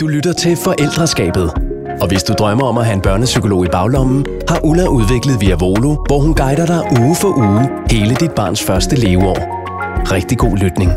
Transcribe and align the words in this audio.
Du 0.00 0.06
lytter 0.06 0.32
til 0.32 0.56
Forældreskabet. 0.56 1.50
Og 2.00 2.08
hvis 2.08 2.22
du 2.22 2.32
drømmer 2.32 2.64
om 2.64 2.78
at 2.78 2.84
have 2.84 2.94
en 2.94 3.02
børnepsykolog 3.02 3.64
i 3.64 3.68
baglommen, 3.68 4.26
har 4.48 4.60
Ulla 4.64 4.86
udviklet 4.88 5.40
Via 5.40 5.54
Volo, 5.54 5.94
hvor 6.06 6.18
hun 6.18 6.34
guider 6.34 6.66
dig 6.66 7.00
uge 7.00 7.16
for 7.16 7.28
uge 7.38 7.62
hele 7.90 8.14
dit 8.14 8.30
barns 8.36 8.62
første 8.62 8.96
leveår. 8.96 9.38
Rigtig 10.12 10.38
god 10.38 10.56
lytning. 10.56 10.90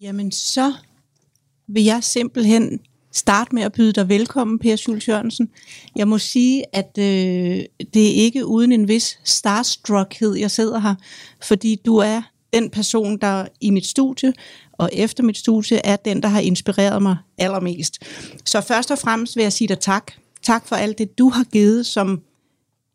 Jamen 0.00 0.32
så 0.32 0.72
vil 1.68 1.84
jeg 1.84 2.04
simpelthen 2.04 2.80
starte 3.12 3.54
med 3.54 3.62
at 3.62 3.72
byde 3.72 3.92
dig 3.92 4.08
velkommen, 4.08 4.58
Per 4.58 4.76
Schultz 4.76 5.08
Jørgensen. 5.08 5.48
Jeg 5.96 6.08
må 6.08 6.18
sige, 6.18 6.64
at 6.72 6.98
øh, 6.98 7.64
det 7.94 8.08
er 8.08 8.14
ikke 8.14 8.46
uden 8.46 8.72
en 8.72 8.88
vis 8.88 9.18
starstruckhed, 9.24 10.34
jeg 10.34 10.50
sidder 10.50 10.78
her, 10.78 10.94
fordi 11.42 11.80
du 11.86 11.96
er 11.96 12.22
den 12.52 12.70
person, 12.70 13.18
der 13.18 13.46
i 13.60 13.70
mit 13.70 13.86
studie 13.86 14.32
og 14.78 14.90
efter 14.92 15.22
mit 15.22 15.38
studie 15.38 15.86
er 15.86 15.96
den, 15.96 16.22
der 16.22 16.28
har 16.28 16.40
inspireret 16.40 17.02
mig 17.02 17.16
allermest. 17.38 17.98
Så 18.44 18.60
først 18.60 18.90
og 18.90 18.98
fremmest 18.98 19.36
vil 19.36 19.42
jeg 19.42 19.52
sige 19.52 19.68
dig 19.68 19.78
tak. 19.78 20.12
Tak 20.42 20.68
for 20.68 20.76
alt 20.76 20.98
det, 20.98 21.18
du 21.18 21.28
har 21.28 21.44
givet, 21.44 21.86
som 21.86 22.22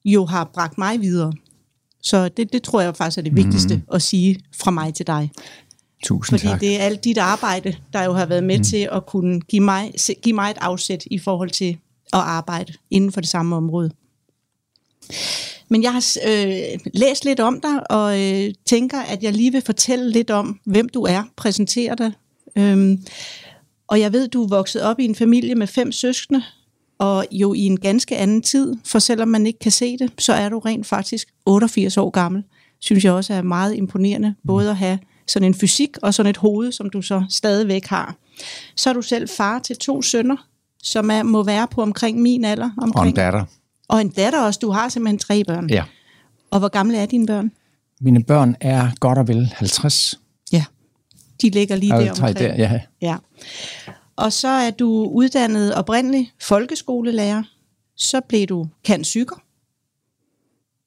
jo 0.05 0.25
har 0.25 0.43
bragt 0.53 0.77
mig 0.77 1.01
videre. 1.01 1.33
Så 2.01 2.29
det, 2.29 2.53
det 2.53 2.63
tror 2.63 2.81
jeg 2.81 2.95
faktisk 2.95 3.17
er 3.17 3.21
det 3.21 3.35
vigtigste 3.35 3.75
mm. 3.75 3.81
at 3.93 4.01
sige 4.01 4.39
fra 4.63 4.71
mig 4.71 4.93
til 4.93 5.07
dig. 5.07 5.31
Tusind 6.03 6.39
Fordi 6.39 6.51
tak. 6.51 6.59
det 6.59 6.75
er 6.75 6.83
alt 6.83 7.03
dit 7.03 7.17
arbejde, 7.17 7.75
der 7.93 8.03
jo 8.03 8.13
har 8.13 8.25
været 8.25 8.43
med 8.43 8.57
mm. 8.57 8.63
til 8.63 8.89
at 8.91 9.05
kunne 9.05 9.41
give 9.41 9.63
mig, 9.63 9.93
give 10.21 10.35
mig 10.35 10.51
et 10.51 10.57
afsæt 10.61 11.03
i 11.11 11.19
forhold 11.19 11.49
til 11.49 11.77
at 12.13 12.19
arbejde 12.19 12.73
inden 12.91 13.11
for 13.11 13.21
det 13.21 13.29
samme 13.29 13.55
område. 13.55 13.91
Men 15.69 15.83
jeg 15.83 15.93
har 15.93 16.17
øh, 16.27 16.79
læst 16.93 17.25
lidt 17.25 17.39
om 17.39 17.61
dig, 17.61 17.91
og 17.91 18.21
øh, 18.21 18.53
tænker, 18.65 19.01
at 19.01 19.23
jeg 19.23 19.33
lige 19.33 19.51
vil 19.51 19.61
fortælle 19.61 20.11
lidt 20.11 20.31
om, 20.31 20.59
hvem 20.65 20.89
du 20.89 21.03
er, 21.03 21.23
præsentere 21.35 21.95
dig. 21.95 22.11
Øhm, 22.57 23.05
og 23.87 23.99
jeg 23.99 24.13
ved, 24.13 24.27
du 24.27 24.43
er 24.43 24.47
vokset 24.47 24.81
op 24.81 24.99
i 24.99 25.05
en 25.05 25.15
familie 25.15 25.55
med 25.55 25.67
fem 25.67 25.91
søskende, 25.91 26.43
og 26.99 27.25
jo 27.31 27.53
i 27.53 27.59
en 27.59 27.79
ganske 27.79 28.17
anden 28.17 28.41
tid, 28.41 28.75
for 28.85 28.99
selvom 28.99 29.27
man 29.27 29.45
ikke 29.45 29.59
kan 29.59 29.71
se 29.71 29.97
det, 29.97 30.11
så 30.19 30.33
er 30.33 30.49
du 30.49 30.59
rent 30.59 30.87
faktisk 30.87 31.27
88 31.45 31.97
år 31.97 32.09
gammel. 32.09 32.43
Synes 32.79 33.05
jeg 33.05 33.13
også 33.13 33.33
er 33.33 33.41
meget 33.41 33.75
imponerende, 33.75 34.35
både 34.47 34.69
at 34.69 34.77
have 34.77 34.99
sådan 35.27 35.47
en 35.47 35.55
fysik 35.55 35.97
og 36.01 36.13
sådan 36.13 36.29
et 36.29 36.37
hoved, 36.37 36.71
som 36.71 36.89
du 36.89 37.01
så 37.01 37.23
stadigvæk 37.29 37.85
har. 37.85 38.15
Så 38.75 38.89
er 38.89 38.93
du 38.93 39.01
selv 39.01 39.29
far 39.29 39.59
til 39.59 39.77
to 39.77 40.01
sønner, 40.01 40.47
som 40.83 41.11
er, 41.11 41.23
må 41.23 41.43
være 41.43 41.67
på 41.67 41.81
omkring 41.81 42.21
min 42.21 42.45
alder. 42.45 42.69
Og 42.77 42.83
Omkring, 42.83 43.09
en 43.09 43.15
datter 43.15 43.45
og 43.91 44.01
en 44.01 44.09
datter 44.09 44.41
også. 44.41 44.59
Du 44.61 44.71
har 44.71 44.89
simpelthen 44.89 45.19
tre 45.19 45.43
børn. 45.43 45.69
Ja. 45.69 45.83
Og 46.51 46.59
hvor 46.59 46.67
gamle 46.67 46.97
er 46.97 47.05
dine 47.05 47.25
børn? 47.25 47.51
Mine 48.01 48.23
børn 48.23 48.55
er 48.61 48.89
godt 48.99 49.17
og 49.17 49.27
vel 49.27 49.53
50. 49.55 50.19
Ja. 50.51 50.65
De 51.41 51.49
ligger 51.49 51.75
lige 51.75 51.91
der 51.91 52.11
omkring. 52.11 52.39
der, 52.39 52.55
ja. 52.55 52.79
Ja. 53.01 53.17
Og 54.15 54.33
så 54.33 54.47
er 54.47 54.71
du 54.71 55.09
uddannet 55.13 55.75
oprindelig 55.75 56.31
folkeskolelærer. 56.41 57.43
Så 57.95 58.21
blev 58.21 58.47
du 58.47 58.67
kan 58.83 59.01
psyker. 59.01 59.35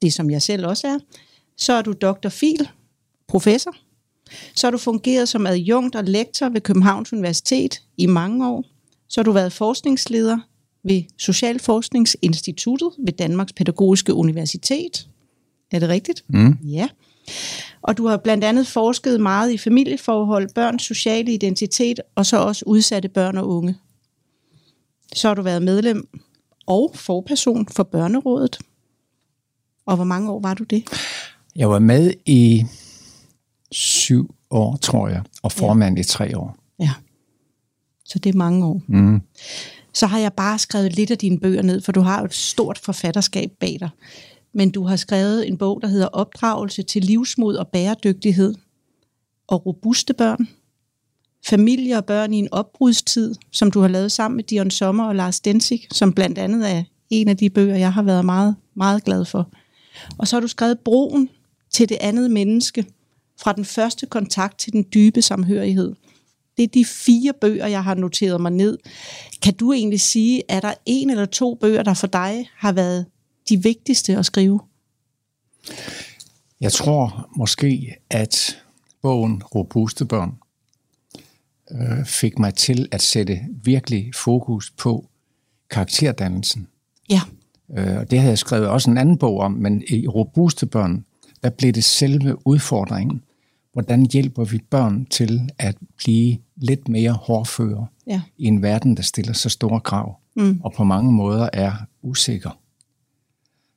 Det 0.02 0.12
som 0.12 0.30
jeg 0.30 0.42
selv 0.42 0.66
også 0.66 0.86
er. 0.86 0.98
Så 1.56 1.72
er 1.72 1.82
du 1.82 1.92
Dr. 1.92 2.28
Fil, 2.28 2.68
professor. 3.28 3.74
Så 4.54 4.66
har 4.66 4.70
du 4.70 4.78
fungeret 4.78 5.28
som 5.28 5.46
adjunkt 5.46 5.96
og 5.96 6.04
lektor 6.04 6.48
ved 6.48 6.60
Københavns 6.60 7.12
Universitet 7.12 7.82
i 7.96 8.06
mange 8.06 8.48
år. 8.48 8.64
Så 9.08 9.20
har 9.20 9.24
du 9.24 9.32
været 9.32 9.52
forskningsleder 9.52 10.38
ved 10.84 11.02
Socialforskningsinstituttet 11.18 12.90
ved 12.98 13.12
Danmarks 13.12 13.52
Pædagogiske 13.52 14.14
Universitet. 14.14 15.08
Er 15.72 15.78
det 15.78 15.88
rigtigt? 15.88 16.24
Mm. 16.28 16.58
Ja. 16.64 16.88
Og 17.82 17.96
du 17.96 18.06
har 18.06 18.16
blandt 18.16 18.44
andet 18.44 18.66
forsket 18.66 19.20
meget 19.20 19.52
i 19.52 19.58
familieforhold, 19.58 20.48
børns 20.54 20.82
sociale 20.82 21.32
identitet 21.32 22.00
og 22.14 22.26
så 22.26 22.36
også 22.36 22.64
udsatte 22.66 23.08
børn 23.08 23.36
og 23.36 23.48
unge. 23.48 23.76
Så 25.14 25.28
har 25.28 25.34
du 25.34 25.42
været 25.42 25.62
medlem 25.62 26.08
og 26.66 26.90
forperson 26.94 27.68
for 27.68 27.82
Børnerådet. 27.82 28.58
Og 29.86 29.96
hvor 29.96 30.04
mange 30.04 30.30
år 30.30 30.40
var 30.40 30.54
du 30.54 30.64
det? 30.64 30.84
Jeg 31.56 31.70
var 31.70 31.78
med 31.78 32.12
i 32.26 32.64
syv 33.70 34.34
år, 34.50 34.76
tror 34.76 35.08
jeg, 35.08 35.22
og 35.42 35.52
formand 35.52 35.96
ja. 35.96 36.00
i 36.00 36.04
tre 36.04 36.38
år. 36.38 36.56
Ja. 36.78 36.90
Så 38.04 38.18
det 38.18 38.34
er 38.34 38.38
mange 38.38 38.66
år. 38.66 38.82
Mm. 38.86 39.20
Så 39.94 40.06
har 40.06 40.18
jeg 40.18 40.32
bare 40.32 40.58
skrevet 40.58 40.96
lidt 40.96 41.10
af 41.10 41.18
dine 41.18 41.40
bøger 41.40 41.62
ned, 41.62 41.80
for 41.80 41.92
du 41.92 42.00
har 42.00 42.18
jo 42.18 42.24
et 42.24 42.34
stort 42.34 42.78
forfatterskab 42.78 43.50
bag 43.60 43.76
dig. 43.80 43.90
Men 44.54 44.70
du 44.70 44.84
har 44.84 44.96
skrevet 44.96 45.48
en 45.48 45.58
bog, 45.58 45.82
der 45.82 45.88
hedder 45.88 46.06
Opdragelse 46.06 46.82
til 46.82 47.02
livsmod 47.02 47.54
og 47.54 47.68
bæredygtighed 47.68 48.54
og 49.48 49.66
robuste 49.66 50.14
børn. 50.14 50.48
Familie 51.46 51.96
og 51.96 52.04
børn 52.04 52.34
i 52.34 52.38
en 52.38 52.48
opbrudstid, 52.52 53.34
som 53.50 53.70
du 53.70 53.80
har 53.80 53.88
lavet 53.88 54.12
sammen 54.12 54.36
med 54.36 54.44
Dion 54.44 54.70
Sommer 54.70 55.04
og 55.04 55.14
Lars 55.14 55.40
Densig, 55.40 55.86
som 55.92 56.12
blandt 56.12 56.38
andet 56.38 56.70
er 56.70 56.82
en 57.10 57.28
af 57.28 57.36
de 57.36 57.50
bøger, 57.50 57.76
jeg 57.76 57.92
har 57.92 58.02
været 58.02 58.24
meget, 58.24 58.56
meget 58.74 59.04
glad 59.04 59.24
for. 59.24 59.50
Og 60.18 60.28
så 60.28 60.36
har 60.36 60.40
du 60.40 60.48
skrevet 60.48 60.78
Broen 60.78 61.28
til 61.70 61.88
det 61.88 61.98
andet 62.00 62.30
menneske, 62.30 62.86
fra 63.40 63.52
den 63.52 63.64
første 63.64 64.06
kontakt 64.06 64.58
til 64.58 64.72
den 64.72 64.86
dybe 64.94 65.22
samhørighed. 65.22 65.94
Det 66.56 66.62
er 66.62 66.68
de 66.68 66.84
fire 66.84 67.32
bøger, 67.40 67.66
jeg 67.66 67.84
har 67.84 67.94
noteret 67.94 68.40
mig 68.40 68.52
ned. 68.52 68.78
Kan 69.42 69.54
du 69.54 69.72
egentlig 69.72 70.00
sige, 70.00 70.42
at 70.48 70.62
der 70.62 70.74
en 70.86 71.10
eller 71.10 71.26
to 71.26 71.54
bøger, 71.54 71.82
der 71.82 71.94
for 71.94 72.06
dig 72.06 72.50
har 72.56 72.72
været 72.72 73.06
de 73.48 73.62
vigtigste 73.62 74.16
at 74.16 74.26
skrive? 74.26 74.60
Jeg 76.60 76.72
tror 76.72 77.30
måske, 77.36 77.94
at 78.10 78.62
bogen 79.02 79.42
Robuste 79.42 80.04
Børn 80.04 80.32
øh, 81.70 82.06
fik 82.06 82.38
mig 82.38 82.54
til 82.54 82.88
at 82.92 83.02
sætte 83.02 83.40
virkelig 83.64 84.10
fokus 84.14 84.70
på 84.70 85.08
karakterdannelsen. 85.70 86.66
Ja, 87.10 87.20
Øh, 87.70 87.96
og 87.96 88.10
det 88.10 88.18
havde 88.18 88.30
jeg 88.30 88.38
skrevet 88.38 88.68
også 88.68 88.90
en 88.90 88.98
anden 88.98 89.18
bog 89.18 89.40
om, 89.40 89.52
men 89.52 89.82
i 89.88 90.06
Robuste 90.08 90.66
Børn, 90.66 91.04
der 91.42 91.50
blev 91.50 91.72
det 91.72 91.84
selve 91.84 92.46
udfordringen. 92.46 93.22
Hvordan 93.74 94.06
hjælper 94.12 94.44
vi 94.44 94.58
børn 94.70 95.06
til 95.06 95.50
at 95.58 95.76
blive 95.96 96.38
lidt 96.56 96.88
mere 96.88 97.12
hårdføre 97.12 97.86
ja, 98.06 98.22
i 98.38 98.44
en 98.44 98.62
verden, 98.62 98.96
der 98.96 99.02
stiller 99.02 99.32
så 99.32 99.48
store 99.48 99.80
krav, 99.80 100.16
Mm. 100.36 100.60
og 100.64 100.72
på 100.72 100.84
mange 100.84 101.12
måder 101.12 101.48
er 101.52 101.72
usikker. 102.02 102.58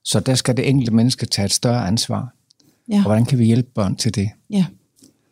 Så 0.03 0.19
der 0.19 0.35
skal 0.35 0.57
det 0.57 0.69
enkelte 0.69 0.93
menneske 0.93 1.25
tage 1.25 1.45
et 1.45 1.51
større 1.53 1.87
ansvar. 1.87 2.33
ja, 2.89 2.95
Og 2.97 3.01
hvordan 3.01 3.25
kan 3.25 3.39
vi 3.39 3.45
hjælpe 3.45 3.69
børn 3.75 3.95
til 3.95 4.15
det? 4.15 4.29
ja. 4.49 4.65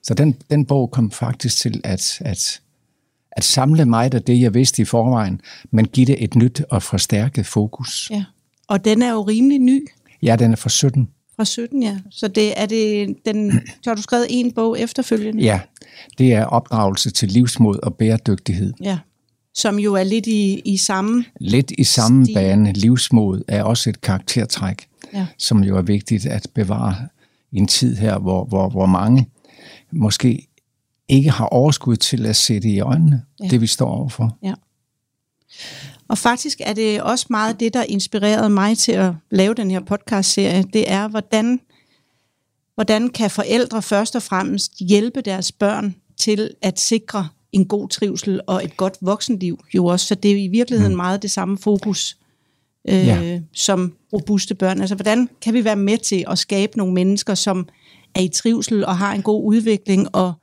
Så 0.03 0.13
den, 0.13 0.35
den 0.49 0.65
bog 0.65 0.91
kom 0.91 1.11
faktisk 1.11 1.57
til 1.57 1.81
at, 1.83 2.17
at, 2.21 2.61
at 3.31 3.43
samle 3.43 3.85
mig 3.85 4.13
af 4.13 4.23
det, 4.23 4.41
jeg 4.41 4.53
vidste 4.53 4.81
i 4.81 4.85
forvejen, 4.85 5.41
men 5.71 5.87
give 5.87 6.05
det 6.05 6.23
et 6.23 6.35
nyt 6.35 6.61
og 6.69 6.83
forstærket 6.83 7.45
fokus. 7.45 8.07
ja. 8.11 8.23
Og 8.67 8.85
den 8.85 9.01
er 9.01 9.11
jo 9.11 9.21
rimelig 9.21 9.59
ny 9.59 9.87
Ja, 10.21 10.35
den 10.35 10.51
er 10.51 10.55
fra 10.55 10.69
17. 10.69 11.09
fra 11.35 11.45
17, 11.45 11.83
ja. 11.83 11.97
Så 12.11 12.27
det 12.27 12.59
er 12.61 12.65
det, 12.65 13.15
den, 13.25 13.51
så 13.81 13.89
har 13.89 13.95
du 13.95 14.01
skrevet 14.01 14.27
en 14.29 14.51
bog 14.51 14.79
efterfølgende? 14.79 15.43
Ja, 15.43 15.59
det 16.17 16.33
er 16.33 16.45
opdragelse 16.45 17.11
til 17.11 17.29
livsmod 17.31 17.79
og 17.83 17.95
bæredygtighed. 17.95 18.73
ja. 18.81 18.97
Som 19.57 19.79
jo 19.79 19.93
er 19.93 20.03
lidt 20.03 20.27
i, 20.27 20.59
i 20.65 20.77
samme... 20.77 21.25
Lidt 21.39 21.71
i 21.77 21.83
samme 21.83 22.25
Stil. 22.25 22.33
bane. 22.33 22.73
Livsmod 22.73 23.41
er 23.47 23.63
også 23.63 23.89
et 23.89 24.01
karaktertræk, 24.01 24.87
Ja. 25.13 25.27
som 25.37 25.63
jo 25.63 25.77
er 25.77 25.81
vigtigt 25.81 26.25
at 26.25 26.47
bevare 26.53 26.95
i 27.51 27.57
en 27.57 27.67
tid 27.67 27.95
her, 27.95 28.17
hvor, 28.19 28.45
hvor, 28.45 28.69
hvor 28.69 28.85
mange 28.85 29.29
måske 29.91 30.47
ikke 31.09 31.29
har 31.29 31.45
overskud 31.45 31.95
til 31.95 32.25
at 32.25 32.35
sætte 32.35 32.67
i 32.69 32.79
øjnene, 32.79 33.21
Ja. 33.43 33.47
det 33.47 33.61
vi 33.61 33.67
står 33.67 33.89
overfor. 33.89 34.37
Ja. 34.43 34.53
Og 36.09 36.17
faktisk 36.17 36.61
er 36.63 36.73
det 36.73 37.01
også 37.01 37.25
meget 37.29 37.59
det, 37.59 37.73
der 37.73 37.83
inspirerede 37.83 38.49
mig 38.49 38.77
til 38.77 38.91
at 38.91 39.13
lave 39.31 39.53
den 39.53 39.71
her 39.71 39.79
podcast-serie. 39.79 40.63
Det 40.73 40.91
er, 40.91 41.07
hvordan, 41.07 41.59
hvordan 42.75 43.09
kan 43.09 43.29
forældre 43.31 43.81
først 43.81 44.15
og 44.15 44.23
fremmest 44.23 44.71
hjælpe 44.79 45.21
deres 45.21 45.51
børn 45.51 45.95
til 46.17 46.51
at 46.61 46.79
sikre 46.79 47.27
en 47.51 47.65
god 47.65 47.89
trivsel 47.89 48.41
og 48.47 48.63
et 48.63 48.77
godt 48.77 48.97
voksenliv. 49.01 49.59
Jo 49.75 49.85
også, 49.85 50.05
så 50.05 50.15
det 50.15 50.31
er 50.31 50.35
i 50.35 50.47
virkeligheden 50.47 50.93
mm. 50.93 50.97
meget 50.97 51.21
det 51.21 51.31
samme 51.31 51.57
fokus 51.57 52.17
øh, 52.89 53.07
Ja. 53.07 53.39
som 53.53 53.93
robuste 54.13 54.55
børn. 54.55 54.81
Altså, 54.81 54.95
hvordan 54.95 55.29
kan 55.41 55.53
vi 55.53 55.63
være 55.63 55.75
med 55.75 55.97
til 55.97 56.25
at 56.27 56.37
skabe 56.37 56.77
nogle 56.77 56.93
mennesker, 56.93 57.35
som 57.35 57.67
er 58.15 58.21
i 58.21 58.27
trivsel 58.27 58.85
og 58.85 58.97
har 58.97 59.13
en 59.13 59.21
god 59.21 59.43
udvikling 59.45 60.15
og, 60.15 60.33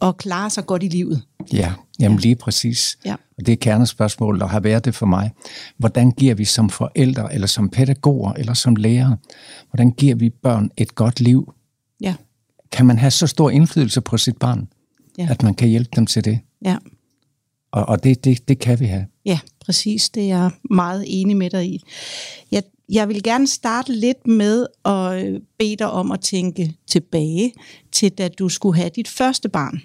og 0.00 0.16
klarer 0.16 0.48
sig 0.48 0.66
godt 0.66 0.82
i 0.82 0.88
livet? 0.88 1.22
Ja, 1.52 1.72
jamen 2.00 2.18
lige 2.18 2.36
præcis. 2.36 2.98
Ja. 3.04 3.14
Og 3.38 3.46
det 3.46 3.52
er 3.52 3.56
kernespørgsmålet, 3.56 4.40
der 4.40 4.46
har 4.46 4.60
været 4.60 4.84
det 4.84 4.94
for 4.94 5.06
mig. 5.06 5.30
Hvordan 5.78 6.10
giver 6.10 6.34
vi 6.34 6.44
som 6.44 6.70
forældre, 6.70 7.34
eller 7.34 7.46
som 7.46 7.68
pædagoger, 7.68 8.32
eller 8.32 8.54
som 8.54 8.76
lærere, 8.76 9.16
hvordan 9.70 9.90
giver 9.90 10.14
vi 10.14 10.30
børn 10.30 10.70
et 10.76 10.94
godt 10.94 11.20
liv? 11.20 11.52
Ja, 12.00 12.14
Kan 12.72 12.86
man 12.86 12.98
have 12.98 13.10
så 13.10 13.26
stor 13.26 13.50
indflydelse 13.50 14.00
på 14.00 14.16
sit 14.16 14.36
barn, 14.36 14.68
Ja. 15.18 15.26
at 15.30 15.42
man 15.42 15.54
kan 15.54 15.68
hjælpe 15.68 15.90
dem 15.96 16.06
til 16.06 16.24
det? 16.24 16.40
ja. 16.64 16.76
Og, 17.72 17.88
og 17.88 18.04
det, 18.04 18.24
det, 18.24 18.48
det 18.48 18.58
kan 18.58 18.80
vi 18.80 18.86
have. 18.86 19.06
Ja, 19.24 19.38
præcis. 19.64 20.08
Det 20.10 20.22
er 20.22 20.26
jeg 20.26 20.50
meget 20.70 21.04
enig 21.06 21.36
med 21.36 21.50
dig 21.50 21.66
i. 21.66 21.82
Jeg, 22.52 22.62
jeg 22.88 23.08
vil 23.08 23.22
gerne 23.22 23.46
starte 23.46 23.92
lidt 23.92 24.26
med 24.26 24.66
at 24.84 25.26
øh, 25.26 25.40
bede 25.58 25.76
dig 25.76 25.90
om 25.90 26.12
at 26.12 26.20
tænke 26.20 26.76
tilbage 26.86 27.52
til, 27.92 28.12
da 28.12 28.28
du 28.28 28.48
skulle 28.48 28.76
have 28.76 28.90
dit 28.96 29.08
første 29.08 29.48
barn. 29.48 29.82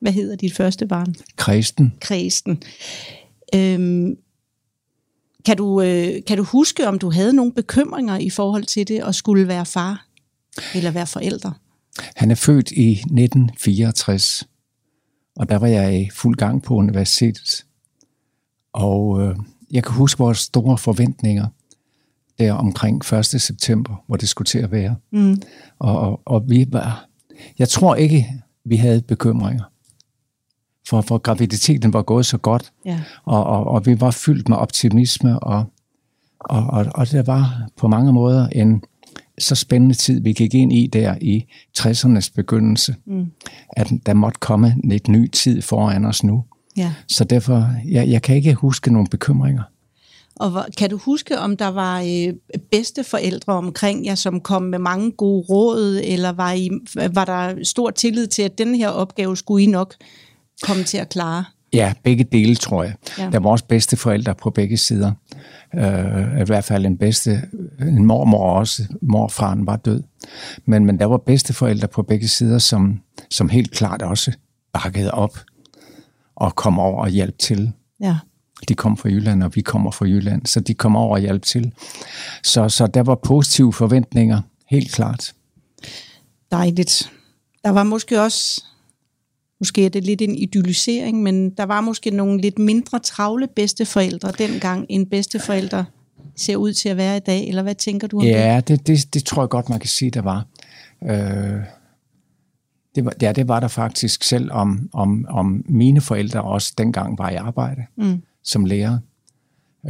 Hvad 0.00 0.12
hedder 0.12 0.36
dit 0.36 0.54
første 0.54 0.86
barn? 0.86 1.14
Kristen. 1.36 1.94
Kristen. 2.00 2.62
Øhm, 3.54 4.16
kan, 5.44 5.56
du, 5.56 5.80
øh, 5.80 6.14
kan 6.26 6.36
du 6.36 6.42
huske, 6.42 6.88
om 6.88 6.98
du 6.98 7.10
havde 7.10 7.32
nogle 7.32 7.52
bekymringer 7.52 8.18
i 8.18 8.30
forhold 8.30 8.64
til 8.64 8.88
det 8.88 9.00
at 9.02 9.14
skulle 9.14 9.48
være 9.48 9.66
far 9.66 10.06
eller 10.74 10.90
være 10.90 11.06
forældre? 11.06 11.54
Han 12.16 12.30
er 12.30 12.34
født 12.34 12.70
i 12.70 12.90
1964, 12.90 14.48
og 15.36 15.48
der 15.48 15.56
var 15.56 15.66
jeg 15.66 16.00
i 16.00 16.10
fuld 16.10 16.36
gang 16.36 16.62
på 16.62 16.74
universitetet. 16.74 17.64
Og 18.72 19.22
øh, 19.22 19.36
jeg 19.70 19.84
kan 19.84 19.92
huske 19.92 20.18
vores 20.18 20.38
store 20.38 20.78
forventninger 20.78 21.46
der 22.38 22.52
omkring 22.52 23.12
1. 23.14 23.24
september, 23.26 24.02
hvor 24.06 24.16
det 24.16 24.28
skulle 24.28 24.46
til 24.46 24.58
at 24.58 24.70
være. 24.70 24.96
Mm. 25.12 25.36
Og, 25.78 25.98
og, 26.00 26.20
og 26.24 26.44
vi 26.48 26.66
var, 26.72 27.06
jeg 27.58 27.68
tror 27.68 27.94
ikke, 27.94 28.26
vi 28.64 28.76
havde 28.76 29.02
bekymringer. 29.02 29.64
For, 30.88 31.00
for 31.00 31.18
graviditeten 31.18 31.92
var 31.92 32.02
gået 32.02 32.26
så 32.26 32.38
godt, 32.38 32.72
Ja. 32.84 33.00
og, 33.24 33.44
og, 33.44 33.66
og 33.66 33.86
vi 33.86 34.00
var 34.00 34.10
fyldt 34.10 34.48
med 34.48 34.56
optimisme, 34.56 35.38
og, 35.38 35.64
og, 36.40 36.66
og, 36.66 36.86
og 36.94 37.10
det 37.10 37.26
var 37.26 37.68
på 37.76 37.88
mange 37.88 38.12
måder 38.12 38.48
en 38.48 38.82
så 39.38 39.54
spændende 39.54 39.94
tid, 39.94 40.20
vi 40.20 40.32
gik 40.32 40.54
ind 40.54 40.72
i 40.72 40.86
der 40.86 41.14
i 41.20 41.44
60'ernes 41.78 42.32
begyndelse, 42.34 42.94
mm. 43.06 43.26
at 43.76 43.92
der 44.06 44.14
måtte 44.14 44.38
komme 44.40 44.76
et 44.92 45.08
ny 45.08 45.30
tid 45.30 45.62
foran 45.62 46.04
os 46.04 46.24
nu. 46.24 46.44
ja. 46.76 46.92
Så 47.08 47.24
derfor, 47.24 47.68
jeg, 47.88 48.08
jeg 48.08 48.22
kan 48.22 48.36
ikke 48.36 48.54
huske 48.54 48.92
nogle 48.92 49.08
bekymringer. 49.10 49.62
Og 50.36 50.50
hvor, 50.50 50.66
kan 50.78 50.90
du 50.90 50.96
huske, 50.96 51.38
om 51.38 51.56
der 51.56 51.68
var 51.68 52.00
øh, 52.00 52.60
bedste 52.70 53.04
forældre 53.04 53.52
omkring 53.52 54.06
jer, 54.06 54.14
som 54.14 54.40
kom 54.40 54.62
med 54.62 54.78
mange 54.78 55.12
gode 55.12 55.44
råd, 55.48 56.00
eller 56.04 56.32
var, 56.32 56.52
I, 56.52 56.70
var 57.14 57.24
der 57.24 57.64
stor 57.64 57.90
tillid 57.90 58.26
til, 58.26 58.42
at 58.42 58.58
den 58.58 58.74
her 58.74 58.88
opgave 58.88 59.36
skulle 59.36 59.64
I 59.64 59.66
nok 59.66 59.94
komme 60.62 60.84
til 60.84 60.98
at 60.98 61.08
klare? 61.08 61.44
Ja, 61.72 61.92
begge 62.02 62.24
dele, 62.24 62.54
tror 62.54 62.82
jeg. 62.82 62.94
Ja. 63.18 63.24
Ja. 63.24 63.30
Der 63.30 63.38
var 63.38 63.50
også 63.50 63.64
bedste 63.64 63.96
forældre 63.96 64.34
på 64.34 64.50
begge 64.50 64.76
sider. 64.76 65.12
Uh, 65.74 66.40
I 66.40 66.44
hvert 66.46 66.64
fald 66.64 66.86
en 66.86 66.98
bedste, 66.98 67.42
en 67.80 68.04
mormor 68.04 68.50
også. 68.50 68.82
Morfaren 69.02 69.66
var 69.66 69.76
død. 69.76 70.02
Men, 70.66 70.84
men 70.84 70.98
der 70.98 71.06
var 71.06 71.16
bedste 71.16 71.52
forældre 71.52 71.88
på 71.88 72.02
begge 72.02 72.28
sider, 72.28 72.58
som, 72.58 73.00
som 73.30 73.48
helt 73.48 73.70
klart 73.70 74.02
også 74.02 74.32
bakkede 74.72 75.10
op 75.10 75.38
og 76.36 76.54
kom 76.56 76.78
over 76.78 77.02
og 77.02 77.08
hjalp 77.08 77.38
til. 77.38 77.72
Ja. 78.00 78.16
De 78.68 78.74
kom 78.74 78.96
fra 78.96 79.08
Jylland, 79.08 79.42
og 79.42 79.54
vi 79.54 79.60
kommer 79.60 79.90
fra 79.90 80.06
Jylland, 80.06 80.46
så 80.46 80.60
de 80.60 80.74
kom 80.74 80.96
over 80.96 81.14
og 81.14 81.20
hjalp 81.20 81.42
til. 81.42 81.72
Så, 82.42 82.68
så 82.68 82.86
der 82.86 83.02
var 83.02 83.14
positive 83.14 83.72
forventninger, 83.72 84.40
helt 84.70 84.92
klart. 84.92 85.34
Dejligt. 86.52 87.12
Der 87.64 87.70
var 87.70 87.82
måske 87.82 88.22
også, 88.22 88.64
måske 89.60 89.86
er 89.86 89.88
det 89.88 90.04
lidt 90.04 90.22
en 90.22 90.34
idyllisering, 90.34 91.22
men 91.22 91.50
der 91.50 91.64
var 91.64 91.80
måske 91.80 92.10
nogle 92.10 92.40
lidt 92.40 92.58
mindre 92.58 92.98
travle 92.98 93.48
bedsteforældre 93.56 94.32
dengang, 94.38 94.86
end 94.88 95.06
bedsteforældre 95.06 95.84
ser 96.36 96.56
ud 96.56 96.72
til 96.72 96.88
at 96.88 96.96
være 96.96 97.16
i 97.16 97.20
dag, 97.20 97.48
eller 97.48 97.62
hvad 97.62 97.74
tænker 97.74 98.08
du 98.08 98.16
om 98.16 98.22
det? 98.22 98.30
Ja, 98.30 98.60
det, 98.68 98.86
det, 98.86 99.14
det 99.14 99.24
tror 99.24 99.42
jeg 99.42 99.48
godt, 99.48 99.68
man 99.68 99.78
kan 99.78 99.88
sige, 99.88 100.10
der 100.10 100.22
var. 100.22 100.46
Øh, 101.02 101.60
det 102.94 103.04
var 103.04 103.12
ja, 103.22 103.32
det 103.32 103.48
var 103.48 103.60
der 103.60 103.68
faktisk, 103.68 104.24
selv 104.24 104.52
om, 104.52 104.90
om, 104.92 105.26
om 105.28 105.64
mine 105.68 106.00
forældre 106.00 106.42
også 106.42 106.72
dengang 106.78 107.18
var 107.18 107.30
i 107.30 107.34
arbejde 107.34 107.82
mm. 107.96 108.22
Som 108.46 108.64
lærer. 108.64 108.98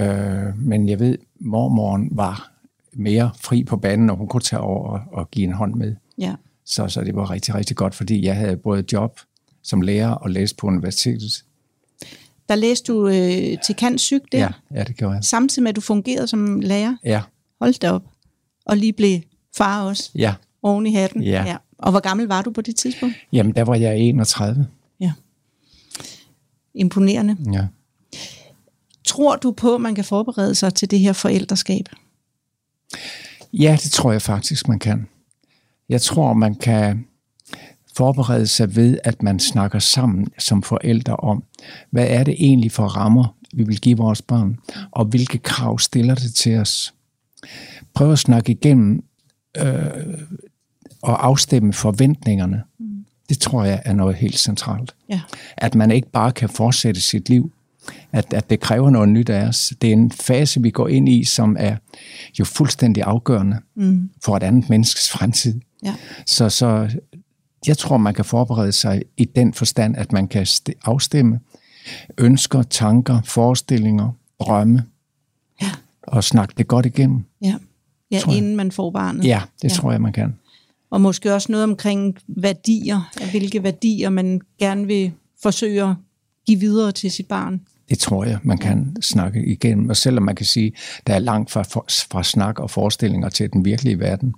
Øh, 0.01 0.59
men 0.59 0.89
jeg 0.89 1.01
ved, 1.01 1.19
mormoren 1.41 2.09
var 2.13 2.53
mere 2.93 3.31
fri 3.41 3.65
på 3.65 3.77
banen, 3.77 4.11
og 4.11 4.17
hun 4.17 4.29
kunne 4.29 4.41
tage 4.41 4.61
over 4.61 4.89
og, 4.89 5.01
og 5.13 5.31
give 5.31 5.45
en 5.47 5.53
hånd 5.53 5.75
med. 5.75 5.95
Ja. 6.19 6.35
Så, 6.65 6.89
så 6.89 7.01
det 7.05 7.15
var 7.17 7.31
rigtig, 7.31 7.55
rigtig 7.55 7.77
godt, 7.77 7.95
fordi 7.95 8.25
jeg 8.25 8.37
havde 8.37 8.57
både 8.57 8.85
job 8.93 9.21
som 9.63 9.81
lærer 9.81 10.11
og 10.11 10.31
læste 10.31 10.57
på 10.57 10.67
universitetet. 10.67 11.45
Der 12.49 12.55
læste 12.55 12.93
du 12.93 13.09
øh, 13.09 13.59
til 13.67 13.75
kant 13.79 14.01
syg 14.01 14.23
der, 14.33 14.39
Ja, 14.39 14.49
ja, 14.75 14.85
det 14.85 14.97
gjorde 14.97 15.15
jeg. 15.15 15.25
samtidig 15.25 15.63
med, 15.63 15.69
at 15.71 15.77
du 15.77 15.81
fungerede 15.81 16.27
som 16.27 16.61
lærer. 16.61 16.97
Ja, 17.05 17.23
Hold 17.61 17.81
da 17.81 17.91
op. 17.93 18.03
Og 18.67 18.77
lige 18.77 18.93
blev 18.93 19.21
far 19.57 19.83
også, 19.85 20.11
ja. 20.15 20.35
oven 20.63 20.87
i 20.87 20.93
hatten. 20.93 21.23
Ja. 21.23 21.45
ja. 21.47 21.57
Og 21.79 21.91
hvor 21.91 22.01
gammel 22.01 22.27
var 22.27 22.43
du 22.43 22.51
på 22.51 22.61
det 22.61 22.77
tidspunkt? 22.77 23.15
Jamen, 23.33 23.55
der 23.55 23.63
var 23.63 23.75
jeg 23.75 23.99
31. 23.99 24.67
Ja. 25.01 25.13
Imponerende. 26.75 27.37
Ja. 27.53 27.67
Tror 29.07 29.37
du 29.37 29.53
på, 29.53 29.75
at 29.75 29.81
man 29.81 29.95
kan 29.95 30.05
forberede 30.05 30.55
sig 30.55 30.75
til 30.75 30.91
det 30.91 30.99
her 30.99 31.13
forældreskab? 31.13 31.89
Ja, 33.53 33.79
det 33.83 33.91
tror 33.91 34.13
jeg 34.13 34.23
faktisk, 34.23 34.69
man 34.69 34.79
kan. 34.79 35.07
Jeg 35.89 36.03
tror, 36.03 36.33
man 36.33 36.55
kan 36.55 37.07
forberede 37.97 38.47
sig 38.47 38.77
ved, 38.77 38.99
at 39.05 39.23
man 39.23 39.39
snakker 39.39 39.79
sammen 39.79 40.29
som 40.39 40.63
forældre 40.63 41.17
om, 41.17 41.45
hvad 41.91 42.07
er 42.09 42.25
det 42.25 42.35
egentlig 42.39 42.73
for 42.73 42.87
rammer, 42.87 43.37
vi 43.55 43.65
vil 43.65 43.81
give 43.81 43.97
vores 43.97 44.23
børn, 44.23 44.59
og 44.91 45.05
hvilke 45.05 45.39
krav 45.39 45.79
stiller 45.79 46.15
det 46.15 46.35
til 46.35 46.57
os. 46.57 46.95
Prøv 47.95 48.13
at 48.13 48.19
snakke 48.19 48.53
igennem 48.53 49.05
øh, 49.57 49.87
og 51.03 51.27
afstemme 51.27 51.73
forventningerne. 51.73 52.63
Det 53.29 53.39
tror 53.39 53.65
jeg 53.65 53.83
er 53.85 53.93
noget 53.93 54.17
helt 54.17 54.39
centralt. 54.39 54.95
Ja. 55.09 55.21
At 55.57 55.75
man 55.75 55.91
ikke 55.91 56.11
bare 56.11 56.33
kan 56.33 56.49
fortsætte 56.49 57.01
sit 57.01 57.29
liv. 57.29 57.53
At, 58.13 58.33
at 58.33 58.51
det 58.51 58.61
kræver 58.61 58.91
noget 58.91 59.09
nyt 59.09 59.29
af 59.29 59.49
os. 59.49 59.73
Det 59.83 59.89
er 59.89 59.93
en 59.93 60.13
fase, 60.13 60.63
vi 60.63 60.71
går 60.71 60.89
ind 60.89 61.09
i, 61.09 61.25
som 61.25 61.57
er 61.59 61.77
jo 62.39 62.45
fuldstændig 62.45 63.03
afgørende 63.03 63.57
mm. 63.75 64.11
for 64.25 64.37
et 64.37 64.43
andet 64.43 64.71
menneskes 64.71 65.11
fremtid. 65.11 65.61
Ja. 65.85 65.95
Så, 66.27 66.49
så 66.49 66.89
jeg 67.67 67.79
tror, 67.79 67.97
man 67.97 68.15
kan 68.15 68.25
forberede 68.25 68.73
sig 68.73 69.03
i 69.17 69.25
den 69.25 69.55
forstand, 69.55 69.97
at 69.97 70.13
man 70.13 70.29
kan 70.29 70.43
st- 70.43 70.81
afstemme 70.85 71.41
ønsker, 72.19 72.63
tanker, 72.63 73.23
forestillinger, 73.25 74.11
drømme, 74.41 74.85
Ja. 75.63 75.71
og 76.03 76.25
snakke 76.25 76.55
det 76.59 76.69
godt 76.69 76.87
igennem. 76.87 77.25
Ja, 77.43 77.55
ja 78.11 78.21
inden 78.31 78.57
man 78.57 78.73
får 78.73 78.91
barnet. 78.91 79.25
Ja, 79.25 79.43
det 79.63 79.69
ja. 79.71 79.75
tror 79.75 79.93
jeg, 79.93 80.01
man 80.01 80.13
kan. 80.13 80.35
Og 80.91 81.01
måske 81.01 81.35
også 81.35 81.53
noget 81.53 81.65
omkring 81.65 82.19
værdier, 82.29 83.11
hvilke 83.31 83.63
værdier 83.63 84.11
man 84.11 84.41
gerne 84.59 84.87
vil 84.87 85.13
forsøge 85.43 85.83
at 85.83 85.95
give 86.47 86.61
videre 86.61 86.93
til 86.93 87.11
sit 87.11 87.27
barn. 87.27 87.61
Det 87.89 87.99
tror 87.99 88.25
jeg, 88.25 88.39
man 88.43 88.59
kan 88.59 88.97
snakke 89.01 89.45
igennem. 89.47 89.89
Og 89.91 89.97
selvom 89.97 90.23
man 90.23 90.35
kan 90.35 90.47
sige, 90.47 90.73
der 91.07 91.15
er 91.15 91.19
langt 91.19 91.51
fra, 91.51 91.63
fra 92.11 92.23
snak 92.23 92.59
og 92.59 92.71
forestillinger 92.71 93.29
til 93.29 93.53
den 93.53 93.65
virkelige 93.65 93.99
verden. 93.99 94.35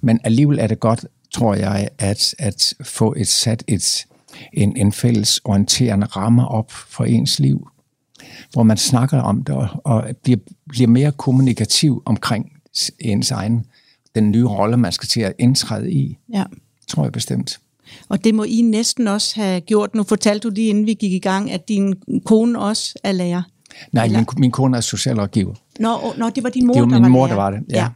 Men 0.00 0.20
alligevel 0.24 0.58
er 0.58 0.66
det 0.66 0.80
godt, 0.80 1.06
tror 1.30 1.54
jeg, 1.54 1.88
at, 1.98 2.34
at 2.38 2.74
få 2.82 3.14
et 3.16 3.28
sat 3.28 3.64
et, 3.66 4.06
en, 4.52 4.76
en 4.76 4.92
fælles 4.92 5.40
orienterende 5.44 6.06
ramme 6.06 6.48
op 6.48 6.72
for 6.72 7.04
ens 7.04 7.38
liv, 7.40 7.68
hvor 8.52 8.62
man 8.62 8.76
snakker 8.76 9.20
om 9.20 9.44
det 9.44 9.54
og, 9.54 9.68
og 9.84 10.04
bliver, 10.22 10.38
bliver 10.68 10.88
mere 10.88 11.12
kommunikativ 11.12 12.02
omkring 12.04 12.52
ens 12.98 13.30
egen, 13.30 13.66
den 14.14 14.30
nye 14.30 14.46
rolle, 14.46 14.76
man 14.76 14.92
skal 14.92 15.08
til 15.08 15.20
at 15.20 15.32
indtræde 15.38 15.92
i, 15.92 16.18
Ja. 16.34 16.44
tror 16.88 17.02
jeg 17.02 17.12
bestemt. 17.12 17.60
Og 18.08 18.24
det 18.24 18.34
må 18.34 18.42
I 18.44 18.60
næsten 18.60 19.08
også 19.08 19.32
have 19.40 19.60
gjort. 19.60 19.94
Nu 19.94 20.02
fortalte 20.02 20.48
du 20.48 20.54
lige 20.54 20.68
inden 20.68 20.86
vi 20.86 20.94
gik 20.94 21.12
i 21.12 21.18
gang, 21.18 21.50
at 21.52 21.68
din 21.68 21.94
kone 22.24 22.58
også 22.58 22.94
er 23.04 23.12
lærer. 23.12 23.42
Nej, 23.92 24.04
Eller- 24.04 24.18
min, 24.18 24.26
min 24.36 24.50
kone 24.50 24.76
er 24.76 24.80
socialrådgiver. 24.80 25.54
Nå, 25.80 25.88
nå, 26.18 26.28
det 26.28 26.44
var 26.44 26.50
din 26.50 26.66
mor, 26.66 26.74
Det 26.74 26.82
var 26.82 26.88
der 26.88 26.94
min 26.94 27.02
var 27.02 27.08
mor, 27.08 27.26
lærer. 27.26 27.36
der 27.36 27.42
var 27.42 27.50
det, 27.50 27.60
ja. 27.70 27.88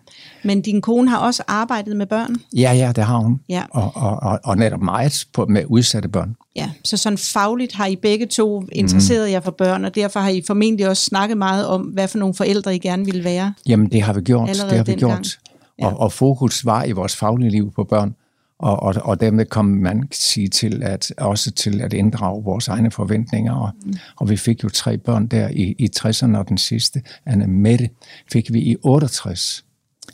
Men 0.44 0.60
din 0.62 0.80
kone 0.80 1.10
har 1.10 1.16
også 1.18 1.42
arbejdet 1.48 1.96
med 1.96 2.06
børn. 2.06 2.36
Ja, 2.56 2.72
ja, 2.72 2.92
det 2.96 3.04
har 3.04 3.18
hun. 3.18 3.40
Ja. 3.48 3.62
Og, 3.70 3.92
og, 3.94 4.18
og, 4.22 4.40
og 4.44 4.56
netop 4.56 4.80
meget 4.82 5.24
på, 5.32 5.46
med 5.46 5.62
udsatte 5.66 6.08
børn. 6.08 6.36
Ja, 6.56 6.70
så 6.84 6.96
sådan 6.96 7.18
fagligt 7.18 7.72
har 7.74 7.86
I 7.86 7.96
begge 7.96 8.26
to 8.26 8.64
interesseret 8.72 9.30
jer 9.30 9.40
for 9.40 9.50
børn, 9.50 9.84
og 9.84 9.94
derfor 9.94 10.20
har 10.20 10.28
I 10.28 10.42
formentlig 10.46 10.88
også 10.88 11.04
snakket 11.04 11.38
meget 11.38 11.66
om, 11.66 11.82
hvad 11.82 12.08
for 12.08 12.18
nogle 12.18 12.34
forældre 12.34 12.74
I 12.76 12.78
gerne 12.78 13.04
ville 13.04 13.24
være. 13.24 13.54
Jamen, 13.68 13.92
det 13.92 14.02
har 14.02 14.12
vi 14.12 14.20
gjort. 14.20 14.48
Allerede 14.48 14.70
det 14.70 14.78
har 14.78 14.84
vi 14.84 14.94
gjort. 14.94 15.38
Og, 15.82 16.00
og 16.00 16.12
fokus 16.12 16.64
var 16.64 16.84
i 16.84 16.92
vores 16.92 17.16
faglige 17.16 17.50
liv 17.50 17.72
på 17.76 17.84
børn. 17.84 18.14
Og, 18.58 18.82
og, 18.82 18.94
og 19.02 19.20
dermed 19.20 19.44
kom 19.44 19.64
man 19.64 20.08
sige 20.12 20.48
til 20.48 20.82
at 20.82 21.12
også 21.18 21.50
til 21.50 21.80
at 21.80 21.92
inddrage 21.92 22.44
vores 22.44 22.68
egne 22.68 22.90
forventninger. 22.90 23.54
Og, 23.54 23.70
mm. 23.84 23.94
og 24.16 24.30
vi 24.30 24.36
fik 24.36 24.64
jo 24.64 24.68
tre 24.68 24.98
børn 24.98 25.26
der 25.26 25.48
i, 25.48 25.75
i 25.78 25.88
60'erne, 25.98 26.36
og 26.36 26.48
den 26.48 26.58
sidste, 26.58 27.02
Anne 27.26 27.46
Mette, 27.46 27.88
fik 28.32 28.52
vi 28.52 28.60
i 28.60 28.76
68. 28.82 29.64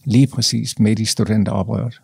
Lige 0.05 0.27
præcis 0.27 0.79
midt 0.79 0.99
i 0.99 1.05
studenteroprøret. 1.05 2.01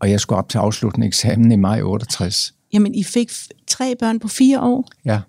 Og 0.00 0.10
jeg 0.10 0.20
skulle 0.20 0.38
op 0.38 0.48
til 0.48 0.58
afsluttende 0.58 1.06
eksamen 1.06 1.52
i 1.52 1.56
maj 1.56 1.80
68. 1.82 2.54
Jamen, 2.72 2.94
I 2.94 3.04
fik 3.04 3.30
tre 3.66 3.94
børn 3.98 4.18
på 4.20 4.28
fire 4.28 4.60
år, 4.60 4.88
Ja, 5.04 5.20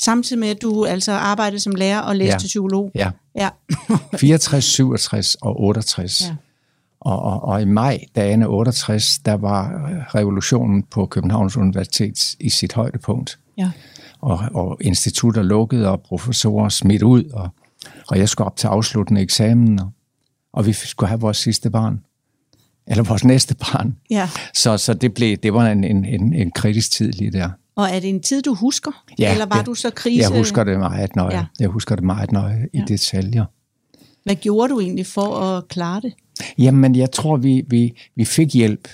samtidig 0.00 0.40
med, 0.40 0.48
at 0.48 0.62
du 0.62 0.84
altså 0.84 1.12
arbejdede 1.12 1.60
som 1.60 1.74
lærer 1.74 2.00
og 2.00 2.16
læste 2.16 2.32
Ja. 2.32 2.38
psykolog. 2.38 2.90
ja. 2.94 3.10
Ja. 3.36 3.48
64, 4.18 4.64
67 4.64 5.34
og 5.34 5.60
68. 5.60 6.22
Ja. 6.28 6.34
Og, 7.04 7.22
og, 7.22 7.42
og 7.44 7.62
i 7.62 7.64
maj, 7.64 8.00
dagene 8.16 8.46
68, 8.48 9.18
der 9.18 9.34
var 9.34 9.70
revolutionen 10.14 10.82
på 10.82 11.06
Københavns 11.06 11.56
Universitet 11.56 12.34
i 12.40 12.48
sit 12.48 12.72
højdepunkt. 12.72 13.38
ja. 13.58 13.70
Og, 14.20 14.38
og 14.54 14.78
institutter 14.80 15.42
lukkede, 15.42 15.88
og 15.90 16.00
professorer 16.00 16.68
smidt 16.68 17.02
ud, 17.02 17.24
og, 17.24 17.48
og 18.08 18.18
jeg 18.18 18.28
skulle 18.28 18.46
op 18.46 18.56
til 18.56 18.66
afsluttende 18.66 19.20
eksamen, 19.20 19.80
og, 19.80 19.90
og 20.52 20.66
vi 20.66 20.72
skulle 20.72 21.08
have 21.08 21.20
vores 21.20 21.36
sidste 21.36 21.70
barn. 21.70 22.00
Eller 22.86 23.04
vores 23.04 23.24
næste 23.24 23.54
barn. 23.54 23.96
Ja. 24.10 24.28
Så, 24.54 24.76
så 24.76 24.94
det, 24.94 25.14
blev, 25.14 25.36
det 25.36 25.54
var 25.54 25.66
en, 25.68 25.84
en, 25.84 26.04
en, 26.04 26.32
en 26.34 26.50
kritisk 26.50 26.90
tid 26.90 27.12
lige 27.12 27.30
der. 27.30 27.50
Og 27.76 27.84
er 27.90 28.00
det 28.00 28.08
en 28.08 28.22
tid, 28.22 28.42
du 28.42 28.54
husker? 28.54 29.04
Ja, 29.18 29.32
Eller 29.32 29.46
var 29.46 29.56
det- 29.56 29.66
du 29.66 29.74
så 29.74 29.90
krise? 29.90 30.30
Jeg 30.30 30.38
husker 30.38 30.64
det 30.64 30.78
meget 30.78 31.16
nøje. 31.16 31.36
Ja. 31.36 31.44
Jeg 31.60 31.68
husker 31.68 31.94
det 31.94 32.04
meget 32.04 32.32
nøje 32.32 32.68
i 32.72 32.78
Ja. 32.78 32.84
detaljer. 32.88 33.44
Hvad 34.24 34.34
gjorde 34.34 34.72
du 34.74 34.80
egentlig 34.80 35.06
for 35.06 35.34
at 35.40 35.68
klare 35.68 36.00
det? 36.00 36.12
Jamen, 36.58 36.94
jeg 36.96 37.10
tror, 37.12 37.36
vi, 37.36 37.64
vi, 37.68 37.94
vi 38.16 38.24
fik 38.24 38.54
hjælp. 38.54 38.88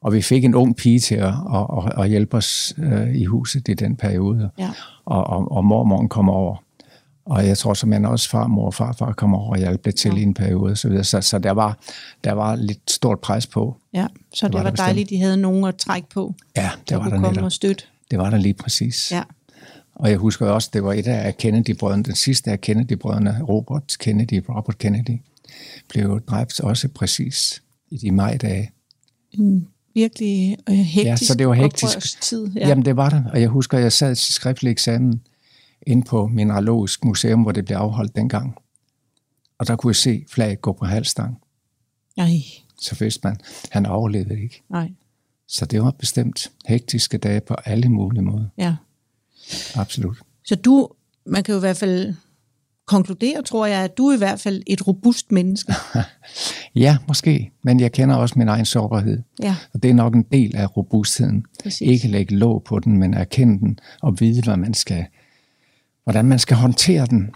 Og 0.00 0.12
vi 0.12 0.22
fik 0.22 0.44
en 0.44 0.54
ung 0.54 0.76
pige 0.76 1.00
til 1.00 1.14
at, 1.14 1.28
at, 1.54 1.66
at, 1.86 2.02
at 2.02 2.08
hjælpe 2.08 2.36
os 2.36 2.74
øh, 2.78 3.14
i 3.14 3.24
huset 3.24 3.68
i 3.68 3.74
den 3.74 3.96
periode. 3.96 4.50
Ja. 4.58 4.70
Og, 5.04 5.24
og, 5.26 5.52
og 5.52 5.64
mormoren 5.64 6.08
kom 6.08 6.28
over. 6.28 6.56
Og 7.26 7.46
jeg 7.46 7.58
tror 7.58 7.74
simpelthen 7.74 8.04
også 8.04 8.28
farmor 8.30 8.66
og 8.66 8.74
farfar 8.74 9.12
kom 9.12 9.34
over 9.34 9.50
og 9.50 9.58
hjalp 9.58 9.84
lidt 9.84 9.96
til 9.96 10.10
Ja. 10.14 10.18
i 10.18 10.22
en 10.22 10.34
periode. 10.34 10.76
Så, 10.76 10.88
videre. 10.88 11.04
så, 11.04 11.20
så 11.20 11.38
der, 11.38 11.50
var, 11.50 11.78
der 12.24 12.32
var 12.32 12.56
lidt 12.56 12.90
stort 12.90 13.20
pres 13.20 13.46
på. 13.46 13.76
Ja, 13.94 14.06
så 14.34 14.46
det, 14.46 14.54
var 14.54 14.62
var, 14.62 14.70
der 14.70 14.76
dejligt, 14.76 15.06
at 15.06 15.10
I 15.12 15.16
havde 15.16 15.36
nogen 15.36 15.64
at 15.64 15.76
trække 15.76 16.08
på, 16.08 16.34
Ja, 16.56 16.62
der 16.62 16.68
det 16.88 16.96
var 16.96 17.02
kunne 17.02 17.10
der 17.10 17.16
komme 17.16 17.28
netop. 17.28 17.44
og 17.44 17.52
støtte. 17.52 17.84
Det 18.10 18.18
var 18.18 18.30
der 18.30 18.36
lige 18.38 18.54
præcis. 18.54 19.12
Ja. 19.12 19.22
Og 19.94 20.10
jeg 20.10 20.18
husker 20.18 20.46
også, 20.46 20.70
det 20.72 20.84
var 20.84 20.92
et 20.92 21.06
af 21.06 21.36
Kennedy-brødrene, 21.36 22.02
den 22.02 22.14
sidste 22.14 22.50
af 22.50 22.60
Kennedy-brødrene, 22.60 23.42
Robert 23.48 23.96
Kennedy, 24.00 24.42
Robert 24.48 24.78
Kennedy, 24.78 25.20
blev 25.88 26.20
dræbt 26.20 26.60
også 26.60 26.88
præcis 26.88 27.62
i 27.90 27.96
de 27.96 28.10
majdage. 28.10 28.70
Virkelig 29.94 30.56
øh, 30.68 30.74
hektisk 30.74 31.04
Ja, 31.04 31.16
så 31.16 31.34
det 31.34 31.48
var 31.48 31.54
hektisk. 31.54 31.84
oprørstid. 31.84 32.46
Ja. 32.56 32.68
Jamen 32.68 32.84
det 32.84 32.96
var 32.96 33.10
det, 33.10 33.24
og 33.32 33.40
jeg 33.40 33.48
husker, 33.48 33.76
at 33.78 33.82
jeg 33.84 33.92
sad 33.92 34.16
til 34.16 34.32
skriftlig 34.34 34.70
eksamen 34.70 35.22
inde 35.86 36.02
på 36.06 36.26
Mineralogisk 36.26 37.04
Museum, 37.04 37.42
hvor 37.42 37.52
det 37.52 37.64
blev 37.64 37.76
afholdt 37.76 38.16
dengang. 38.16 38.54
Og 39.58 39.66
der 39.66 39.76
kunne 39.76 39.90
jeg 39.90 39.96
se 39.96 40.24
flaget 40.30 40.60
gå 40.60 40.72
på 40.72 40.84
halvstang. 40.84 41.38
Nej, 42.16 42.36
Så 42.80 42.94
vidste 43.00 43.20
man, 43.24 43.36
han 43.70 43.86
overlevede 43.86 44.42
ikke. 44.42 44.62
nej, 44.70 44.92
Så 45.48 45.66
det 45.66 45.82
var 45.82 45.90
bestemt 45.90 46.50
hektiske 46.66 47.18
dage 47.18 47.40
på 47.40 47.54
alle 47.54 47.88
mulige 47.88 48.22
måder. 48.22 48.46
ja. 48.58 48.76
Absolut. 49.74 50.16
Så 50.44 50.54
du, 50.54 50.88
man 51.26 51.42
kan 51.44 51.52
jo 51.52 51.56
i 51.58 51.60
hvert 51.60 51.76
fald 51.76 52.14
konkludere, 52.86 53.42
tror 53.42 53.66
jeg, 53.66 53.78
at 53.84 53.98
du 53.98 54.06
er 54.06 54.14
i 54.14 54.18
hvert 54.18 54.40
fald 54.40 54.62
et 54.66 54.86
robust 54.86 55.32
menneske. 55.32 55.72
Ja, 56.74 56.96
måske, 57.08 57.52
men 57.62 57.80
jeg 57.80 57.92
kender 57.92 58.14
også 58.16 58.34
min 58.38 58.48
egen 58.48 58.64
sårbarhed. 58.64 59.22
Ja, 59.42 59.56
Og 59.74 59.82
det 59.82 59.90
er 59.90 59.94
nok 59.94 60.14
en 60.14 60.22
del 60.32 60.56
af 60.56 60.76
robustheden. 60.76 61.44
Præcis. 61.62 61.80
Ikke 61.80 62.08
lægge 62.08 62.36
låg 62.36 62.62
på 62.64 62.78
den, 62.78 62.98
men 62.98 63.14
erkende 63.14 63.58
den 63.58 63.78
og 64.02 64.20
vide, 64.20 64.42
hvad 64.42 64.56
man 64.56 64.74
skal, 64.74 65.04
hvordan 66.04 66.24
man 66.24 66.38
skal 66.38 66.56
håndtere 66.56 67.06
den 67.06 67.30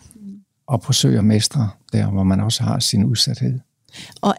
og 0.66 0.82
forsøge 0.84 1.18
at 1.18 1.24
mestre 1.24 1.70
der, 1.92 2.10
hvor 2.10 2.22
man 2.22 2.40
også 2.40 2.62
har 2.62 2.78
sin 2.78 3.04
udsathed. 3.04 3.58
og 4.20 4.34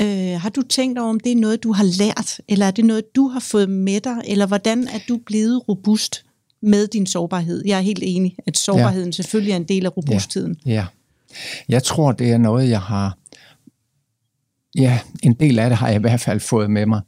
øh, 0.00 0.40
har 0.40 0.48
du 0.48 0.62
tænkt 0.62 0.98
over, 0.98 1.10
om 1.10 1.20
det 1.20 1.32
er 1.32 1.36
noget, 1.36 1.62
du 1.62 1.72
har 1.72 1.84
lært, 1.98 2.40
eller 2.48 2.66
er 2.66 2.70
det 2.70 2.84
noget, 2.84 3.16
du 3.16 3.28
har 3.28 3.40
fået 3.40 3.70
med 3.70 4.00
dig, 4.00 4.16
eller 4.26 4.46
hvordan 4.46 4.88
er 4.88 4.98
du 5.08 5.20
blevet 5.26 5.68
robust 5.68 6.24
med 6.62 6.86
din 6.88 7.06
sårbarhed? 7.06 7.62
Jeg 7.66 7.76
er 7.78 7.82
helt 7.82 8.02
enig, 8.02 8.36
at 8.46 8.56
sårbarheden 8.56 9.08
ja. 9.08 9.12
selvfølgelig 9.12 9.52
er 9.52 9.56
en 9.56 9.64
del 9.64 9.86
af 9.86 9.96
robustheden. 9.96 10.56
Ja. 10.66 10.86
Jeg 11.68 11.82
tror, 11.82 12.12
det 12.12 12.30
er 12.32 12.38
noget, 12.38 12.68
jeg 12.68 12.80
har... 12.80 13.18
Ja, 14.74 14.98
en 15.22 15.34
del 15.34 15.58
af 15.58 15.70
det 15.70 15.78
har 15.78 15.88
jeg 15.88 15.96
i 15.96 16.00
hvert 16.00 16.20
fald 16.20 16.40
fået 16.40 16.70
med 16.70 16.86
mig 16.86 17.00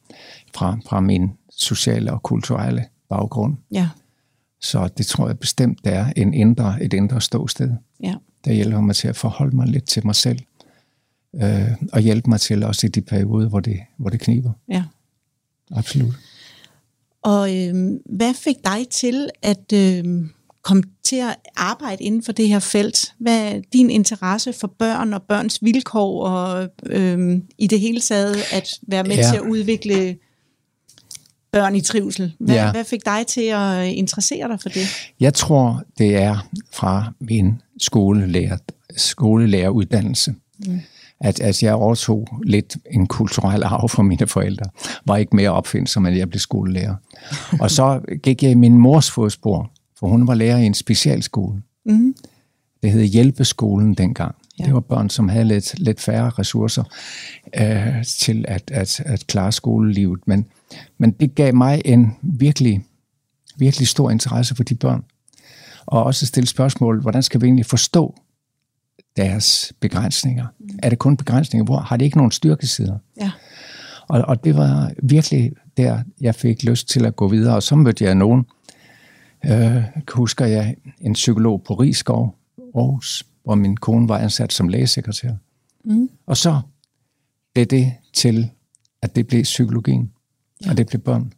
fra, 0.55 0.79
fra 0.87 1.01
min 1.01 1.31
sociale 1.51 2.13
og 2.13 2.23
kulturelle 2.23 2.85
baggrund. 3.09 3.57
Ja, 3.73 3.89
Så 4.61 4.89
det 4.99 5.07
tror 5.07 5.27
jeg 5.27 5.39
bestemt, 5.39 5.85
det 5.85 5.93
er 5.95 6.13
en 6.17 6.35
indre, 6.35 6.83
et 6.83 6.93
indre 6.93 7.21
ståsted. 7.21 7.71
ja, 8.03 8.15
der 8.45 8.53
hjælper 8.53 8.81
mig 8.81 8.97
til 8.97 9.09
at 9.09 9.17
forholde 9.17 9.57
mig 9.57 9.67
lidt 9.67 9.85
til 9.85 10.07
mig 10.07 10.15
selv, 10.15 10.39
øh, 11.35 11.69
og 11.93 12.01
hjælpe 12.01 12.31
mig 12.31 12.41
til 12.41 12.63
også 12.65 12.87
i 12.87 12.91
de 12.91 13.01
perioder, 13.01 13.49
hvor 13.49 13.61
det, 13.61 13.81
hvor 13.97 14.11
det 14.11 14.21
kniber. 14.21 14.53
ja. 14.69 14.85
Absolut. 15.75 16.15
Og 17.25 17.57
øh, 17.57 17.75
hvad 18.07 18.35
fik 18.35 18.57
dig 18.65 18.89
til 18.91 19.29
at 19.43 19.73
øh, 19.75 20.05
komme 20.63 20.83
til 21.05 21.17
at 21.17 21.37
arbejde 21.57 22.05
inden 22.05 22.23
for 22.23 22.33
det 22.33 22.49
her 22.49 22.59
felt? 22.59 23.15
Hvad 23.19 23.53
er 23.53 23.61
din 23.73 23.91
interesse 23.91 24.53
for 24.53 24.67
børn 24.79 25.15
og 25.15 25.23
børns 25.23 25.59
vilkår, 25.63 26.27
og 26.27 26.69
øh, 26.87 27.39
i 27.59 27.67
det 27.67 27.81
hele 27.81 28.01
taget 28.01 28.37
at 28.53 28.79
være 28.89 29.05
med 29.05 29.17
ja. 29.17 29.23
Til 29.23 29.37
at 29.37 29.43
udvikle 29.43 30.17
børn 31.53 31.75
i 31.75 31.81
trivsel? 31.81 32.33
Hvad, 32.39 32.55
ja. 32.55 32.65
Ja. 32.65 32.71
hvad 32.71 32.85
fik 32.85 33.05
dig 33.05 33.27
til 33.27 33.45
at 33.47 33.87
interessere 33.87 34.49
dig 34.49 34.61
for 34.61 34.69
det? 34.69 34.87
Jeg 35.21 35.35
tror, 35.35 35.83
det 35.99 36.17
er 36.17 36.49
fra 36.73 37.13
min 37.21 37.63
skolelærer, 37.79 38.59
skolelæreruddannelse, 38.97 40.35
mm. 40.67 40.81
At, 41.21 41.41
at 41.41 41.63
jeg 41.63 41.75
overtog 41.75 42.29
lidt 42.43 42.77
en 42.91 43.07
kulturel 43.07 43.63
arv 43.63 43.89
fra 43.89 44.03
mine 44.03 44.27
forældre. 44.27 44.71
Var 45.07 45.17
ikke 45.17 45.37
mere 45.37 45.51
opfindsom, 45.51 46.07
end 46.07 46.17
jeg 46.17 46.31
blev 46.31 46.41
skolelærer. 46.41 46.95
og 47.61 47.71
så 47.71 48.01
gik 48.23 48.43
jeg 48.43 48.51
i 48.51 48.55
min 48.55 48.79
mors 48.79 49.11
fodspor, 49.11 49.71
for 49.99 50.07
hun 50.07 50.27
var 50.27 50.35
lærer 50.35 50.59
i 50.59 50.67
en 50.67 50.75
specialskole. 50.75 51.63
Mm. 51.87 52.15
Det 52.83 52.93
hed 52.93 53.05
Hjælpeskolen 53.05 53.95
dengang. 53.95 54.35
Ja. 54.59 54.65
Det 54.65 54.75
var 54.75 54.81
børn, 54.81 55.11
som 55.11 55.29
havde 55.29 55.45
lidt, 55.45 55.79
lidt 55.79 56.01
færre 56.01 56.31
ressourcer 56.31 56.85
øh, 57.61 58.05
til 58.05 58.45
at, 58.49 58.71
at, 58.71 59.01
at 59.01 59.27
klare 59.27 59.53
skolelivet. 59.53 60.21
Men, 60.27 60.47
men 60.99 61.11
det 61.11 61.35
gav 61.35 61.55
mig 61.55 61.83
en 61.85 62.17
virkelig, 62.23 62.85
virkelig 63.57 63.89
stor 63.89 64.11
interesse 64.11 64.57
for 64.57 64.63
de 64.63 64.75
børn. 64.75 65.05
Og 65.87 66.03
også 66.05 66.27
stille 66.27 66.47
spørgsmål, 66.47 67.01
hvordan 67.01 67.23
skal 67.23 67.41
vi 67.41 67.47
egentlig 67.47 67.67
forstå 67.67 68.15
deres 69.17 69.73
begrænsninger? 69.81 70.47
Mm. 70.59 70.79
Er 70.83 70.89
det 70.89 70.99
kun 70.99 71.17
begrænsninger? 71.17 71.65
Hvor 71.65 71.79
har 71.79 71.97
de 71.97 72.05
ikke 72.05 72.17
nogen 72.17 72.33
styrkesider? 72.33 72.99
Ja. 73.21 73.31
Og, 74.09 74.23
og 74.23 74.45
det 74.45 74.57
var 74.57 74.93
virkelig 75.03 75.53
der, 75.77 76.03
jeg 76.21 76.35
fik 76.35 76.65
lyst 76.65 76.89
til 76.89 77.07
at 77.07 77.17
gå 77.17 77.29
videre. 77.29 77.55
Og 77.55 77.63
så 77.63 77.77
mødte 77.77 78.05
jeg 78.05 78.15
nogen, 78.15 78.47
øh, 79.47 79.83
husker 80.13 80.47
jeg, 80.47 80.77
en 81.01 81.13
psykolog 81.13 81.63
på 81.63 81.75
Rigskov, 81.75 82.35
Aarhus, 82.75 83.27
hvor 83.45 83.55
min 83.55 83.77
kone 83.77 84.09
var 84.09 84.19
ansat 84.19 84.53
som 84.53 84.69
lægesekretær. 84.69 85.31
Mm. 85.85 86.09
Og 86.27 86.37
så 86.37 86.61
blev 87.55 87.67
det 87.67 87.93
til, 88.13 88.51
at 89.03 89.17
det 89.17 89.27
blev 89.27 89.43
psykologien, 89.43 90.13
ja. 90.65 90.71
og 90.71 90.77
det 90.77 90.87
blev 90.87 91.01
børn. 91.01 91.33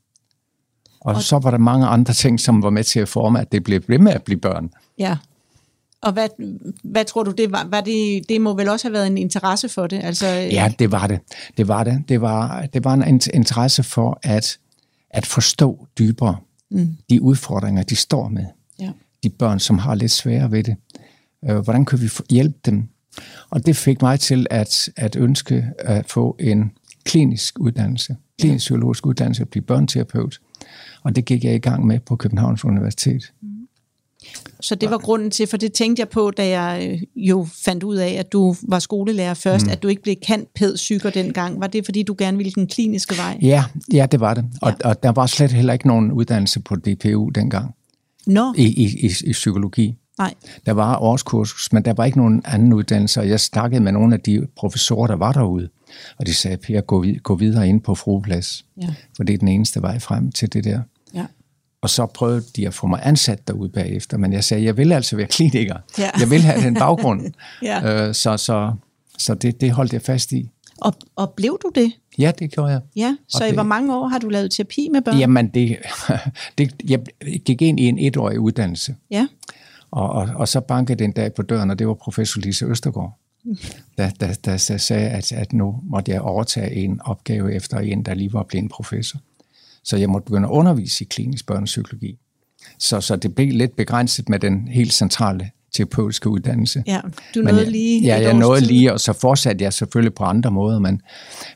Og, 1.00 1.14
og 1.14 1.22
så 1.22 1.38
var 1.38 1.50
der 1.50 1.58
mange 1.58 1.86
andre 1.86 2.14
ting, 2.14 2.40
som 2.40 2.62
var 2.62 2.70
med 2.70 2.84
til 2.84 3.00
at 3.00 3.08
forme, 3.08 3.40
at 3.40 3.52
det 3.52 3.64
blev 3.64 3.82
ved 3.88 3.98
med 3.98 4.12
at 4.12 4.22
blive 4.22 4.40
børn. 4.40 4.70
Ja. 4.98 5.16
Og 6.02 6.12
hvad, 6.12 6.28
hvad 6.84 7.04
tror 7.04 7.22
du, 7.22 7.30
det 7.30 7.52
var? 7.52 7.66
var 7.70 7.80
det, 7.80 8.28
det 8.28 8.40
må 8.40 8.54
vel 8.54 8.68
også 8.68 8.88
have 8.88 8.92
været 8.92 9.06
en 9.06 9.18
interesse 9.18 9.68
for 9.68 9.86
det? 9.86 10.00
Altså, 10.04 10.26
Ja, 10.26 10.72
det 10.78 10.92
var 10.92 11.06
det. 11.06 11.20
Det 11.56 11.68
var 11.68 11.84
det. 11.84 12.04
Det 12.08 12.20
var, 12.20 12.66
det 12.66 12.84
var 12.84 12.94
en 12.94 13.02
in- 13.02 13.30
interesse 13.34 13.82
for 13.82 14.18
at, 14.22 14.58
at 15.10 15.26
forstå 15.26 15.86
dybere 15.98 16.36
mm. 16.70 16.96
de 17.10 17.22
udfordringer, 17.22 17.82
de 17.82 17.96
står 17.96 18.28
med. 18.28 18.44
Ja. 18.80 18.90
De 19.22 19.30
børn, 19.30 19.58
som 19.58 19.78
har 19.78 19.94
lidt 19.94 20.12
svære 20.12 20.50
ved 20.50 20.62
det. 20.64 20.76
Øh, 21.50 21.56
Hvordan 21.58 21.84
kan 21.84 22.00
vi 22.00 22.10
hjælpe 22.30 22.58
dem? 22.66 22.88
Og 23.50 23.66
det 23.66 23.76
fik 23.76 24.02
mig 24.02 24.20
til 24.20 24.46
at, 24.50 24.88
at 24.96 25.16
ønske 25.16 25.66
at 25.78 26.06
få 26.10 26.36
en 26.40 26.72
klinisk 27.04 27.58
uddannelse, 27.58 28.16
klinisk 28.40 28.62
psykologisk 28.62 29.06
uddannelse, 29.06 29.42
at 29.42 29.48
blive 29.48 29.62
børneterapeut. 29.62 30.40
Og 31.02 31.16
det 31.16 31.24
gik 31.24 31.44
jeg 31.44 31.54
i 31.54 31.58
gang 31.58 31.86
med 31.86 32.00
på 32.00 32.16
Københavns 32.16 32.64
Universitet. 32.64 33.32
Så 34.60 34.74
det 34.74 34.90
var 34.90 34.98
grunden 34.98 35.30
til, 35.30 35.46
for 35.46 35.56
det 35.56 35.72
tænkte 35.72 36.00
jeg 36.00 36.08
på, 36.08 36.30
da 36.30 36.48
jeg 36.60 36.88
øh, 36.90 37.02
jo 37.28 37.46
fandt 37.64 37.82
ud 37.82 37.96
af, 37.96 38.08
at 38.18 38.32
du 38.32 38.56
var 38.62 38.78
skolelærer 38.78 39.34
først, 39.34 39.66
mm. 39.66 39.72
at 39.72 39.82
du 39.82 39.88
ikke 39.88 40.02
blev 40.02 40.16
kendt 40.22 40.54
pedsyker 40.54 41.10
dengang. 41.10 41.60
Var 41.60 41.66
det, 41.66 41.84
fordi 41.84 42.02
du 42.02 42.14
gerne 42.18 42.36
ville 42.36 42.52
den 42.52 42.66
kliniske 42.66 43.16
vej? 43.18 43.38
Ja, 43.42 43.64
ja 43.92 44.06
det 44.12 44.20
var 44.20 44.34
det. 44.34 44.44
Og, 44.62 44.72
ja. 44.84 44.88
og 44.88 45.02
der 45.02 45.12
var 45.12 45.26
slet 45.26 45.52
heller 45.52 45.72
ikke 45.72 45.86
nogen 45.86 46.12
uddannelse 46.12 46.60
på 46.60 46.76
DPU 46.76 47.28
dengang 47.28 47.74
Nå, 48.26 48.54
i, 48.56 48.64
i, 48.64 49.06
i, 49.06 49.10
i 49.26 49.32
psykologi. 49.32 49.94
nej. 50.18 50.34
Der 50.66 50.72
var 50.72 50.96
årskursus, 50.98 51.72
men 51.72 51.84
der 51.84 51.92
var 51.94 52.04
ikke 52.04 52.18
nogen 52.18 52.42
anden 52.44 52.72
uddannelse, 52.72 53.20
og 53.20 53.28
jeg 53.28 53.40
snakkede 53.40 53.80
med 53.80 53.92
nogle 53.92 54.14
af 54.14 54.20
de 54.20 54.46
professorer, 54.56 55.06
der 55.06 55.16
var 55.16 55.32
derude, 55.32 55.68
og 56.18 56.26
de 56.26 56.34
sagde, 56.34 56.56
Per, 56.56 56.80
gå, 56.80 57.04
vid- 57.04 57.18
gå 57.18 57.34
videre 57.34 57.68
ind 57.68 57.80
på 57.80 57.94
frueplads, 57.94 58.64
Ja. 58.82 58.94
for 59.16 59.24
det 59.24 59.34
er 59.34 59.38
den 59.38 59.48
eneste 59.48 59.82
vej 59.82 59.98
frem 59.98 60.32
til 60.32 60.52
det 60.52 60.64
der. 60.64 60.80
Ja. 61.14 61.24
Og 61.82 61.90
så 61.90 62.06
prøvede 62.06 62.42
de 62.56 62.66
at 62.66 62.74
få 62.74 62.86
mig 62.86 63.00
ansat 63.02 63.48
derude 63.48 63.68
bagefter, 63.68 64.18
men 64.18 64.32
jeg 64.32 64.44
sagde, 64.44 64.64
jeg 64.64 64.76
vil 64.76 64.92
altså 64.92 65.16
være 65.16 65.26
kliniker. 65.26 65.76
Ja. 65.98 66.10
Jeg 66.20 66.30
vil 66.30 66.40
have 66.40 66.60
den 66.62 66.74
baggrund. 66.74 67.32
Ja. 67.62 68.08
øh, 68.08 68.14
så 68.14 68.36
så, 68.36 68.72
så 69.18 69.34
det, 69.34 69.60
det 69.60 69.70
holdt 69.70 69.92
jeg 69.92 70.02
fast 70.02 70.32
i. 70.32 70.50
Og, 70.80 70.94
og 71.16 71.30
blev 71.36 71.58
du 71.62 71.70
det? 71.74 71.92
Ja, 72.18 72.32
det 72.38 72.50
gjorde 72.52 72.70
jeg. 72.72 72.80
Ja, 72.96 73.16
så 73.28 73.38
Og 73.40 73.44
i 73.44 73.48
det- 73.48 73.56
hvor 73.56 73.62
mange 73.62 73.96
år 73.96 74.06
har 74.08 74.18
du 74.18 74.28
lavet 74.28 74.50
terapi 74.50 74.88
med 74.92 75.02
børn? 75.02 75.18
Jamen, 75.18 75.48
det, 75.48 75.76
det, 76.58 76.74
jeg 76.88 77.00
gik 77.44 77.62
ind 77.62 77.80
i 77.80 77.84
en 77.84 77.98
etårig 77.98 78.40
uddannelse. 78.40 78.94
Ja. 79.10 79.26
Og, 79.90 80.08
og, 80.10 80.28
og 80.34 80.48
så 80.48 80.60
bankede 80.60 80.98
det 80.98 81.04
en 81.04 81.12
dag 81.12 81.34
på 81.34 81.42
døren, 81.42 81.70
og 81.70 81.78
det 81.78 81.88
var 81.88 81.94
professor 81.94 82.40
Lise 82.40 82.64
Østergaard, 82.66 83.18
der, 83.98 84.10
der, 84.20 84.32
der, 84.44 84.64
der 84.68 84.76
sagde, 84.78 85.08
at, 85.08 85.32
at 85.32 85.52
nu 85.52 85.80
måtte 85.82 86.12
jeg 86.12 86.20
overtage 86.20 86.72
en 86.74 87.00
opgave 87.04 87.54
efter 87.54 87.78
en, 87.78 88.02
der 88.02 88.14
lige 88.14 88.32
var 88.32 88.42
blevet 88.42 88.62
en 88.62 88.68
professor. 88.68 89.18
Så 89.86 89.96
jeg 89.96 90.10
måtte 90.10 90.24
begynde 90.24 90.48
at 90.48 90.52
undervise 90.52 91.04
i 91.04 91.06
klinisk 91.10 91.46
børnepsykologi. 91.46 92.18
Så, 92.78 93.00
så 93.00 93.16
det 93.16 93.34
blev 93.34 93.52
lidt 93.52 93.76
begrænset 93.76 94.28
med 94.28 94.38
den 94.38 94.68
helt 94.68 94.92
centrale 94.92 95.50
terapeutiske 95.76 96.28
uddannelse. 96.28 96.82
Ja, 96.86 97.00
du 97.34 97.42
Men 97.42 97.44
nåede 97.44 97.60
jeg, 97.60 97.70
lige 97.70 98.02
Ja, 98.02 98.20
jeg 98.20 98.34
nåede 98.34 98.60
tid. 98.60 98.66
lige, 98.66 98.92
og 98.92 99.00
så 99.00 99.12
fortsatte 99.12 99.64
jeg 99.64 99.72
selvfølgelig 99.72 100.14
på 100.14 100.24
andre 100.24 100.50
måder, 100.50 100.78
men, 100.78 101.00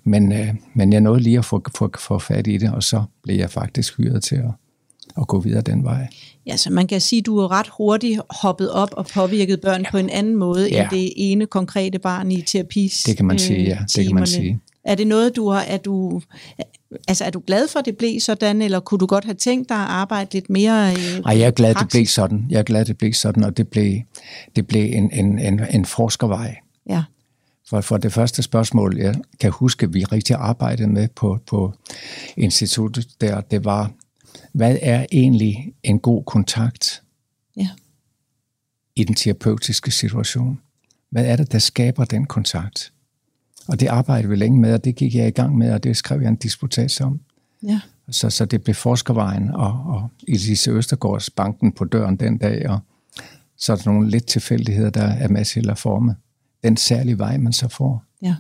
men, 0.05 0.33
øh, 0.33 0.49
men 0.75 0.93
jeg 0.93 1.01
nåede 1.01 1.21
lige 1.21 1.39
at 1.39 1.45
få, 1.45 1.63
få, 1.79 1.91
få 1.99 2.19
fat 2.19 2.47
i 2.47 2.57
det, 2.57 2.73
og 2.73 2.83
så 2.83 3.03
blev 3.23 3.37
jeg 3.37 3.51
faktisk 3.51 3.97
hyret 3.97 4.23
til 4.23 4.37
at, 4.37 4.51
at 5.19 5.27
gå 5.27 5.41
videre 5.41 5.61
den 5.63 5.85
vej. 5.85 6.07
Ja, 6.47 6.57
så 6.57 6.73
man 6.73 6.87
kan 6.87 7.01
sige, 7.01 7.21
at 7.21 7.27
du 7.27 7.39
er 7.39 7.51
ret 7.51 7.69
hurtigt 7.77 8.21
hoppet 8.31 8.71
op 8.71 8.89
og 8.93 9.07
påvirket 9.07 9.61
børn 9.61 9.83
ja. 9.83 9.91
på 9.91 9.99
en 9.99 10.11
anden 10.11 10.37
måde, 10.37 10.69
ja. 10.71 10.83
end 10.83 10.91
det 10.91 11.13
ene 11.17 11.47
konkrete 11.47 11.99
barn 11.99 12.31
i 12.33 12.43
terapis 12.43 13.03
Det 13.07 13.17
kan 13.17 13.27
man 13.27 13.39
sige, 13.39 13.63
ja. 13.63 13.79
Det 13.97 14.07
kan 14.07 14.15
man 14.15 14.27
sige. 14.27 14.61
Er 14.85 14.95
det 14.95 15.07
noget, 15.07 15.37
du 15.37 15.49
har, 15.49 15.61
er 15.61 15.77
du, 15.77 16.21
altså 17.09 17.25
er 17.25 17.31
du 17.31 17.43
glad 17.47 17.69
for, 17.69 17.79
at 17.79 17.85
det 17.85 17.97
blev 17.97 18.21
sådan, 18.21 18.63
eller 18.63 18.81
kunne 18.81 18.99
du 18.99 19.07
godt 19.07 19.25
have 19.25 19.35
tænkt 19.35 19.69
dig 19.69 19.77
at 19.77 19.87
arbejde 19.89 20.33
lidt 20.33 20.51
mere 20.51 20.93
i 20.93 21.21
Nej, 21.25 21.39
jeg 21.39 21.47
er 21.47 21.51
glad, 21.51 21.71
at 21.71 21.77
det 21.81 21.89
blev 21.89 22.07
sådan. 22.07 22.47
Jeg 22.51 22.59
er 22.59 22.63
glad, 22.63 22.85
det 22.85 22.99
blev 22.99 23.13
sådan, 23.13 23.45
og 23.45 23.57
det 23.57 23.69
blev, 23.69 24.01
det 24.57 24.67
blev 24.67 24.93
en, 24.93 25.11
en, 25.13 25.39
en, 25.39 25.61
en 25.71 25.85
forskervej. 25.85 26.57
Ja. 26.89 27.03
For, 27.69 27.81
for 27.81 27.97
det 27.97 28.13
første 28.13 28.43
spørgsmål, 28.43 28.97
jeg 28.99 29.15
kan 29.41 29.51
huske, 29.51 29.93
vi 29.93 30.05
rigtig 30.05 30.37
arbejdede 30.37 30.89
med 30.89 31.09
på, 31.09 31.39
på 31.47 31.75
instituttet 32.37 33.21
der, 33.21 33.41
det 33.41 33.65
var, 33.65 33.91
hvad 34.53 34.79
er 34.83 35.07
egentlig 35.13 35.73
en 35.83 35.99
god 35.99 36.25
kontakt 36.25 37.03
ja. 37.57 37.69
i 38.97 39.05
den 39.05 39.15
terapeutiske 39.15 39.91
situation? 39.91 40.61
Hvad 41.11 41.27
er 41.27 41.37
det, 41.37 41.53
der 41.53 41.59
skaber 41.59 42.05
den 42.05 42.27
kontakt? 42.27 42.93
Og 43.69 43.81
det 43.81 43.87
arbejdede 43.87 44.29
vi 44.29 44.37
længe 44.37 44.61
med, 44.61 44.75
og 44.75 44.85
det 44.85 44.97
gik 44.97 45.15
jeg 45.15 45.29
i 45.29 45.31
gang 45.31 45.59
med, 45.59 45.73
og 45.73 45.85
det 45.85 45.97
skrev 45.97 46.21
jeg 46.21 46.29
en 46.29 46.37
disputats 46.37 47.01
om. 47.01 47.21
Ja. 47.63 47.81
Så, 48.11 48.31
så 48.31 48.45
det 48.45 48.63
blev 48.63 48.75
Forskervejen 48.75 49.51
og, 49.51 49.85
og 49.87 50.11
Elise 50.29 50.71
Østergaards 50.71 51.31
banken 51.31 51.73
på 51.73 51.85
døren 51.85 52.17
den 52.17 52.39
dag, 52.39 52.69
og 52.69 52.79
så 53.57 53.73
er 53.73 53.77
der 53.77 53.91
nogle 53.91 54.11
lidt 54.11 54.27
tilfældigheder, 54.27 54.91
der 54.91 55.03
er 55.03 55.29
med 55.29 55.45
til 55.45 55.71
at 55.71 55.79
forme 55.79 56.17
den 56.65 56.77
særlige 56.77 57.19
vej, 57.19 57.37
man 57.37 57.53
så 57.53 57.69
får. 57.69 58.05
Ja. 58.23 58.37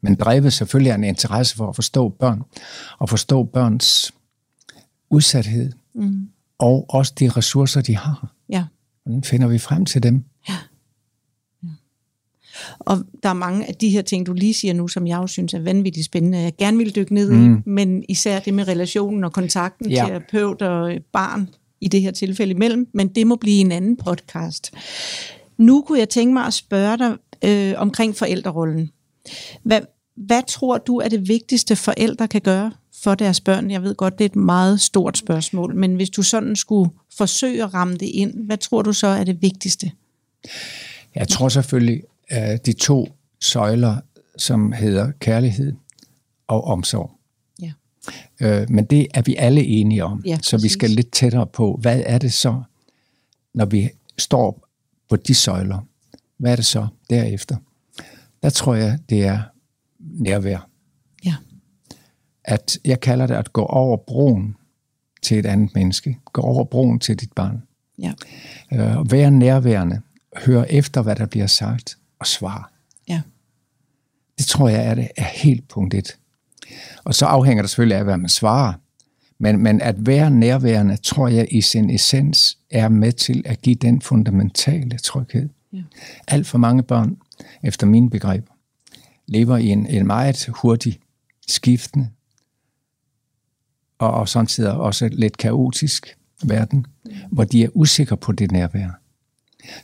Men 0.00 0.14
drevet 0.14 0.52
selvfølgelig 0.52 0.92
af 0.92 0.96
en 0.96 1.04
interesse 1.04 1.56
for 1.56 1.68
at 1.68 1.74
forstå 1.74 2.08
børn, 2.08 2.42
og 2.98 3.08
forstå 3.08 3.44
børns 3.44 4.12
udsathed, 5.10 5.72
mm. 5.94 6.28
og 6.58 6.86
også 6.88 7.12
de 7.18 7.28
ressourcer, 7.28 7.80
de 7.80 7.96
har. 7.96 8.34
Ja. 8.48 8.64
Hvordan 9.02 9.24
finder 9.24 9.48
vi 9.48 9.58
frem 9.58 9.84
til 9.84 10.02
dem? 10.02 10.24
Ja. 10.48 10.52
ja. 10.52 10.58
Og 12.80 12.98
der 13.22 13.28
er 13.28 13.34
mange 13.34 13.68
af 13.68 13.74
de 13.74 13.88
her 13.88 14.02
ting, 14.02 14.26
du 14.26 14.32
lige 14.32 14.54
siger 14.54 14.74
nu, 14.74 14.88
som 14.88 15.06
jeg 15.06 15.18
også 15.18 15.32
synes 15.32 15.54
er 15.54 15.58
vanvittigt 15.58 16.06
spændende, 16.06 16.38
jeg 16.38 16.52
gerne 16.58 16.76
vil 16.76 16.94
dykke 16.96 17.14
ned 17.14 17.30
mm. 17.30 17.54
i, 17.54 17.58
men 17.66 18.04
især 18.08 18.40
det 18.40 18.54
med 18.54 18.68
relationen 18.68 19.24
og 19.24 19.32
kontakten 19.32 19.90
ja. 19.90 20.04
terapeut 20.06 20.62
og 20.62 20.92
barn, 21.12 21.48
i 21.80 21.88
det 21.88 22.02
her 22.02 22.10
tilfælde 22.10 22.50
imellem, 22.50 22.88
men 22.94 23.08
det 23.08 23.26
må 23.26 23.36
blive 23.36 23.60
en 23.60 23.72
anden 23.72 23.96
podcast. 23.96 24.72
Nu 25.58 25.82
kunne 25.82 25.98
jeg 25.98 26.08
tænke 26.08 26.32
mig 26.32 26.44
at 26.44 26.54
spørge 26.54 26.98
dig 26.98 27.16
øh, 27.44 27.74
omkring 27.76 28.16
forældrerollen. 28.16 28.90
Hvad, 29.62 29.80
hvad 30.16 30.42
tror 30.48 30.78
du 30.78 30.96
er 30.96 31.08
det 31.08 31.28
vigtigste 31.28 31.76
forældre 31.76 32.28
kan 32.28 32.40
gøre 32.40 32.72
for 33.02 33.14
deres 33.14 33.40
børn? 33.40 33.70
Jeg 33.70 33.82
ved 33.82 33.94
godt, 33.94 34.18
det 34.18 34.24
er 34.24 34.28
et 34.28 34.36
meget 34.36 34.80
stort 34.80 35.18
spørgsmål, 35.18 35.76
men 35.76 35.94
hvis 35.94 36.10
du 36.10 36.22
sådan 36.22 36.56
skulle 36.56 36.90
forsøge 37.16 37.62
at 37.62 37.74
ramme 37.74 37.94
det 37.94 38.06
ind, 38.06 38.46
hvad 38.46 38.56
tror 38.56 38.82
du 38.82 38.92
så 38.92 39.06
er 39.06 39.24
det 39.24 39.42
vigtigste? 39.42 39.90
Jeg 41.14 41.28
tror 41.28 41.48
selvfølgelig, 41.48 42.02
at 42.30 42.66
de 42.66 42.72
to 42.72 43.08
søjler, 43.40 43.96
som 44.36 44.72
hedder 44.72 45.12
kærlighed 45.20 45.72
og 46.46 46.64
omsorg. 46.64 47.10
Ja. 47.62 47.72
Øh, 48.40 48.70
men 48.70 48.84
det 48.84 49.06
er 49.14 49.22
vi 49.22 49.36
alle 49.36 49.64
enige 49.64 50.04
om, 50.04 50.22
ja, 50.26 50.38
så 50.42 50.58
vi 50.58 50.68
skal 50.68 50.90
lidt 50.90 51.12
tættere 51.12 51.46
på, 51.46 51.78
hvad 51.80 52.02
er 52.06 52.18
det 52.18 52.32
så, 52.32 52.62
når 53.54 53.64
vi 53.64 53.90
står 54.18 54.68
på 55.08 55.16
de 55.16 55.34
søjler, 55.34 55.86
hvad 56.36 56.52
er 56.52 56.56
det 56.56 56.64
så 56.64 56.86
derefter? 57.10 57.56
Der 58.42 58.50
tror 58.50 58.74
jeg, 58.74 58.98
det 59.08 59.24
er 59.24 59.42
nærvær. 59.98 60.68
Ja. 61.24 61.34
At 62.44 62.78
jeg 62.84 63.00
kalder 63.00 63.26
det 63.26 63.34
at 63.34 63.52
gå 63.52 63.62
over 63.62 63.96
broen 63.96 64.56
til 65.22 65.38
et 65.38 65.46
andet 65.46 65.74
menneske. 65.74 66.18
Gå 66.32 66.42
over 66.42 66.64
broen 66.64 66.98
til 66.98 67.16
dit 67.16 67.32
barn. 67.32 67.62
Ja. 67.98 68.12
Øh, 68.72 69.12
være 69.12 69.30
nærværende. 69.30 70.00
Hør 70.36 70.64
efter, 70.64 71.02
hvad 71.02 71.16
der 71.16 71.26
bliver 71.26 71.46
sagt, 71.46 71.98
og 72.20 72.26
svar. 72.26 72.72
Ja. 73.08 73.22
Det 74.38 74.46
tror 74.46 74.68
jeg 74.68 74.86
er 74.86 74.94
det 74.94 75.08
er 75.16 75.24
helt 75.24 75.68
punkt 75.68 75.94
et. 75.94 76.16
Og 77.04 77.14
så 77.14 77.26
afhænger 77.26 77.62
det 77.62 77.70
selvfølgelig 77.70 77.98
af, 77.98 78.04
hvad 78.04 78.16
man 78.16 78.28
svarer. 78.28 78.72
Men, 79.38 79.58
men 79.58 79.80
at 79.80 80.06
være 80.06 80.30
nærværende, 80.30 80.96
tror 80.96 81.28
jeg 81.28 81.48
i 81.50 81.60
sin 81.60 81.90
essens, 81.90 82.58
er 82.70 82.88
med 82.88 83.12
til 83.12 83.42
at 83.46 83.62
give 83.62 83.74
den 83.74 84.02
fundamentale 84.02 84.98
tryghed. 84.98 85.48
Ja. 85.72 85.82
Alt 86.28 86.46
for 86.46 86.58
mange 86.58 86.82
børn, 86.82 87.16
efter 87.62 87.86
mine 87.86 88.10
begreber, 88.10 88.52
lever 89.26 89.56
i 89.56 89.66
en, 89.66 89.86
en 89.86 90.06
meget 90.06 90.46
hurtig, 90.48 91.00
skiftende 91.48 92.08
og, 94.00 94.10
og 94.10 94.28
samtidig 94.28 94.72
også 94.72 95.08
lidt 95.12 95.36
kaotisk 95.36 96.16
verden, 96.44 96.86
ja. 97.06 97.10
hvor 97.30 97.44
de 97.44 97.64
er 97.64 97.68
usikre 97.74 98.16
på 98.16 98.32
det 98.32 98.52
nærvær. 98.52 99.00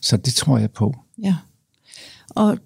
Så 0.00 0.16
det 0.16 0.34
tror 0.34 0.58
jeg 0.58 0.70
på. 0.70 0.94
Ja. 1.22 1.36
Og, 2.36 2.58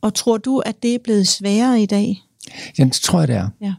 og 0.00 0.14
tror 0.14 0.38
du, 0.38 0.58
at 0.58 0.82
det 0.82 0.94
er 0.94 0.98
blevet 1.04 1.28
sværere 1.28 1.82
i 1.82 1.86
dag? 1.86 2.22
Ja, 2.78 2.84
det 2.84 2.92
tror 2.92 3.18
jeg, 3.18 3.28
det 3.28 3.36
er. 3.36 3.48
Ja. 3.60 3.74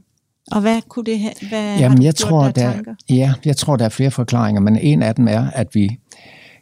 Og 0.52 0.62
hvad 0.62 0.82
kunne 0.90 1.06
det 1.06 1.20
have? 1.20 1.34
Hvad 1.50 1.78
Jamen, 1.78 2.04
jeg 2.04 2.16
tror, 2.16 2.50
der, 2.50 2.74
ja, 3.10 3.34
jeg 3.46 3.58
tror, 3.58 3.76
der 3.76 3.86
er 3.86 3.90
flere 3.90 4.12
forklaringer, 4.12 4.62
men 4.62 4.78
en 4.78 5.04
af 5.04 5.16
dem 5.16 5.28
er, 5.28 5.52
at 5.52 5.76
vi 5.76 5.98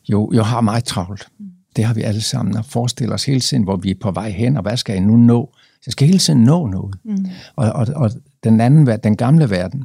jo, 0.10 0.32
jo 0.36 0.44
har 0.44 0.62
meget 0.62 0.84
travlt. 0.84 1.28
Mm. 1.40 1.46
Det 1.76 1.86
har 1.86 1.94
vi 1.94 2.02
alle 2.02 2.22
sammen, 2.22 2.58
og 2.58 2.66
forestiller 2.66 3.14
os 3.14 3.26
hele 3.26 3.40
tiden, 3.40 3.64
hvor 3.64 3.76
vi 3.76 3.92
er 3.92 3.96
på 4.02 4.12
vej 4.12 4.30
hen, 4.30 4.58
og 4.58 4.64
hvad 4.64 4.78
skal 4.78 4.94
jeg 4.94 5.02
nu 5.02 5.18
nå? 5.18 5.54
Jeg 5.86 5.92
skal 5.92 6.08
hele 6.08 6.20
tiden 6.20 6.44
nå 6.44 6.68
noget. 6.68 6.96
Mm. 7.04 7.26
Og, 7.56 7.72
og, 7.72 7.88
og 7.96 8.12
den 8.44 8.62
anden, 8.62 9.00
den 9.04 9.18
gamle 9.18 9.50
verden, 9.50 9.84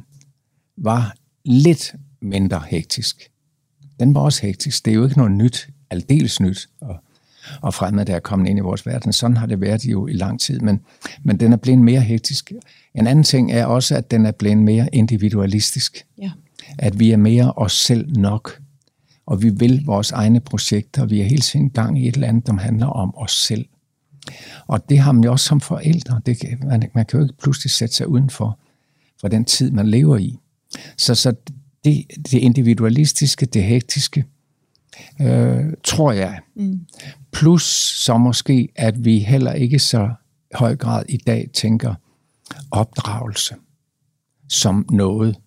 var 0.77 1.15
lidt 1.45 1.95
mindre 2.21 2.63
hektisk. 2.67 3.29
Den 3.99 4.15
var 4.15 4.21
også 4.21 4.45
hektisk. 4.45 4.85
Det 4.85 4.91
er 4.91 4.95
jo 4.95 5.03
ikke 5.03 5.17
noget 5.17 5.31
nyt, 5.31 5.69
aldeles 5.89 6.39
nyt, 6.39 6.69
og, 6.81 6.95
og 7.61 7.73
fremmed, 7.73 8.05
der 8.05 8.15
er 8.15 8.19
kommet 8.19 8.49
ind 8.49 8.59
i 8.59 8.61
vores 8.61 8.85
verden. 8.85 9.13
Sådan 9.13 9.37
har 9.37 9.45
det 9.45 9.61
været 9.61 9.85
jo 9.85 10.07
i 10.07 10.13
lang 10.13 10.39
tid, 10.39 10.59
men, 10.59 10.79
men 11.23 11.39
den 11.39 11.53
er 11.53 11.57
blevet 11.57 11.79
mere 11.79 12.01
hektisk. 12.01 12.51
En 12.95 13.07
anden 13.07 13.23
ting 13.23 13.51
er 13.51 13.65
også, 13.65 13.95
at 13.95 14.11
den 14.11 14.25
er 14.25 14.31
blevet 14.31 14.57
mere 14.57 14.89
individualistisk. 14.93 16.05
Ja. 16.21 16.31
At 16.77 16.99
vi 16.99 17.11
er 17.11 17.17
mere 17.17 17.51
os 17.51 17.73
selv 17.73 18.17
nok 18.17 18.61
og 19.27 19.41
vi 19.41 19.49
vil 19.49 19.83
vores 19.85 20.11
egne 20.11 20.39
projekter. 20.39 21.05
Vi 21.05 21.21
er 21.21 21.25
hele 21.25 21.41
tiden 21.41 21.69
gang 21.69 22.03
i 22.03 22.07
et 22.07 22.15
eller 22.15 22.27
andet, 22.27 22.47
der 22.47 22.53
handler 22.53 22.85
om 22.85 23.13
os 23.17 23.31
selv. 23.31 23.65
Og 24.67 24.89
det 24.89 24.99
har 24.99 25.11
man 25.11 25.23
jo 25.23 25.31
også 25.31 25.45
som 25.45 25.61
forældre. 25.61 26.21
Det, 26.25 26.37
man, 26.63 26.89
man 26.95 27.05
kan 27.05 27.19
jo 27.19 27.25
ikke 27.25 27.37
pludselig 27.41 27.71
sætte 27.71 27.95
sig 27.95 28.07
udenfor 28.07 28.59
for 29.21 29.27
den 29.27 29.45
tid, 29.45 29.71
man 29.71 29.87
lever 29.87 30.17
i. 30.17 30.37
Så, 30.97 31.15
så 31.15 31.33
det, 31.83 32.05
det 32.31 32.33
individualistiske, 32.33 33.45
det 33.45 33.63
hektiske, 33.63 34.25
øh, 35.21 35.65
tror 35.83 36.11
jeg. 36.11 36.39
Mm. 36.55 36.79
Plus 37.31 37.63
så 38.05 38.17
måske, 38.17 38.69
at 38.75 39.05
vi 39.05 39.19
heller 39.19 39.53
ikke 39.53 39.79
så 39.79 40.09
høj 40.53 40.75
grad 40.75 41.03
i 41.09 41.17
dag 41.17 41.49
tænker 41.53 41.95
opdragelse 42.71 43.55
som 44.49 44.85
noget, 44.91 45.37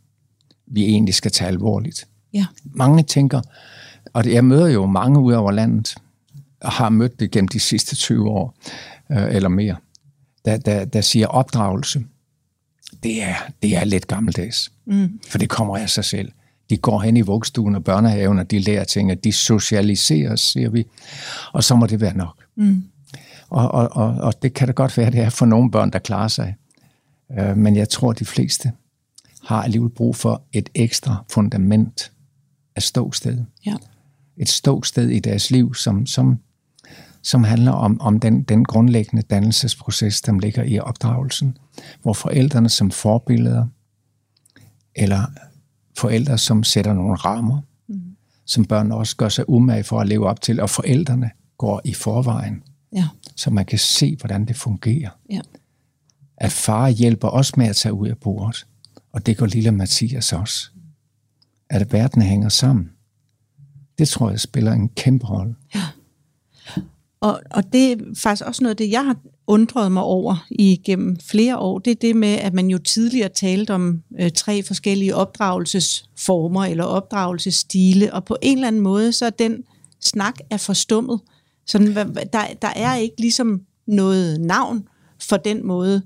vi 0.66 0.84
egentlig 0.84 1.14
skal 1.14 1.30
tage 1.30 1.48
alvorligt. 1.48 2.08
Ja. 2.32 2.46
Mange 2.64 3.02
tænker, 3.02 3.40
og 4.12 4.32
jeg 4.32 4.44
møder 4.44 4.68
jo 4.68 4.86
mange 4.86 5.20
ud 5.20 5.32
over 5.32 5.52
landet, 5.52 5.94
og 6.60 6.72
har 6.72 6.88
mødt 6.88 7.20
det 7.20 7.30
gennem 7.30 7.48
de 7.48 7.60
sidste 7.60 7.96
20 7.96 8.30
år, 8.30 8.54
øh, 9.10 9.34
eller 9.34 9.48
mere, 9.48 9.76
der, 10.44 10.56
der, 10.56 10.84
der 10.84 11.00
siger 11.00 11.26
opdragelse, 11.26 12.04
det 13.02 13.22
er, 13.22 13.34
det 13.62 13.76
er 13.76 13.84
lidt 13.84 14.06
gammeldags. 14.06 14.72
Mm. 14.86 15.20
For 15.28 15.38
det 15.38 15.48
kommer 15.48 15.76
af 15.76 15.90
sig 15.90 16.04
selv. 16.04 16.32
De 16.70 16.76
går 16.76 17.00
hen 17.00 17.16
i 17.16 17.20
vugstuen 17.20 17.74
og 17.74 17.84
børnehaven, 17.84 18.38
og 18.38 18.50
de 18.50 18.58
lærer 18.58 18.84
ting, 18.84 19.10
at 19.10 19.24
de 19.24 19.32
socialiseres, 19.32 20.40
siger 20.40 20.70
vi. 20.70 20.86
Og 21.52 21.64
så 21.64 21.76
må 21.76 21.86
det 21.86 22.00
være 22.00 22.16
nok. 22.16 22.44
Mm. 22.56 22.84
Og, 23.48 23.70
og, 23.70 23.88
og, 23.92 24.14
og 24.14 24.42
det 24.42 24.54
kan 24.54 24.68
da 24.68 24.72
godt 24.72 24.96
være, 24.96 25.10
det 25.10 25.20
er 25.20 25.30
for 25.30 25.46
nogle 25.46 25.70
børn, 25.70 25.90
der 25.90 25.98
klarer 25.98 26.28
sig. 26.28 26.56
Øh, 27.38 27.56
men 27.56 27.76
jeg 27.76 27.88
tror, 27.88 28.12
de 28.12 28.24
fleste 28.24 28.72
har 29.44 29.62
alligevel 29.62 29.90
brug 29.90 30.16
for 30.16 30.42
et 30.52 30.68
ekstra 30.74 31.24
fundament 31.32 32.12
af 32.76 32.82
ståsted. 32.82 33.38
Ja. 33.66 33.74
Et 34.36 34.48
ståsted 34.48 35.08
i 35.08 35.18
deres 35.18 35.50
liv, 35.50 35.74
som, 35.74 36.06
som, 36.06 36.38
som 37.22 37.44
handler 37.44 37.72
om, 37.72 38.00
om 38.00 38.20
den, 38.20 38.42
den 38.42 38.64
grundlæggende 38.64 39.22
dannelsesproces, 39.22 40.22
der 40.22 40.38
ligger 40.40 40.62
i 40.62 40.78
opdragelsen, 40.78 41.58
hvor 42.02 42.12
forældrene 42.12 42.68
som 42.68 42.90
forbilleder, 42.90 43.66
eller 44.94 45.22
forældre, 45.98 46.38
som 46.38 46.64
sætter 46.64 46.92
nogle 46.92 47.14
rammer, 47.14 47.60
mm. 47.88 48.00
som 48.44 48.64
børn 48.64 48.92
også 48.92 49.16
gør 49.16 49.28
sig 49.28 49.48
umage 49.48 49.84
for 49.84 50.00
at 50.00 50.08
leve 50.08 50.28
op 50.28 50.40
til, 50.40 50.60
og 50.60 50.70
forældrene 50.70 51.30
går 51.58 51.80
i 51.84 51.94
forvejen, 51.94 52.62
ja. 52.92 53.08
så 53.36 53.50
man 53.50 53.64
kan 53.64 53.78
se, 53.78 54.16
hvordan 54.20 54.44
det 54.44 54.56
fungerer. 54.56 55.10
Ja. 55.30 55.40
At 56.36 56.52
far 56.52 56.88
hjælper 56.88 57.28
os 57.28 57.56
med 57.56 57.66
at 57.66 57.76
tage 57.76 57.92
ud 57.92 58.08
af 58.08 58.18
bordet, 58.18 58.66
og 59.12 59.26
det 59.26 59.36
går 59.36 59.46
lille 59.46 59.70
Mathias 59.70 60.32
også 60.32 60.70
at 61.70 61.92
verden 61.92 62.22
hænger 62.22 62.48
sammen. 62.48 62.90
Det 63.98 64.08
tror 64.08 64.30
jeg 64.30 64.40
spiller 64.40 64.72
en 64.72 64.88
kæmpe 64.88 65.26
rolle. 65.26 65.54
Ja. 65.74 65.82
Og, 67.20 67.40
og 67.50 67.72
det 67.72 67.92
er 67.92 67.96
faktisk 68.16 68.46
også 68.46 68.62
noget 68.62 68.70
af 68.70 68.76
det, 68.76 68.90
jeg 68.90 69.04
har 69.04 69.16
undret 69.50 69.92
mig 69.92 70.02
over 70.02 70.46
igennem 70.50 71.16
flere 71.20 71.58
år, 71.58 71.78
det 71.78 71.90
er 71.90 71.94
det 71.94 72.16
med, 72.16 72.28
at 72.28 72.54
man 72.54 72.70
jo 72.70 72.78
tidligere 72.78 73.28
talte 73.28 73.74
om 73.74 74.02
øh, 74.20 74.30
tre 74.30 74.62
forskellige 74.62 75.14
opdragelsesformer 75.14 76.64
eller 76.64 76.84
opdragelsesstile, 76.84 78.14
og 78.14 78.24
på 78.24 78.36
en 78.42 78.58
eller 78.58 78.68
anden 78.68 78.82
måde, 78.82 79.12
så 79.12 79.26
er 79.26 79.30
den 79.30 79.64
snak 80.00 80.34
er 80.50 80.56
forstummet. 80.56 81.20
Sådan, 81.66 81.96
der, 82.32 82.44
der 82.62 82.68
er 82.76 82.96
ikke 82.96 83.20
ligesom 83.20 83.60
noget 83.86 84.40
navn 84.40 84.88
for 85.28 85.36
den 85.36 85.66
måde, 85.66 86.02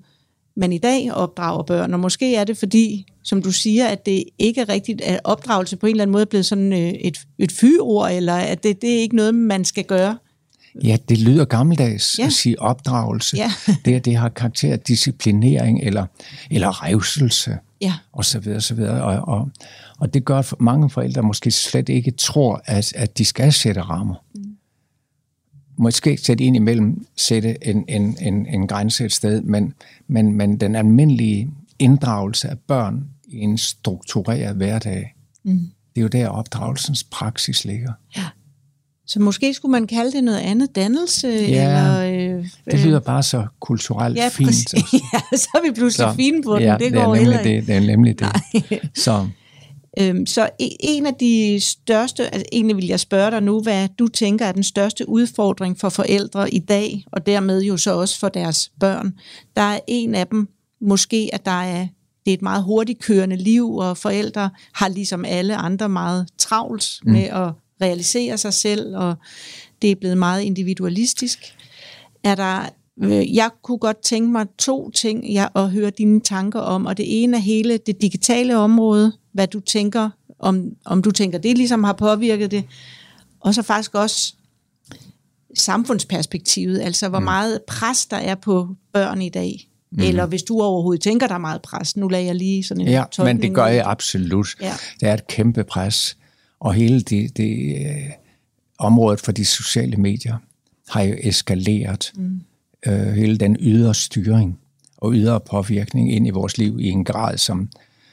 man 0.57 0.73
i 0.73 0.79
dag 0.79 1.13
opdrager 1.13 1.63
børn, 1.63 1.95
og 1.95 2.01
måske 2.01 2.35
er 2.35 2.45
det 2.45 2.57
fordi, 2.57 3.07
som 3.23 3.43
du 3.43 3.53
siger, 3.53 3.87
at 3.87 4.07
det 4.07 4.25
ikke 4.39 4.61
er 4.61 4.69
rigtigt, 4.69 5.01
at 5.01 5.21
opdragelse 5.25 5.77
på 5.77 5.87
en 5.87 5.91
eller 5.91 6.03
anden 6.03 6.13
måde 6.13 6.23
er 6.23 6.27
blevet 6.27 6.47
sådan 6.47 6.73
øh, 6.73 6.89
et, 6.89 7.19
et 7.39 7.53
fyord, 7.53 8.13
eller 8.13 8.35
at 8.35 8.63
det, 8.63 8.83
det 8.83 8.95
er 8.95 9.01
ikke 9.01 9.17
noget, 9.17 9.35
man 9.35 9.65
skal 9.65 9.85
gøre. 9.85 10.19
Ja, 10.83 10.97
det 11.09 11.19
lyder 11.19 11.45
gammeldags 11.45 12.19
ja. 12.19 12.27
at 12.27 12.33
sige 12.33 12.61
opdragelse. 12.61 13.37
Ja. 13.37 13.53
det, 13.85 14.05
det 14.05 14.17
har 14.17 14.29
karakter 14.29 14.73
af 14.73 14.81
disciplinering 14.81 15.81
eller, 15.83 16.07
eller 16.51 16.85
revselse. 16.85 17.59
Ja. 17.81 17.95
Og 18.13 18.25
så 18.25 18.39
videre, 18.39 18.61
så 18.61 18.75
videre. 18.75 19.03
Og, 19.03 19.39
og, 19.39 19.51
og 19.99 20.15
det 20.15 20.25
gør, 20.25 20.39
at 20.39 20.55
mange 20.61 20.91
forældre 20.91 21.23
måske 21.23 21.51
slet 21.51 21.89
ikke 21.89 22.11
tror, 22.11 22.63
at, 22.65 22.93
at 22.97 23.19
de 23.19 23.25
skal 23.25 23.53
sætte 23.53 23.81
rammer. 23.81 24.15
Mm. 24.35 24.57
Måske 25.77 26.17
sætte 26.17 26.45
ind 26.45 26.57
imellem 26.57 27.07
sætte 27.17 27.67
en, 27.69 27.85
en, 27.89 28.17
en, 28.21 28.47
en 28.47 28.67
grænse 28.67 29.05
et 29.05 29.13
sted, 29.13 29.43
men, 29.43 29.75
men, 30.07 30.33
men 30.33 30.57
den 30.57 30.75
almindelige 30.75 31.51
inddragelse 31.79 32.49
af 32.49 32.59
børn 32.59 33.09
i 33.29 33.39
en 33.41 33.59
struktureret 33.59 34.57
hverdag, 34.57 35.15
mm. 35.45 35.71
det 35.95 36.01
er 36.01 36.03
jo 36.03 36.09
der 36.09 36.29
opdragelsens 36.29 37.05
praksis 37.05 37.65
ligger. 37.65 37.93
Ja. 38.17 38.25
Så 39.07 39.21
måske 39.21 39.55
skulle 39.55 39.73
man 39.73 39.87
kalde 39.87 40.13
det 40.13 40.25
noget 40.25 40.39
andet 40.39 40.77
dannelse? 40.77 41.29
Ja, 41.29 41.35
eller, 41.35 42.37
øh, 42.39 42.47
det 42.71 42.81
lyder 42.81 43.01
bare 43.01 43.23
så 43.23 43.47
kulturelt 43.61 44.17
ja, 44.17 44.29
fint. 44.29 44.75
ja, 45.13 45.37
så 45.37 45.49
er 45.55 45.69
vi 45.69 45.75
pludselig 45.75 46.11
så, 46.11 46.17
fine 46.17 46.43
på 46.43 46.55
den. 46.55 46.63
Ja, 46.63 46.73
det, 46.73 46.81
det 46.81 46.93
går 46.93 47.15
nemlig 47.15 47.41
det, 47.45 47.67
det 47.67 47.75
er 47.75 47.81
nemlig 47.81 48.19
det. 48.19 48.29
så. 48.95 49.27
Øhm, 50.01 50.27
så 50.27 50.49
en 50.81 51.07
af 51.07 51.15
de 51.15 51.61
største, 51.61 52.35
altså 52.35 52.45
egentlig 52.53 52.77
vil 52.77 52.87
jeg 52.87 53.01
spørge 53.01 53.31
dig 53.31 53.43
nu, 53.43 53.61
hvad 53.61 53.89
du 53.99 54.09
tænker 54.09 54.47
er 54.47 54.53
den 54.53 54.63
største 54.63 55.09
udfordring 55.09 55.79
for 55.79 55.89
forældre 55.89 56.55
i 56.55 56.59
dag, 56.59 57.05
og 57.13 57.27
dermed 57.27 57.63
jo 57.63 57.77
så 57.77 57.95
også 57.95 58.19
for 58.19 58.29
deres 58.29 58.73
børn. 58.81 59.15
Der 59.57 59.63
er 59.63 59.79
en 59.89 60.15
af 60.15 60.27
dem, 60.27 60.49
måske 60.81 61.31
at 61.33 61.45
der 61.45 61.63
er 61.63 61.87
det 62.25 62.31
er 62.31 62.35
et 62.35 62.43
meget 62.43 62.63
hurtigt 62.63 63.03
kørende 63.03 63.37
liv, 63.37 63.77
og 63.77 63.97
forældre 63.97 64.51
har 64.73 64.89
ligesom 64.89 65.25
alle 65.25 65.57
andre 65.57 65.89
meget 65.89 66.27
travlt 66.39 67.01
mm. 67.05 67.13
med 67.13 67.23
at 67.23 67.53
realisere 67.83 68.39
sig 68.39 68.55
selv, 68.55 68.97
og 68.97 69.15
det 69.83 69.91
er 69.91 69.95
blevet 69.95 70.19
meget 70.19 70.43
individualistisk. 70.43 71.39
Er 72.25 72.35
der, 72.35 72.69
øh, 73.03 73.35
jeg 73.35 73.51
kunne 73.63 73.79
godt 73.79 74.03
tænke 74.03 74.33
mig 74.33 74.47
to 74.59 74.91
ting 74.91 75.35
jeg, 75.35 75.49
at 75.57 75.71
høre 75.71 75.91
dine 75.91 76.21
tanker 76.21 76.61
om, 76.61 76.87
og 76.87 76.97
det 76.97 77.23
ene 77.23 77.37
er 77.37 77.41
hele 77.41 77.77
det 77.77 78.01
digitale 78.01 78.57
område, 78.57 79.13
hvad 79.33 79.47
du 79.47 79.61
tænker, 79.61 80.11
om, 80.39 80.71
om 80.85 81.03
du 81.03 81.11
tænker, 81.11 81.39
det 81.39 81.57
ligesom 81.57 81.85
har 81.85 81.93
påvirket 81.93 82.51
det, 82.51 82.65
og 83.41 83.55
så 83.55 83.63
faktisk 83.63 83.95
også 83.95 84.35
samfundsperspektivet, 85.59 86.81
altså 86.81 87.09
hvor 87.09 87.19
mm. 87.19 87.25
meget 87.25 87.61
pres 87.69 88.07
der 88.07 88.17
er 88.17 88.35
på 88.35 88.69
børn 88.93 89.23
i 89.23 89.29
dag. 89.29 89.69
Mm. 89.93 90.03
Eller 90.03 90.27
hvis 90.27 90.43
du 90.43 90.61
overhovedet 90.61 91.03
tænker, 91.03 91.27
der 91.27 91.35
er 91.35 91.39
meget 91.39 91.63
pres. 91.63 91.97
Nu 91.97 92.09
lader 92.09 92.25
jeg 92.25 92.35
lige 92.35 92.65
sådan 92.65 92.81
en 92.81 92.89
Ja, 92.89 93.05
men 93.19 93.43
det 93.43 93.55
gør 93.55 93.67
jeg 93.67 93.85
absolut. 93.87 94.49
Ja. 94.61 94.73
Der 95.01 95.09
er 95.09 95.15
et 95.15 95.27
kæmpe 95.27 95.65
pres. 95.65 96.17
Og 96.61 96.75
hele 96.75 97.01
det, 97.01 97.37
det 97.37 97.77
øh, 97.87 98.11
området 98.79 99.21
for 99.21 99.33
de 99.33 99.45
sociale 99.45 99.97
medier 99.97 100.37
har 100.89 101.03
jo 101.03 101.17
eskaleret. 101.19 102.13
Mm. 102.15 102.41
Øh, 102.87 103.13
hele 103.13 103.39
den 103.39 103.57
ydre 103.61 103.95
styring 103.95 104.59
og 104.97 105.13
ydre 105.15 105.41
påvirkning 105.41 106.13
ind 106.13 106.27
i 106.27 106.31
vores 106.31 106.59
liv 106.59 106.81
i 106.81 106.89
en 106.89 107.05
grad, 107.05 107.39
som, 107.39 107.71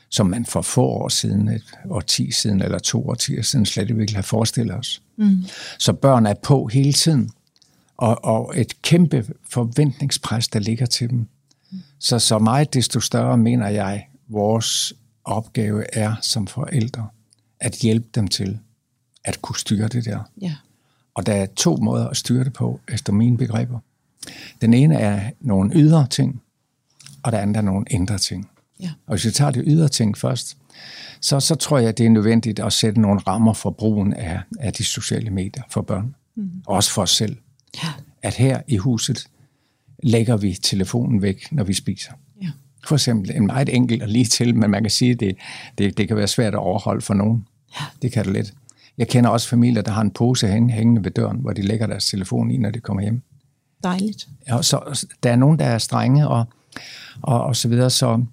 som 0.10 0.25
man 0.25 0.45
for 0.45 0.62
få 0.62 0.82
år 0.82 1.10
siden, 1.10 1.47
et 1.47 1.63
årti 1.89 2.32
siden 2.32 2.62
eller 2.62 2.80
to 2.80 3.10
årtier 3.10 3.41
siden, 3.41 3.65
slet 3.65 3.84
ikke 3.84 3.95
ville 3.95 4.13
have 4.13 4.23
forestillet 4.23 4.75
os. 4.75 5.01
Mm. 5.17 5.43
Så 5.80 5.93
børn 5.93 6.25
er 6.25 6.34
på 6.34 6.67
hele 6.67 6.93
tiden, 6.93 7.30
og, 7.97 8.25
og 8.25 8.54
et 8.56 8.82
kæmpe 8.82 9.25
forventningspres, 9.49 10.47
der 10.47 10.60
ligger 10.60 10.86
til 10.86 11.10
dem. 11.10 11.27
Mm. 11.71 11.77
Så 11.99 12.19
så 12.19 12.39
meget 12.39 12.73
desto 12.73 12.99
større, 12.99 13.38
mener 13.38 13.67
jeg, 13.67 14.08
vores 14.27 14.93
opgave 15.23 15.95
er 15.95 16.15
som 16.21 16.47
forældre 16.47 17.08
at 17.62 17.74
hjælpe 17.74 18.08
dem 18.15 18.28
til 18.28 18.60
at 19.24 19.41
kunne 19.41 19.58
styre 19.58 19.88
det 19.88 20.06
der. 20.06 20.19
Ja. 20.41 20.56
Og 21.13 21.26
der 21.26 21.34
er 21.34 21.45
to 21.45 21.76
måder 21.76 22.08
at 22.08 22.17
styre 22.17 22.43
det 22.43 22.54
på, 22.54 22.80
efter 22.88 23.13
mine 23.13 23.38
begreber. 23.38 23.80
Den 24.62 24.74
ene 24.74 24.95
er 24.95 25.32
nogle 25.39 25.71
ydre 25.76 26.08
ting, 26.08 26.41
og 27.24 27.32
der 27.32 27.38
anden 27.38 27.56
er 27.56 27.62
nogle 27.62 27.86
indre 27.89 28.17
ting. 28.17 28.50
Ja. 28.80 28.91
Og 29.08 29.13
hvis 29.13 29.26
vi 29.26 29.32
tager 29.32 29.52
det 29.52 29.63
ydre 29.67 29.88
ting 29.88 30.17
først, 30.17 30.58
så, 31.21 31.39
så 31.39 31.56
tror 31.56 31.78
jeg, 31.78 31.97
det 31.97 32.06
er 32.06 32.10
nødvendigt 32.10 32.60
at 32.60 32.74
sætte 32.74 33.02
nogle 33.02 33.19
rammer 33.19 33.54
for 33.54 33.69
brugen 33.69 34.13
af, 34.13 34.39
af 34.60 34.74
de 34.74 34.84
sociale 34.84 35.30
medier 35.30 35.63
for 35.69 35.82
børn. 35.82 36.15
Mm. 36.36 36.52
Også 36.67 36.91
for 36.91 37.02
os 37.02 37.12
selv. 37.12 37.38
Ja. 37.84 37.89
At 38.21 38.36
her 38.36 38.62
i 38.67 38.78
huset 38.78 39.28
lægger 40.04 40.38
vi 40.38 40.54
telefonen 40.54 41.21
væk, 41.21 41.52
når 41.52 41.63
vi 41.63 41.74
spiser. 41.74 42.12
Ja. 42.41 42.52
For 42.88 42.95
eksempel 42.95 43.32
en 43.36 43.45
meget 43.45 43.69
enkelt 43.69 44.04
og 44.04 44.10
lige 44.10 44.26
til, 44.26 44.56
men 44.56 44.71
man 44.71 44.84
kan 44.84 44.91
sige, 44.91 45.12
at 45.12 45.19
det, 45.19 45.38
det, 45.78 45.97
det 45.97 46.08
kan 46.08 46.17
være 46.17 46.28
svært 46.28 46.54
at 46.54 46.60
overholde 46.60 47.02
for 47.02 47.13
nogen. 47.13 47.47
Ja. 47.79 47.86
Det 48.01 48.12
kan 48.12 48.25
det 48.25 48.34
lidt. 48.34 48.53
Jeg 48.97 49.07
kender 49.07 49.29
også 49.29 49.47
familier, 49.47 49.81
der 49.81 49.91
har 49.91 50.01
en 50.01 50.12
pose 50.12 50.47
hængende 50.47 51.03
ved 51.03 51.12
døren, 51.12 51.38
hvor 51.38 51.51
de 51.51 51.62
lægger 51.62 51.88
deres 51.88 52.05
telefon 52.05 52.51
i, 52.51 52.57
når 52.57 52.69
de 52.69 52.79
kommer 52.79 53.03
hjem. 53.03 53.21
Dejligt. 53.84 54.27
Ja, 54.47 54.62
så 54.62 55.05
der 55.23 55.31
er 55.31 55.36
nogen, 55.36 55.60
der 55.60 55.65
er 55.65 55.77
strenge 55.77 56.27
og, 56.27 56.45
og, 57.21 57.43
og 57.43 57.55
så 57.55 57.67
videre. 57.67 57.89
Så, 57.89 58.25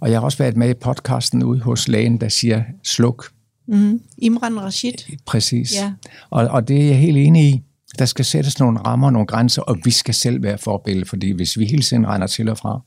og 0.00 0.10
jeg 0.10 0.18
har 0.18 0.24
også 0.24 0.38
været 0.38 0.56
med 0.56 0.70
i 0.70 0.74
podcasten 0.74 1.42
ude 1.42 1.60
hos 1.60 1.88
lægen, 1.88 2.20
der 2.20 2.28
siger 2.28 2.62
sluk. 2.82 3.30
Mm. 3.66 4.00
Imran 4.18 4.60
Rashid. 4.60 4.92
Præcis. 5.26 5.74
Ja. 5.74 5.92
Og, 6.30 6.48
og 6.48 6.68
det 6.68 6.82
er 6.82 6.86
jeg 6.86 6.98
helt 6.98 7.16
enig 7.16 7.44
i. 7.44 7.62
Der 7.98 8.04
skal 8.04 8.24
sættes 8.24 8.58
nogle 8.58 8.78
rammer, 8.78 9.10
nogle 9.10 9.26
grænser, 9.26 9.62
og 9.62 9.76
vi 9.84 9.90
skal 9.90 10.14
selv 10.14 10.42
være 10.42 10.58
forbillede, 10.58 11.06
fordi 11.06 11.30
hvis 11.30 11.58
vi 11.58 11.64
hele 11.64 11.82
tiden 11.82 12.06
regner 12.06 12.26
til 12.26 12.48
og 12.48 12.58
fra, 12.58 12.80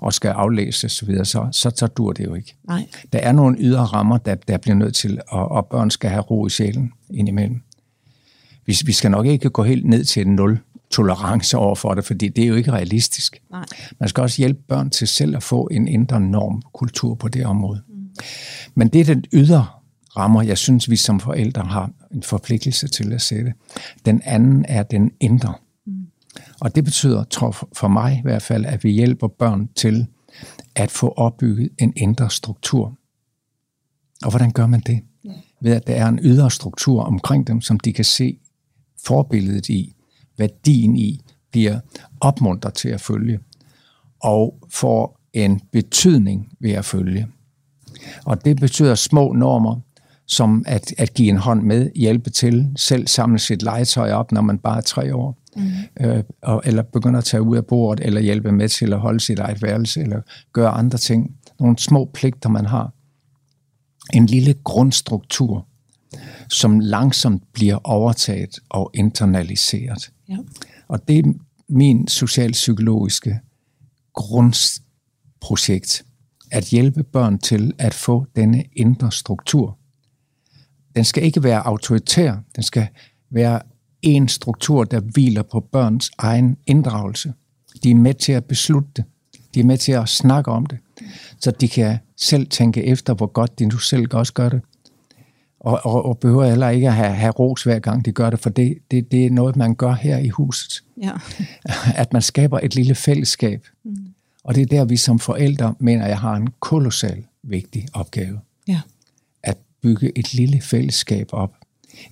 og 0.00 0.14
skal 0.14 0.28
aflæse 0.28 0.86
osv., 0.86 1.24
så, 1.24 1.48
så, 1.52 1.70
så 1.76 1.86
dur 1.86 2.12
det 2.12 2.24
jo 2.24 2.34
ikke. 2.34 2.56
Nej. 2.68 2.86
Der 3.12 3.18
er 3.18 3.32
nogle 3.32 3.56
ydre 3.60 3.84
rammer, 3.84 4.18
der, 4.18 4.34
der 4.34 4.58
bliver 4.58 4.76
nødt 4.76 4.94
til, 4.94 5.20
og, 5.28 5.50
og 5.50 5.66
børn 5.66 5.90
skal 5.90 6.10
have 6.10 6.22
ro 6.22 6.46
i 6.46 6.50
sjælen 6.50 6.92
indimellem. 7.10 7.62
Vi, 8.66 8.76
vi 8.86 8.92
skal 8.92 9.10
nok 9.10 9.26
ikke 9.26 9.50
gå 9.50 9.62
helt 9.62 9.84
ned 9.84 10.04
til 10.04 10.26
en 10.26 10.34
nul 10.34 10.60
tolerance 10.90 11.56
over 11.58 11.74
for 11.74 11.94
det, 11.94 12.04
fordi 12.04 12.28
det 12.28 12.44
er 12.44 12.48
jo 12.48 12.54
ikke 12.54 12.72
realistisk. 12.72 13.42
Nej. 13.50 13.64
Man 14.00 14.08
skal 14.08 14.22
også 14.22 14.38
hjælpe 14.38 14.60
børn 14.68 14.90
til 14.90 15.08
selv 15.08 15.36
at 15.36 15.42
få 15.42 15.68
en 15.70 15.88
indre 15.88 16.20
norm 16.20 16.62
kultur 16.74 17.14
på 17.14 17.28
det 17.28 17.46
område. 17.46 17.82
Mm. 17.88 17.94
Men 18.74 18.88
det 18.88 19.00
er 19.00 19.04
den 19.04 19.24
ydre 19.32 19.66
rammer, 20.16 20.42
jeg 20.42 20.58
synes, 20.58 20.90
vi 20.90 20.96
som 20.96 21.20
forældre 21.20 21.62
har 21.62 21.90
en 22.14 22.22
forpligtelse 22.22 22.88
til 22.88 23.12
at 23.12 23.22
sætte. 23.22 23.54
Den 24.04 24.22
anden 24.24 24.64
er 24.68 24.82
den 24.82 25.10
indre. 25.20 25.54
Mm. 25.86 26.06
Og 26.60 26.74
det 26.74 26.84
betyder, 26.84 27.24
tror 27.24 27.68
for 27.72 27.88
mig 27.88 28.18
i 28.18 28.22
hvert 28.22 28.42
fald, 28.42 28.66
at 28.66 28.84
vi 28.84 28.90
hjælper 28.90 29.28
børn 29.28 29.68
til 29.76 30.06
at 30.74 30.90
få 30.90 31.08
opbygget 31.08 31.70
en 31.78 31.92
indre 31.96 32.30
struktur. 32.30 32.98
Og 34.24 34.30
hvordan 34.30 34.50
gør 34.50 34.66
man 34.66 34.80
det? 34.80 35.00
Ja. 35.24 35.30
Ved 35.60 35.72
at 35.72 35.86
der 35.86 35.94
er 35.94 36.08
en 36.08 36.18
ydre 36.22 36.50
struktur 36.50 37.02
omkring 37.02 37.46
dem, 37.46 37.60
som 37.60 37.80
de 37.80 37.92
kan 37.92 38.04
se 38.04 38.38
forbilledet 39.06 39.68
i, 39.68 39.94
værdien 40.38 40.96
i, 40.96 41.20
bliver 41.50 41.80
opmuntret 42.20 42.74
til 42.74 42.88
at 42.88 43.00
følge, 43.00 43.40
og 44.20 44.58
får 44.70 45.20
en 45.32 45.60
betydning 45.72 46.52
ved 46.60 46.70
at 46.70 46.84
følge. 46.84 47.26
Og 48.24 48.44
det 48.44 48.56
betyder 48.56 48.94
små 48.94 49.32
normer, 49.32 49.80
som 50.26 50.64
at, 50.66 50.94
at 50.98 51.14
give 51.14 51.28
en 51.28 51.36
hånd 51.36 51.62
med, 51.62 51.90
hjælpe 51.94 52.30
til, 52.30 52.68
selv 52.76 53.06
samle 53.06 53.38
sit 53.38 53.62
legetøj 53.62 54.12
op, 54.12 54.32
når 54.32 54.40
man 54.40 54.58
bare 54.58 54.76
er 54.76 54.80
tre 54.80 55.14
år, 55.14 55.38
mm. 55.56 55.70
øh, 56.00 56.24
og, 56.42 56.62
eller 56.64 56.82
begynder 56.82 57.18
at 57.18 57.24
tage 57.24 57.42
ud 57.42 57.56
af 57.56 57.66
bordet, 57.66 58.06
eller 58.06 58.20
hjælpe 58.20 58.52
med 58.52 58.68
til 58.68 58.92
at 58.92 59.00
holde 59.00 59.20
sit 59.20 59.38
eget 59.38 59.62
værelse, 59.62 60.00
eller 60.00 60.20
gøre 60.52 60.70
andre 60.70 60.98
ting. 60.98 61.30
Nogle 61.60 61.78
små 61.78 62.10
pligter, 62.14 62.48
man 62.48 62.66
har. 62.66 62.92
En 64.14 64.26
lille 64.26 64.54
grundstruktur, 64.64 65.66
som 66.48 66.80
langsomt 66.80 67.42
bliver 67.52 67.78
overtaget 67.84 68.58
og 68.68 68.90
internaliseret. 68.94 70.10
Ja. 70.28 70.36
Og 70.88 71.08
det 71.08 71.18
er 71.18 71.32
min 71.68 72.08
socialpsykologiske 72.08 73.40
grundprojekt, 74.14 76.04
at 76.50 76.64
hjælpe 76.64 77.02
børn 77.02 77.38
til 77.38 77.72
at 77.78 77.94
få 77.94 78.26
denne 78.36 78.64
indre 78.72 79.12
struktur, 79.12 79.78
den 80.96 81.04
skal 81.04 81.22
ikke 81.24 81.42
være 81.42 81.66
autoritær. 81.66 82.36
Den 82.56 82.62
skal 82.62 82.86
være 83.30 83.60
en 84.02 84.28
struktur, 84.28 84.84
der 84.84 85.00
hviler 85.00 85.42
på 85.42 85.60
børns 85.60 86.10
egen 86.18 86.56
inddragelse. 86.66 87.32
De 87.82 87.90
er 87.90 87.94
med 87.94 88.14
til 88.14 88.32
at 88.32 88.44
beslutte 88.44 88.90
det. 88.96 89.04
De 89.54 89.60
er 89.60 89.64
med 89.64 89.78
til 89.78 89.92
at 89.92 90.08
snakke 90.08 90.50
om 90.50 90.66
det. 90.66 90.78
Så 91.38 91.50
de 91.50 91.68
kan 91.68 91.98
selv 92.16 92.46
tænke 92.46 92.84
efter, 92.84 93.14
hvor 93.14 93.26
godt 93.26 93.58
de 93.58 93.66
nu 93.66 93.78
selv 93.78 94.14
også 94.14 94.32
gør 94.32 94.48
det. 94.48 94.60
Og, 95.60 95.80
og, 95.82 96.04
og 96.04 96.18
behøver 96.18 96.44
heller 96.44 96.68
ikke 96.68 96.88
at 96.88 96.94
have, 96.94 97.12
have 97.12 97.30
ros 97.30 97.62
hver 97.62 97.78
gang 97.78 98.04
de 98.04 98.12
gør 98.12 98.30
det, 98.30 98.40
for 98.40 98.50
det, 98.50 98.78
det, 98.90 99.12
det 99.12 99.26
er 99.26 99.30
noget, 99.30 99.56
man 99.56 99.74
gør 99.74 99.92
her 99.92 100.18
i 100.18 100.28
huset. 100.28 100.84
Ja. 101.02 101.12
At 102.02 102.12
man 102.12 102.22
skaber 102.22 102.60
et 102.62 102.74
lille 102.74 102.94
fællesskab. 102.94 103.66
Mm. 103.84 103.96
Og 104.44 104.54
det 104.54 104.62
er 104.62 104.66
der, 104.66 104.84
vi 104.84 104.96
som 104.96 105.18
forældre 105.18 105.74
mener, 105.78 106.06
jeg 106.06 106.18
har 106.18 106.34
en 106.34 106.48
kolossal 106.60 107.24
vigtig 107.42 107.88
opgave. 107.92 108.40
Bygge 109.84 110.18
et 110.18 110.34
lille 110.34 110.60
fællesskab 110.60 111.28
op 111.32 111.54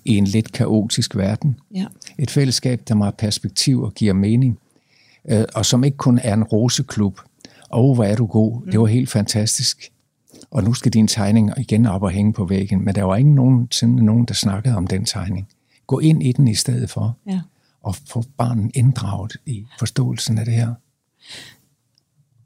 i 0.05 0.17
en 0.17 0.25
lidt 0.25 0.51
kaotisk 0.51 1.15
verden. 1.15 1.59
Ja. 1.75 1.85
Et 2.19 2.31
fællesskab, 2.31 2.81
der 2.87 2.95
må 2.95 3.03
have 3.03 3.11
perspektiv 3.17 3.81
og 3.81 3.93
giver 3.93 4.13
mening, 4.13 4.59
øh, 5.29 5.43
og 5.55 5.65
som 5.65 5.83
ikke 5.83 5.97
kun 5.97 6.19
er 6.23 6.33
en 6.33 6.43
roseklub. 6.43 7.19
Åh, 7.71 7.79
oh, 7.79 7.95
hvor 7.95 8.03
er 8.03 8.15
du 8.15 8.25
god, 8.25 8.71
det 8.71 8.79
var 8.79 8.85
helt 8.85 9.09
fantastisk. 9.09 9.91
Og 10.51 10.63
nu 10.63 10.73
skal 10.73 10.93
din 10.93 11.07
tegning 11.07 11.51
igen 11.57 11.85
op 11.85 12.03
og 12.03 12.09
hænge 12.11 12.33
på 12.33 12.45
væggen. 12.45 12.85
Men 12.85 12.95
der 12.95 13.03
var 13.03 13.15
ingen 13.15 13.35
nogensinde 13.35 14.05
nogen, 14.05 14.25
der 14.25 14.33
snakkede 14.33 14.75
om 14.75 14.87
den 14.87 15.05
tegning. 15.05 15.47
Gå 15.87 15.99
ind 15.99 16.23
i 16.23 16.31
den 16.31 16.47
i 16.47 16.55
stedet 16.55 16.89
for, 16.89 17.17
Ja. 17.27 17.41
og 17.81 17.95
få 17.95 18.23
barnet 18.37 18.71
inddraget 18.73 19.37
i 19.45 19.65
forståelsen 19.79 20.37
af 20.37 20.45
det 20.45 20.53
her. 20.53 20.73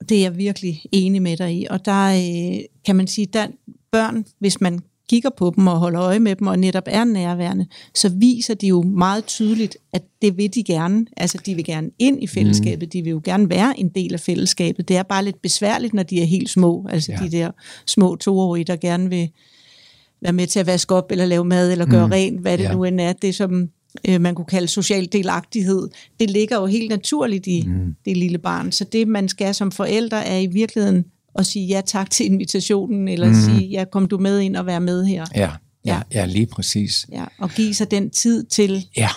Det 0.10 0.18
er 0.18 0.22
jeg 0.22 0.38
virkelig 0.38 0.82
enig 0.92 1.22
med 1.22 1.38
dig 1.38 1.56
i. 1.56 1.68
Og 1.70 1.86
der 1.86 2.08
øh, 2.08 2.60
kan 2.86 2.96
man 2.96 3.08
sige, 3.08 3.40
at 3.40 3.52
børn, 3.92 4.26
hvis 4.40 4.62
man 4.62 4.80
kigger 5.10 5.30
på 5.38 5.54
dem 5.56 5.68
og 5.68 5.78
holder 5.78 6.02
øje 6.02 6.20
med 6.20 6.36
dem 6.36 6.48
og 6.48 6.60
netop 6.60 6.84
er 6.88 7.04
nærværende, 7.04 7.66
så 7.96 8.10
viser 8.10 8.54
de 8.54 8.68
jo 8.68 8.82
meget 8.82 9.26
tydeligt, 9.26 9.78
at 9.94 10.04
det 10.22 10.38
vil 10.38 10.54
de 10.56 10.64
gerne. 10.64 11.06
Altså, 11.18 11.38
de 11.46 11.56
vil 11.56 11.66
gerne 11.66 11.90
ind 12.00 12.24
i 12.24 12.28
fællesskabet. 12.28 12.94
De 12.94 13.02
vil 13.02 13.10
jo 13.10 13.22
gerne 13.24 13.50
være 13.50 13.80
en 13.80 13.90
del 13.90 14.14
af 14.14 14.20
fællesskabet. 14.20 14.88
Det 14.88 14.98
er 14.98 15.04
bare 15.04 15.26
lidt 15.26 15.42
besværligt, 15.42 15.94
når 15.94 16.04
de 16.04 16.22
er 16.22 16.26
helt 16.26 16.50
små. 16.50 16.88
Altså, 16.90 17.12
Ja. 17.12 17.18
de 17.18 17.32
der 17.32 17.52
små 17.86 18.16
toårige, 18.16 18.64
der 18.64 18.76
gerne 18.76 19.10
vil 19.10 19.30
være 20.22 20.34
med 20.34 20.48
til 20.48 20.60
at 20.60 20.66
vaske 20.68 20.96
op, 20.96 21.12
eller 21.12 21.26
lave 21.26 21.46
mad, 21.46 21.72
eller 21.72 21.86
gøre 21.86 22.06
mm. 22.06 22.12
rent, 22.12 22.42
hvad 22.42 22.58
det 22.58 22.64
Ja. 22.64 22.74
nu 22.74 22.84
end 22.84 23.02
er. 23.02 23.14
Det, 23.14 23.36
som 23.36 23.70
øh, 24.08 24.22
man 24.22 24.36
kunne 24.36 24.46
kalde 24.46 24.68
social 24.68 25.10
delagtighed, 25.12 25.90
det 26.20 26.30
ligger 26.30 26.60
jo 26.60 26.66
helt 26.66 26.90
naturligt 26.90 27.48
i 27.48 27.64
mm. 27.68 27.96
det 28.06 28.18
lille 28.18 28.38
barn. 28.38 28.72
Så 28.72 28.84
det, 28.84 29.08
man 29.08 29.30
skal 29.30 29.56
som 29.56 29.72
forældre, 29.72 30.26
er 30.26 30.38
i 30.38 30.46
virkeligheden 30.48 31.06
at 31.38 31.46
sige 31.46 31.66
ja 31.68 31.82
tak 31.86 32.10
til 32.10 32.26
invitationen, 32.26 33.08
eller 33.08 33.28
mm. 33.28 33.34
sige, 33.34 33.68
ja, 33.70 33.86
kom 33.92 34.08
du 34.08 34.18
med 34.18 34.40
ind 34.40 34.56
og 34.56 34.66
vær 34.66 34.80
med 34.80 35.06
her. 35.06 35.26
Ja, 35.36 35.52
ja, 35.86 36.02
Ja. 36.12 36.26
lige 36.26 36.46
præcis. 36.46 37.06
Ja, 37.12 37.26
og 37.40 37.50
give 37.50 37.74
sig 37.74 37.92
den 37.92 38.10
tid 38.10 38.44
til 38.44 38.86
Ja, 38.98 39.10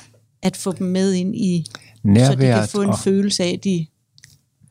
at 0.43 0.57
få 0.57 0.73
dem 0.73 0.87
med 0.87 1.13
ind 1.13 1.37
i, 1.37 1.65
så 1.73 1.73
nærværet 2.05 2.41
de 2.41 2.61
kan 2.61 2.69
få 2.69 2.83
en 2.83 2.89
og 2.89 2.99
følelse 2.99 3.45
af, 3.45 3.53
at 3.59 3.65
de 3.65 3.87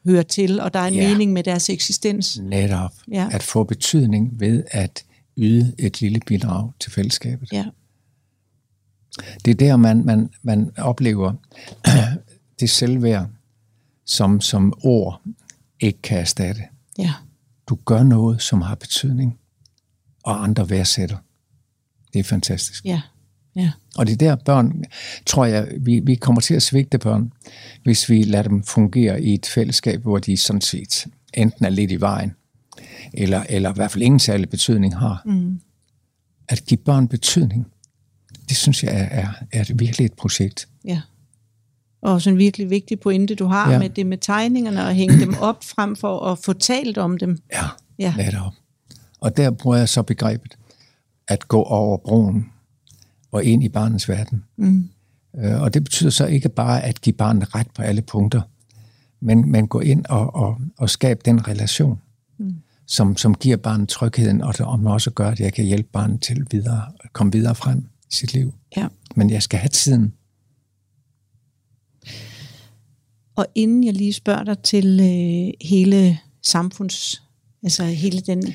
hører 0.06 0.24
til, 0.24 0.62
og 0.62 0.74
der 0.74 0.80
er 0.80 0.88
en 0.88 0.94
Ja. 0.94 1.10
mening 1.10 1.34
med 1.34 1.44
deres 1.44 1.70
eksistens. 1.70 2.40
netop 2.44 2.92
Ja. 3.12 3.30
at 3.32 3.44
få 3.44 3.64
betydning 3.64 4.40
ved 4.40 4.64
at 4.72 5.04
yde 5.38 5.74
et 5.80 6.02
lille 6.02 6.20
bidrag 6.28 6.72
til 6.80 6.92
fællesskabet. 6.92 7.50
Ja, 7.54 7.66
Det 9.46 9.52
er 9.52 9.56
der, 9.56 9.76
man, 9.78 10.06
man, 10.06 10.30
man 10.44 10.72
oplever 10.78 11.34
det 12.60 12.70
selvværd, 12.70 13.28
som, 14.06 14.42
som 14.42 14.74
ord 14.84 15.22
ikke 15.80 16.02
kan 16.02 16.18
erstatte. 16.20 16.62
ja, 16.98 17.14
Du 17.70 17.76
gør 17.86 18.04
noget, 18.04 18.42
som 18.42 18.62
har 18.62 18.76
betydning, 18.76 19.40
og 20.24 20.44
andre 20.44 20.70
værdsætter. 20.70 21.18
Det 22.14 22.20
er 22.20 22.24
fantastisk. 22.24 22.86
ja, 22.86 23.02
ja, 23.56 23.72
Og 23.98 24.08
det 24.08 24.14
er 24.14 24.18
der 24.18 24.36
børn, 24.36 24.84
tror 25.26 25.46
jeg, 25.46 25.68
vi, 25.80 26.00
vi 26.00 26.16
kommer 26.16 26.42
til 26.42 26.54
at 26.54 26.64
svigte 26.64 26.98
børn, 26.98 27.34
hvis 27.84 28.10
vi 28.10 28.24
lader 28.24 28.50
dem 28.50 28.64
fungere 28.64 29.22
i 29.22 29.34
et 29.34 29.46
fællesskab, 29.46 30.02
hvor 30.02 30.18
de 30.18 30.38
sådan 30.38 30.62
set 30.62 31.08
enten 31.34 31.66
er 31.66 31.70
lidt 31.70 31.92
i 31.92 32.02
vejen, 32.02 32.36
eller, 33.14 33.44
eller 33.50 33.70
i 33.70 33.74
hvert 33.76 33.92
fald 33.92 34.04
ingen 34.04 34.20
særlig 34.20 34.50
betydning 34.50 34.98
har. 34.98 35.22
Mm. 35.26 35.60
At 36.50 36.66
give 36.66 36.78
børn 36.78 37.08
betydning, 37.08 37.68
det 38.50 38.58
synes 38.58 38.84
jeg 38.84 38.92
er, 38.94 39.22
er, 39.22 39.28
er 39.52 39.74
virkelig 39.76 40.06
et 40.06 40.14
projekt. 40.14 40.68
ja. 40.86 41.02
Og 42.02 42.14
også 42.14 42.30
en 42.30 42.38
virkelig 42.38 42.70
vigtig 42.70 43.00
pointe, 43.00 43.36
du 43.36 43.46
har 43.46 43.72
ja. 43.72 43.80
Med 43.80 43.90
det 43.90 44.06
med 44.06 44.18
tegningerne, 44.18 44.86
og 44.86 44.94
hænge 44.94 45.20
dem 45.20 45.36
op 45.42 45.64
frem 45.64 45.96
for 45.96 46.20
at 46.20 46.38
få 46.38 46.54
talt 46.54 46.98
om 46.98 47.18
dem. 47.18 47.38
Ja, 47.54 47.66
Ja. 48.00 48.14
netop. 48.18 48.54
Og 49.22 49.38
der 49.38 49.52
bruger 49.52 49.78
jeg 49.78 49.90
så 49.90 50.02
begrebet 50.02 50.58
at 51.28 51.48
gå 51.48 51.64
over 51.64 51.98
broen 51.98 52.46
og 53.32 53.44
ind 53.44 53.64
i 53.64 53.70
barnets 53.70 54.10
verden. 54.10 54.44
Mm. 54.58 54.90
Øh, 55.38 55.62
og 55.62 55.74
det 55.74 55.84
betyder 55.84 56.10
så 56.10 56.26
ikke 56.26 56.50
bare 56.50 56.84
at 56.84 57.02
give 57.02 57.14
barnet 57.14 57.56
ret 57.56 57.68
på 57.76 57.82
alle 57.82 58.02
punkter, 58.02 58.42
men, 59.22 59.52
men 59.52 59.68
gå 59.68 59.80
ind 59.80 60.06
og, 60.06 60.36
og, 60.36 60.58
og 60.78 60.90
skabe 60.90 61.22
den 61.26 61.48
relation, 61.48 62.00
mm. 62.38 62.56
som, 62.86 63.18
som 63.18 63.36
giver 63.36 63.58
barnet 63.58 63.90
trygheden, 63.90 64.42
og 64.42 64.56
som 64.56 64.86
også 64.86 65.12
gør, 65.12 65.30
at 65.30 65.40
jeg 65.40 65.54
kan 65.54 65.66
hjælpe 65.66 65.90
barnet 65.94 66.22
til 66.22 66.48
videre, 66.52 66.84
at 67.04 67.14
komme 67.14 67.32
videre 67.32 67.56
frem 67.56 67.78
i 67.80 68.14
sit 68.16 68.34
liv. 68.34 68.54
Ja. 68.78 68.88
Men 69.16 69.30
jeg 69.30 69.44
skal 69.44 69.60
have 69.60 69.70
tiden. 69.70 70.14
Og 73.40 73.48
inden 73.56 73.84
jeg 73.84 73.94
lige 73.94 74.14
spørger 74.14 74.44
dig 74.44 74.60
til 74.60 75.00
øh, 75.00 75.68
hele 75.70 76.20
samfunds, 76.42 77.24
altså 77.64 77.84
hele 77.84 78.20
den, 78.20 78.54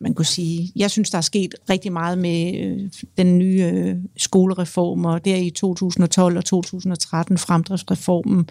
man 0.00 0.14
kunne 0.14 0.26
sige, 0.26 0.72
jeg 0.76 0.90
synes, 0.90 1.10
der 1.10 1.18
er 1.18 1.22
sket 1.22 1.54
rigtig 1.70 1.92
meget 1.92 2.18
med 2.18 2.54
øh, 2.54 2.90
den 3.16 3.38
nye 3.38 3.70
øh, 3.72 3.96
skolereform, 4.16 5.04
og 5.04 5.24
der 5.24 5.36
i 5.36 5.50
2012 5.50 6.36
og 6.36 6.44
2013 6.44 7.38
fremdriftsreformen. 7.38 8.50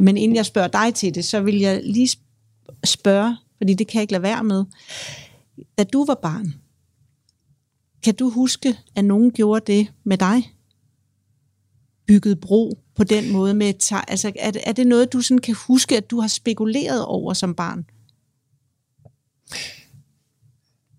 Men 0.00 0.16
inden 0.16 0.36
jeg 0.36 0.46
spørger 0.46 0.68
dig 0.68 0.94
til 0.94 1.14
det, 1.14 1.24
så 1.24 1.40
vil 1.40 1.58
jeg 1.58 1.80
lige 1.84 2.08
spørge, 2.84 3.36
fordi 3.56 3.74
det 3.74 3.86
kan 3.86 3.94
jeg 3.94 4.02
ikke 4.02 4.12
lade 4.12 4.22
være 4.22 4.44
med. 4.44 4.64
Da 5.78 5.84
du 5.84 6.04
var 6.04 6.18
barn, 6.22 6.54
kan 8.02 8.14
du 8.14 8.30
huske, 8.30 8.76
at 8.94 9.04
nogen 9.04 9.30
gjorde 9.30 9.72
det 9.72 9.92
med 10.04 10.18
dig? 10.18 10.54
Bygget 12.06 12.40
bro 12.40 12.78
på 12.96 13.04
den 13.04 13.32
måde 13.32 13.54
med 13.54 13.74
teg- 13.82 14.04
altså 14.08 14.32
er 14.38 14.50
det, 14.50 14.60
er 14.66 14.72
det 14.72 14.86
noget 14.86 15.12
du 15.12 15.20
sådan 15.20 15.38
kan 15.38 15.54
huske 15.66 15.96
at 15.96 16.10
du 16.10 16.20
har 16.20 16.28
spekuleret 16.28 17.04
over 17.04 17.32
som 17.32 17.54
barn? 17.54 17.84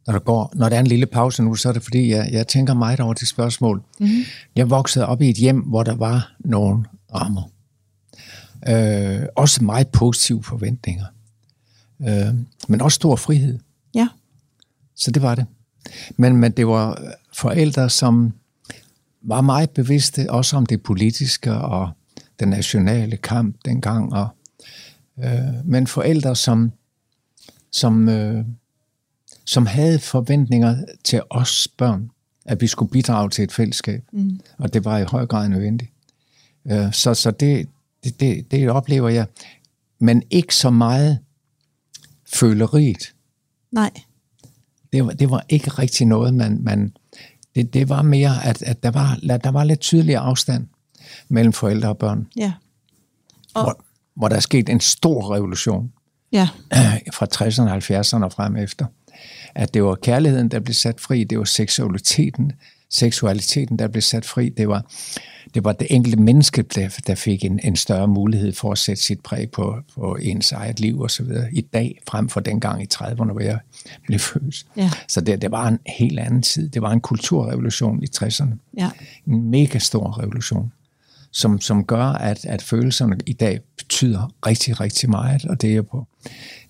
Når 0.08 0.12
der, 0.14 0.20
går, 0.20 0.52
når 0.56 0.70
der 0.70 0.76
er 0.76 0.80
en 0.80 0.88
lille 0.88 1.06
pause 1.06 1.44
nu, 1.44 1.56
så 1.56 1.70
er 1.70 1.74
det 1.74 1.84
fordi, 1.84 2.10
jeg, 2.10 2.30
jeg 2.32 2.48
tænker 2.48 2.74
meget 2.74 3.00
over 3.00 3.14
det 3.14 3.28
spørgsmål. 3.28 3.84
Mm-hmm. 4.00 4.24
Jeg 4.56 4.70
voksede 4.70 5.06
op 5.06 5.22
i 5.22 5.30
et 5.30 5.36
hjem, 5.38 5.60
hvor 5.60 5.84
der 5.84 5.96
var 5.96 6.36
nogle 6.40 6.86
rammer. 7.14 7.52
Øh, 8.68 9.28
også 9.36 9.64
meget 9.64 9.88
positive 9.88 10.44
forventninger. 10.44 11.06
Øh, 12.02 12.36
men 12.68 12.82
også 12.82 12.96
stor 12.96 13.16
frihed. 13.16 13.60
Ja. 13.96 14.08
Så 14.96 15.12
det 15.12 15.22
var 15.22 15.36
det. 15.36 15.46
Men, 16.18 16.38
men 16.38 16.52
det 16.52 16.68
var 16.68 17.14
forældre, 17.34 17.90
som 17.90 18.34
var 19.26 19.42
meget 19.42 19.70
bevidste 19.70 20.32
også 20.32 20.58
om 20.58 20.66
det 20.66 20.84
politiske 20.84 21.54
og 21.54 21.90
den 22.40 22.48
nationale 22.48 23.18
kamp 23.18 23.56
dengang. 23.66 24.14
Og, 24.14 24.28
øh, 25.20 25.66
men 25.66 25.88
forældre, 25.88 26.36
som, 26.36 26.72
som, 27.72 28.10
øh, 28.10 28.46
som 29.46 29.66
havde 29.66 30.00
forventninger 30.00 30.78
til 31.04 31.22
os 31.30 31.68
børn, 31.78 32.10
at 32.46 32.62
vi 32.62 32.68
skulle 32.68 32.92
bidrage 32.92 33.30
til 33.30 33.44
et 33.44 33.52
fællesskab. 33.52 34.04
Mm. 34.12 34.40
Og 34.58 34.74
det 34.74 34.86
var 34.86 34.98
i 34.98 35.04
høj 35.04 35.26
grad 35.26 35.50
nødvendigt. 35.50 35.92
Øh, 36.66 36.94
så 36.94 37.14
så 37.14 37.32
det, 37.32 37.70
det, 38.04 38.20
det, 38.20 38.52
det 38.52 38.70
oplever 38.70 39.10
jeg. 39.10 39.28
Men 40.00 40.24
ikke 40.30 40.56
så 40.56 40.70
meget 40.70 41.20
føleriet. 42.34 43.14
Nej. 43.72 43.92
Det 44.94 45.06
var, 45.06 45.12
det 45.12 45.30
var 45.30 45.46
ikke 45.50 45.70
rigtig 45.70 46.08
noget, 46.08 46.34
man... 46.34 46.64
man 46.64 46.94
det, 47.56 47.74
det 47.74 47.90
var 47.90 48.02
mere, 48.02 48.46
at, 48.46 48.62
at 48.62 48.84
der, 48.84 48.92
var, 48.92 49.38
der 49.44 49.52
var 49.52 49.64
lidt 49.64 49.80
tydeligere 49.80 50.22
afstand 50.22 50.68
mellem 51.30 51.54
forældre 51.54 51.90
og 51.90 51.98
børn. 51.98 52.28
Ja. 52.36 52.54
Og, 53.54 53.64
hvor, 53.64 53.84
hvor 54.16 54.28
der 54.28 54.36
er 54.36 54.40
sket 54.40 54.70
en 54.70 54.80
stor 54.80 55.36
revolution 55.36 55.92
Ja. 56.32 56.50
fra 57.18 57.28
60'erne 57.36 57.72
og 57.72 57.78
70'erne 57.78 58.24
og 58.24 58.32
frem 58.32 58.56
efter. 58.56 58.86
At 59.56 59.74
det 59.74 59.84
var 59.84 59.96
kærligheden, 59.96 60.50
der 60.50 60.60
blev 60.60 60.74
sat 60.74 61.02
fri, 61.02 61.24
det 61.24 61.38
var 61.38 61.44
seksualiteten, 61.44 62.52
seksualiteten, 62.90 63.80
der 63.80 63.88
blev 63.88 64.02
sat 64.02 64.26
fri, 64.26 64.50
det 64.50 64.68
var, 64.68 64.86
det 65.56 65.64
var 65.64 65.72
det 65.72 65.88
enkelte 65.90 66.22
menneske, 66.22 66.62
der, 66.62 67.00
der 67.08 67.16
fik 67.16 67.46
en, 67.46 67.60
en 67.64 67.76
større 67.76 68.08
mulighed 68.08 68.54
for 68.54 68.72
at 68.72 68.78
sætte 68.78 69.04
sit 69.04 69.20
præg 69.20 69.52
på, 69.52 69.76
på 69.96 70.16
ens 70.22 70.52
eget 70.52 70.80
liv 70.80 71.00
og 71.00 71.12
så 71.12 71.24
videre 71.24 71.54
i 71.54 71.62
dag, 71.62 72.02
frem 72.08 72.30
for 72.30 72.40
dengang 72.40 72.84
i 72.84 72.88
30'erne, 72.94 73.32
hvor 73.32 73.42
jeg 73.42 73.60
blev 74.08 74.20
født. 74.20 74.66
Ja. 74.78 74.92
Så 75.08 75.22
det, 75.22 75.42
det 75.42 75.52
var 75.52 75.68
en 75.68 75.80
helt 75.86 76.20
anden 76.20 76.42
tid. 76.42 76.70
Det 76.70 76.82
var 76.82 76.92
en 76.92 77.02
kulturrevolution 77.02 78.04
i 78.04 78.08
60'erne. 78.18 78.72
Ja. 78.78 78.90
En 79.28 79.50
mega 79.50 79.80
stor 79.80 80.20
revolution, 80.20 80.72
som, 81.32 81.62
som 81.62 81.86
gør, 81.86 82.06
at, 82.06 82.46
at 82.46 82.62
følelserne 82.62 83.18
i 83.26 83.34
dag 83.34 83.60
betyder 83.78 84.32
rigtig, 84.46 84.80
rigtig 84.80 85.10
meget, 85.10 85.46
og 85.46 85.62
det 85.62 85.76
er 85.76 85.82
på 85.82 86.08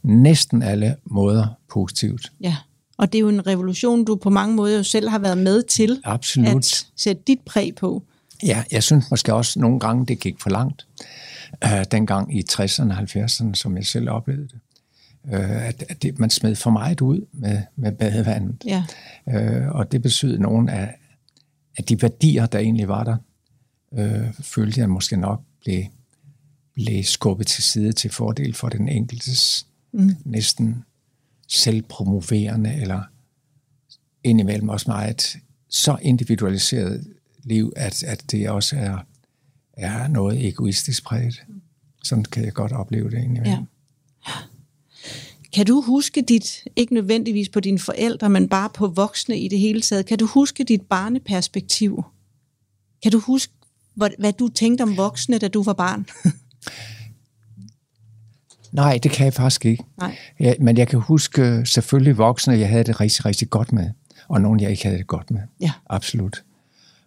næsten 0.04 0.64
alle 0.64 0.96
måder 1.06 1.48
positivt. 1.70 2.32
Ja. 2.42 2.56
Og 2.98 3.12
det 3.12 3.18
er 3.18 3.22
jo 3.22 3.30
en 3.30 3.48
revolution, 3.48 4.06
du 4.06 4.16
på 4.16 4.30
mange 4.30 4.56
måder 4.56 4.78
jo 4.78 4.84
selv 4.84 5.10
har 5.10 5.20
været 5.20 5.38
med 5.38 5.64
til 5.64 6.02
Absolut. 6.04 6.56
at 6.56 6.86
sætte 6.96 7.22
dit 7.28 7.40
præg 7.40 7.76
på. 7.76 8.04
Ja, 8.44 8.64
jeg 8.72 8.84
synes 8.84 9.12
måske 9.12 9.34
også 9.34 9.60
nogle 9.60 9.80
gange, 9.80 10.06
det 10.06 10.20
gik 10.20 10.42
for 10.42 10.50
langt. 10.50 10.88
Uh, 11.66 11.84
dengang 11.92 12.38
i 12.38 12.44
60'erne 12.52 12.92
og 12.92 13.00
70'erne, 13.00 13.54
som 13.54 13.78
jeg 13.78 13.86
selv 13.86 14.10
oplevede 14.10 14.48
det. 14.48 14.60
Uh, 15.24 15.66
at, 15.66 15.84
at 15.90 16.04
det, 16.04 16.20
man 16.20 16.30
smed 16.30 16.56
for 16.56 16.70
meget 16.70 17.02
ud 17.02 17.26
med, 17.32 17.62
med 17.76 17.92
badevandet. 17.92 18.64
Ja. 18.66 18.84
Uh, 19.26 19.76
og 19.76 19.92
det 19.92 20.02
betød 20.02 20.38
nogle 20.38 20.72
af, 20.72 20.96
af 21.78 21.84
de 21.84 22.02
værdier, 22.02 22.46
der 22.46 22.60
egentlig 22.60 22.88
var 22.88 23.04
der, 23.04 23.18
uh, 23.92 24.34
følte 24.42 24.80
jeg 24.80 24.90
måske 24.90 25.18
nok 25.18 25.42
blev 25.64 25.84
blev 26.76 27.04
skubbet 27.04 27.48
til 27.48 27.64
side 27.64 27.92
til 27.92 28.12
fordel 28.12 28.54
for 28.54 28.70
den 28.70 28.90
enkeltes 28.90 29.68
mm. 29.92 30.16
næsten 30.26 30.84
selvpromoverende, 31.48 32.74
eller 32.74 33.02
indimellem 34.24 34.70
også 34.70 34.86
meget 34.90 35.38
så 35.70 35.98
individualiseret 36.02 37.15
liv, 37.46 37.74
at, 37.76 38.04
at 38.04 38.32
det 38.32 38.50
også 38.50 38.76
er, 38.76 38.98
er 39.74 40.08
noget 40.08 40.48
egoistisk 40.48 41.04
præget. 41.04 41.44
Sådan 42.04 42.26
kan 42.26 42.46
jeg 42.46 42.54
godt 42.54 42.72
opleve 42.72 43.10
det 43.10 43.18
indimellem. 43.18 43.66
Ja. 44.28 44.32
Kan 45.54 45.66
du 45.66 45.82
huske 45.82 46.22
dit, 46.22 46.64
ikke 46.76 46.94
nødvendigvis 46.94 47.50
på 47.50 47.60
dine 47.60 47.80
forældre, 47.80 48.30
men 48.30 48.50
bare 48.50 48.70
på 48.70 48.88
voksne 48.88 49.40
i 49.40 49.48
det 49.48 49.60
hele 49.60 49.82
taget, 49.82 50.06
kan 50.06 50.20
du 50.20 50.26
huske 50.26 50.64
dit 50.64 50.82
barneperspektiv? 50.82 52.04
Kan 53.04 53.12
du 53.12 53.20
huske, 53.20 53.54
hvad, 53.94 54.10
hvad 54.20 54.34
du 54.34 54.48
tænkte 54.48 54.82
om 54.82 54.98
voksne, 54.98 55.38
da 55.38 55.48
du 55.48 55.64
var 55.64 55.74
barn? 55.74 56.06
Nej, 58.72 59.00
det 59.04 59.12
kan 59.12 59.26
jeg 59.26 59.34
faktisk 59.34 59.66
ikke. 59.66 59.84
Nej. 59.98 60.18
Ja, 60.40 60.54
men 60.60 60.78
jeg 60.78 60.88
kan 60.88 61.00
huske 61.00 61.66
selvfølgelig 61.66 62.18
voksne, 62.18 62.54
jeg 62.54 62.70
havde 62.70 62.84
det 62.84 63.00
rigtig, 63.02 63.26
rigtig 63.26 63.50
godt 63.50 63.72
med, 63.72 63.90
og 64.28 64.42
nogen, 64.42 64.60
jeg 64.60 64.72
ikke 64.72 64.84
havde 64.84 64.98
det 64.98 65.08
godt 65.08 65.32
med. 65.32 65.42
Ja. 65.62 65.72
Absolut. 65.90 66.44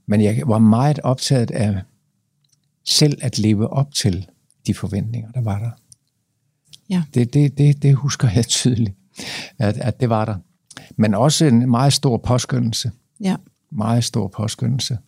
Men 0.08 0.22
jeg 0.22 0.42
var 0.46 0.58
meget 0.58 0.98
optaget 0.98 1.50
af 1.50 1.80
selv 2.84 3.18
at 3.22 3.38
leve 3.38 3.68
op 3.68 3.94
til 3.94 4.26
de 4.66 4.74
forventninger, 4.74 5.32
der 5.32 5.40
var 5.40 5.58
der. 5.58 5.70
Ja. 6.90 7.02
Det, 7.14 7.34
det, 7.34 7.58
det, 7.58 7.82
det 7.82 7.94
husker 7.94 8.28
jeg 8.34 8.46
tydeligt, 8.46 8.96
at, 9.58 9.78
at 9.78 10.00
det 10.00 10.08
var 10.08 10.24
der. 10.24 10.36
Men 10.96 11.14
også 11.14 11.44
en 11.44 11.70
meget 11.70 11.92
stor 11.92 12.16
påskyndelse. 12.16 12.90
Ja. 13.20 13.36
Meget 13.72 14.04
stor 14.04 14.28
påskyndelse. 14.28 14.98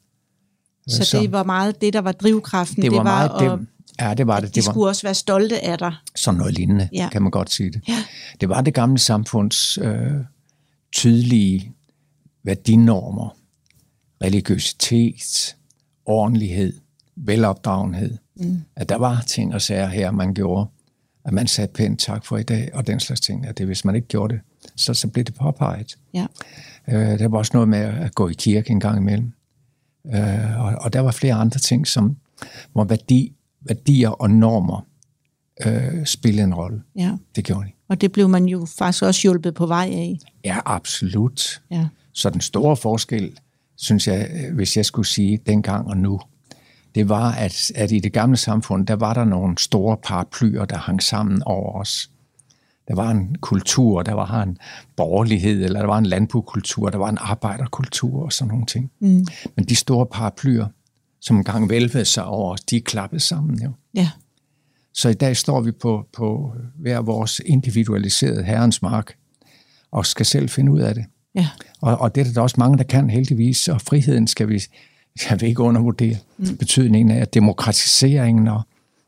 Så, 0.89 1.05
så 1.05 1.21
det 1.21 1.33
var 1.33 1.45
meget 1.45 1.81
det, 1.81 1.93
der 1.93 2.01
var 2.01 2.13
drivkraften? 2.13 2.83
Det 2.83 2.91
var, 2.93 2.99
det 2.99 3.05
var 3.05 3.29
meget 3.29 3.31
at, 3.53 3.59
dem. 3.59 3.69
Ja, 4.01 4.15
det 4.15 4.27
var 4.27 4.41
det. 4.41 4.49
De 4.49 4.61
det 4.61 4.67
var, 4.67 4.73
skulle 4.73 4.89
også 4.89 5.03
være 5.03 5.15
stolte 5.15 5.65
af 5.65 5.79
dig. 5.79 5.95
Sådan 6.17 6.39
noget 6.39 6.55
lignende, 6.55 6.89
ja. 6.93 7.09
kan 7.13 7.23
man 7.23 7.31
godt 7.31 7.51
sige 7.51 7.71
det. 7.71 7.89
Ja. 7.89 8.05
Det 8.41 8.49
var 8.49 8.61
det 8.61 8.75
gamle 8.75 8.99
samfunds 8.99 9.79
øh, 9.79 10.13
tydelige 10.93 11.73
værdinormer, 12.45 13.37
religiøsitet, 14.25 15.57
ordentlighed, 16.07 16.73
velopdragenhed. 17.17 18.19
Mm. 18.37 18.61
At 18.77 18.89
der 18.89 18.97
var 18.97 19.23
ting 19.27 19.55
og 19.55 19.63
sager 19.63 19.87
her, 19.87 20.11
man 20.11 20.35
gjorde, 20.35 20.67
at 21.25 21.33
man 21.33 21.47
sagde 21.47 21.73
pænt 21.75 22.01
tak 22.01 22.27
for 22.27 22.37
i 22.37 22.43
dag, 22.43 22.71
og 22.75 22.87
den 22.87 23.01
slags 23.01 23.21
ting. 23.21 23.47
At 23.47 23.59
det, 23.59 23.67
hvis 23.67 23.85
man 23.85 23.95
ikke 23.95 24.09
gjorde 24.09 24.35
det, 24.35 24.43
så, 24.77 24.95
så 24.95 25.09
blev 25.09 25.25
det 25.25 25.35
påpeget. 25.35 25.99
Ja. 26.15 26.27
Øh, 26.89 27.19
der 27.19 27.29
var 27.29 27.39
også 27.39 27.51
noget 27.55 27.69
med 27.69 27.79
at 27.79 28.15
gå 28.15 28.29
i 28.29 28.33
kirke 28.33 28.71
en 28.71 28.81
gang 28.81 28.99
imellem. 28.99 29.33
Øh, 30.15 30.61
og, 30.61 30.75
og 30.81 30.93
der 30.93 31.01
var 31.01 31.11
flere 31.11 31.35
andre 31.35 31.61
ting, 31.61 31.87
som, 31.87 32.17
hvor 32.73 32.85
værdi, 32.85 33.33
værdier 33.61 34.09
og 34.09 34.31
normer 34.31 34.87
øh, 35.67 36.07
spillede 36.07 36.45
en 36.45 36.55
rolle. 36.55 36.83
Ja. 36.97 37.17
Det 37.37 37.45
gjorde 37.45 37.67
de. 37.67 37.73
Og 37.89 38.01
det 38.01 38.13
blev 38.13 38.29
man 38.29 38.45
jo 38.45 38.67
faktisk 38.79 39.03
også 39.03 39.23
hjulpet 39.23 39.55
på 39.55 39.67
vej 39.67 39.91
af. 39.93 40.19
Ja, 40.45 40.59
absolut. 40.65 41.63
Ja. 41.71 41.87
Så 42.13 42.31
den 42.31 42.41
store 42.41 42.77
forskel, 42.77 43.39
synes 43.81 44.09
jeg, 44.09 44.49
hvis 44.53 44.77
jeg 44.77 44.85
skulle 44.85 45.07
sige 45.07 45.39
dengang 45.47 45.87
og 45.87 45.97
nu, 45.97 46.21
det 46.95 47.09
var, 47.09 47.33
at, 47.33 47.73
at 47.75 47.93
i 47.93 47.99
det 47.99 48.13
gamle 48.13 48.37
samfund, 48.37 48.87
der 48.87 48.97
var 48.97 49.15
der 49.15 49.25
nogle 49.25 49.59
store 49.59 49.97
paraplyer, 49.97 50.65
der 50.65 50.77
hang 50.77 51.03
sammen 51.03 51.43
over 51.47 51.81
os. 51.81 52.11
Der 52.89 52.95
var 52.95 53.11
en 53.11 53.37
kultur, 53.41 54.03
der 54.03 54.13
var 54.13 54.43
en 54.43 54.59
borgerlighed, 54.97 55.65
eller 55.65 55.81
der 55.81 55.87
var 55.87 55.99
en 55.99 56.07
landbrugskultur, 56.07 56.91
der 56.91 56.99
var 56.99 57.09
en 57.09 57.19
arbejderkultur 57.21 58.23
og 58.25 58.33
sådan 58.33 58.49
nogle 58.49 58.67
ting. 58.67 58.91
Mm. 59.01 59.27
Men 59.57 59.65
de 59.65 59.77
store 59.77 60.07
paraplyer, 60.07 60.67
som 61.21 61.37
engang 61.37 61.71
vælvede 61.71 62.05
sig 62.05 62.25
over 62.25 62.53
os, 62.53 62.61
de 62.61 62.81
klappet 62.81 63.23
sammen 63.23 63.63
jo. 63.63 63.71
Ja. 63.95 64.11
Så 64.93 65.09
i 65.09 65.15
dag 65.15 65.37
står 65.37 65.61
vi 65.61 65.73
på, 65.73 66.07
på 66.13 66.53
hver 66.77 67.01
vores 67.01 67.41
individualiserede 67.47 68.45
herrens 68.45 68.83
mark, 68.83 69.15
og 69.91 70.07
skal 70.07 70.27
selv 70.27 70.49
finde 70.49 70.73
ud 70.73 70.81
af 70.81 70.95
det. 70.95 71.05
Ja. 71.35 71.49
Og, 71.81 71.99
og 72.01 72.15
det 72.15 72.27
er 72.27 72.33
der 72.33 72.41
også 72.41 72.57
mange, 72.59 72.79
der 72.79 72.85
kan 72.85 73.11
heldigvis, 73.11 73.69
og 73.69 73.81
friheden 73.81 74.27
skal 74.27 74.49
vi, 74.49 74.63
skal 75.17 75.41
vi 75.41 75.47
ikke 75.47 75.63
undervurdere. 75.63 76.17
Mm. 76.39 76.57
Betydningen 76.57 77.17
af, 77.17 77.21
at 77.21 77.35
demokratiseringen 77.35 78.49
og, 78.49 78.63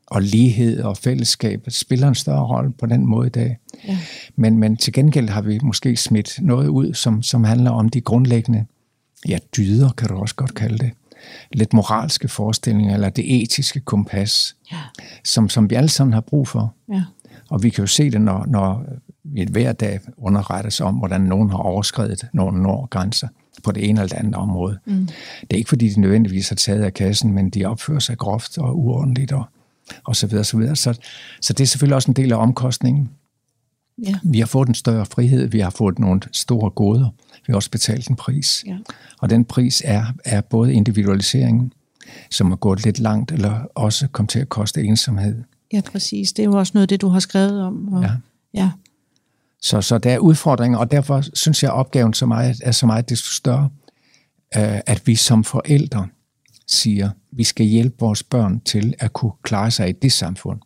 og 0.07 0.21
lighed 0.21 0.83
og 0.83 0.97
fællesskab 0.97 1.65
spiller 1.69 2.07
en 2.07 2.15
større 2.15 2.47
rolle 2.47 2.71
på 2.71 2.85
den 2.85 3.05
måde 3.05 3.27
i 3.27 3.29
dag. 3.29 3.57
Ja. 3.87 3.97
Men, 4.35 4.57
men 4.57 4.77
til 4.77 4.93
gengæld 4.93 5.29
har 5.29 5.41
vi 5.41 5.59
måske 5.63 5.97
smidt 5.97 6.39
noget 6.41 6.67
ud, 6.67 6.93
som, 6.93 7.23
som 7.23 7.43
handler 7.43 7.71
om 7.71 7.89
de 7.89 8.01
grundlæggende, 8.01 8.65
ja, 9.27 9.37
dyder 9.57 9.89
kan 9.89 10.07
du 10.07 10.15
også 10.15 10.35
godt 10.35 10.53
kalde 10.53 10.77
det, 10.77 10.91
lidt 11.53 11.73
moralske 11.73 12.27
forestillinger, 12.27 12.93
eller 12.93 13.09
det 13.09 13.41
etiske 13.41 13.79
kompas, 13.79 14.55
ja. 14.71 14.77
som, 15.23 15.49
som 15.49 15.69
vi 15.69 15.75
alle 15.75 15.89
sammen 15.89 16.13
har 16.13 16.21
brug 16.21 16.47
for. 16.47 16.73
Ja. 16.93 17.03
Og 17.49 17.63
vi 17.63 17.69
kan 17.69 17.81
jo 17.81 17.87
se 17.87 18.11
det, 18.11 18.21
når, 18.21 18.45
når 18.45 18.85
vi 19.23 19.47
hver 19.51 19.73
dag 19.73 19.99
underrettes 20.17 20.81
om, 20.81 20.95
hvordan 20.95 21.21
nogen 21.21 21.49
har 21.49 21.57
overskrevet 21.57 22.27
nogle 22.33 22.63
når 22.63 22.85
grænser 22.85 23.27
på 23.63 23.71
det 23.71 23.89
ene 23.89 24.01
eller 24.01 24.15
det 24.15 24.23
andet 24.23 24.35
område. 24.35 24.79
Mm. 24.85 25.07
Det 25.41 25.53
er 25.53 25.57
ikke, 25.57 25.69
fordi 25.69 25.89
de 25.89 26.01
nødvendigvis 26.01 26.49
har 26.49 26.55
taget 26.55 26.83
af 26.83 26.93
kassen, 26.93 27.33
men 27.33 27.49
de 27.49 27.65
opfører 27.65 27.99
sig 27.99 28.17
groft 28.17 28.57
og 28.57 28.79
uordentligt 28.79 29.31
og, 29.31 29.43
og 30.03 30.15
så 30.15 30.27
videre, 30.27 30.43
så 30.43 30.57
videre. 30.57 30.75
Så, 30.75 30.99
så 31.41 31.53
det 31.53 31.63
er 31.63 31.67
selvfølgelig 31.67 31.95
også 31.95 32.11
en 32.11 32.15
del 32.15 32.31
af 32.31 32.37
omkostningen. 32.37 33.09
Ja. 34.03 34.15
Vi 34.23 34.39
har 34.39 34.45
fået 34.45 34.67
en 34.67 34.75
større 34.75 35.05
frihed, 35.05 35.47
vi 35.47 35.59
har 35.59 35.69
fået 35.69 35.99
nogle 35.99 36.21
store 36.31 36.69
goder, 36.69 37.09
vi 37.47 37.51
har 37.51 37.55
også 37.55 37.71
betalt 37.71 38.07
en 38.07 38.15
pris. 38.15 38.63
Ja. 38.67 38.77
Og 39.19 39.29
den 39.29 39.45
pris 39.45 39.81
er, 39.85 40.05
er 40.25 40.41
både 40.41 40.73
individualiseringen, 40.73 41.73
som 42.31 42.51
er 42.51 42.55
gået 42.55 42.85
lidt 42.85 42.99
langt, 42.99 43.31
eller 43.31 43.59
også 43.75 44.07
kom 44.07 44.27
til 44.27 44.39
at 44.39 44.49
koste 44.49 44.83
ensomhed. 44.83 45.43
Ja, 45.73 45.81
præcis. 45.91 46.33
Det 46.33 46.43
er 46.43 46.47
jo 46.47 46.53
også 46.53 46.71
noget 46.73 46.89
det, 46.89 47.01
du 47.01 47.07
har 47.07 47.19
skrevet 47.19 47.61
om. 47.61 47.93
Og, 47.93 48.03
ja. 48.03 48.11
ja. 48.53 48.71
Så, 49.63 49.81
så 49.81 49.97
der 49.97 50.11
er 50.11 50.17
udfordringer, 50.17 50.77
og 50.77 50.91
derfor 50.91 51.23
synes 51.33 51.63
jeg, 51.63 51.71
at 51.71 51.75
opgaven 51.75 52.13
så 52.13 52.25
meget, 52.25 52.61
er 52.63 52.71
så 52.71 52.85
meget 52.85 53.09
desto 53.09 53.29
større, 53.31 53.69
øh, 54.57 54.79
at 54.85 55.01
vi 55.05 55.15
som 55.15 55.43
forældre 55.43 56.07
siger, 56.67 57.09
at 57.09 57.15
vi 57.31 57.43
skal 57.43 57.65
hjælpe 57.65 57.95
vores 57.99 58.23
børn 58.23 58.59
til 58.59 58.93
at 58.99 59.13
kunne 59.13 59.31
klare 59.43 59.71
sig 59.71 59.89
i 59.89 59.91
det 59.91 60.11
samfund. 60.11 60.59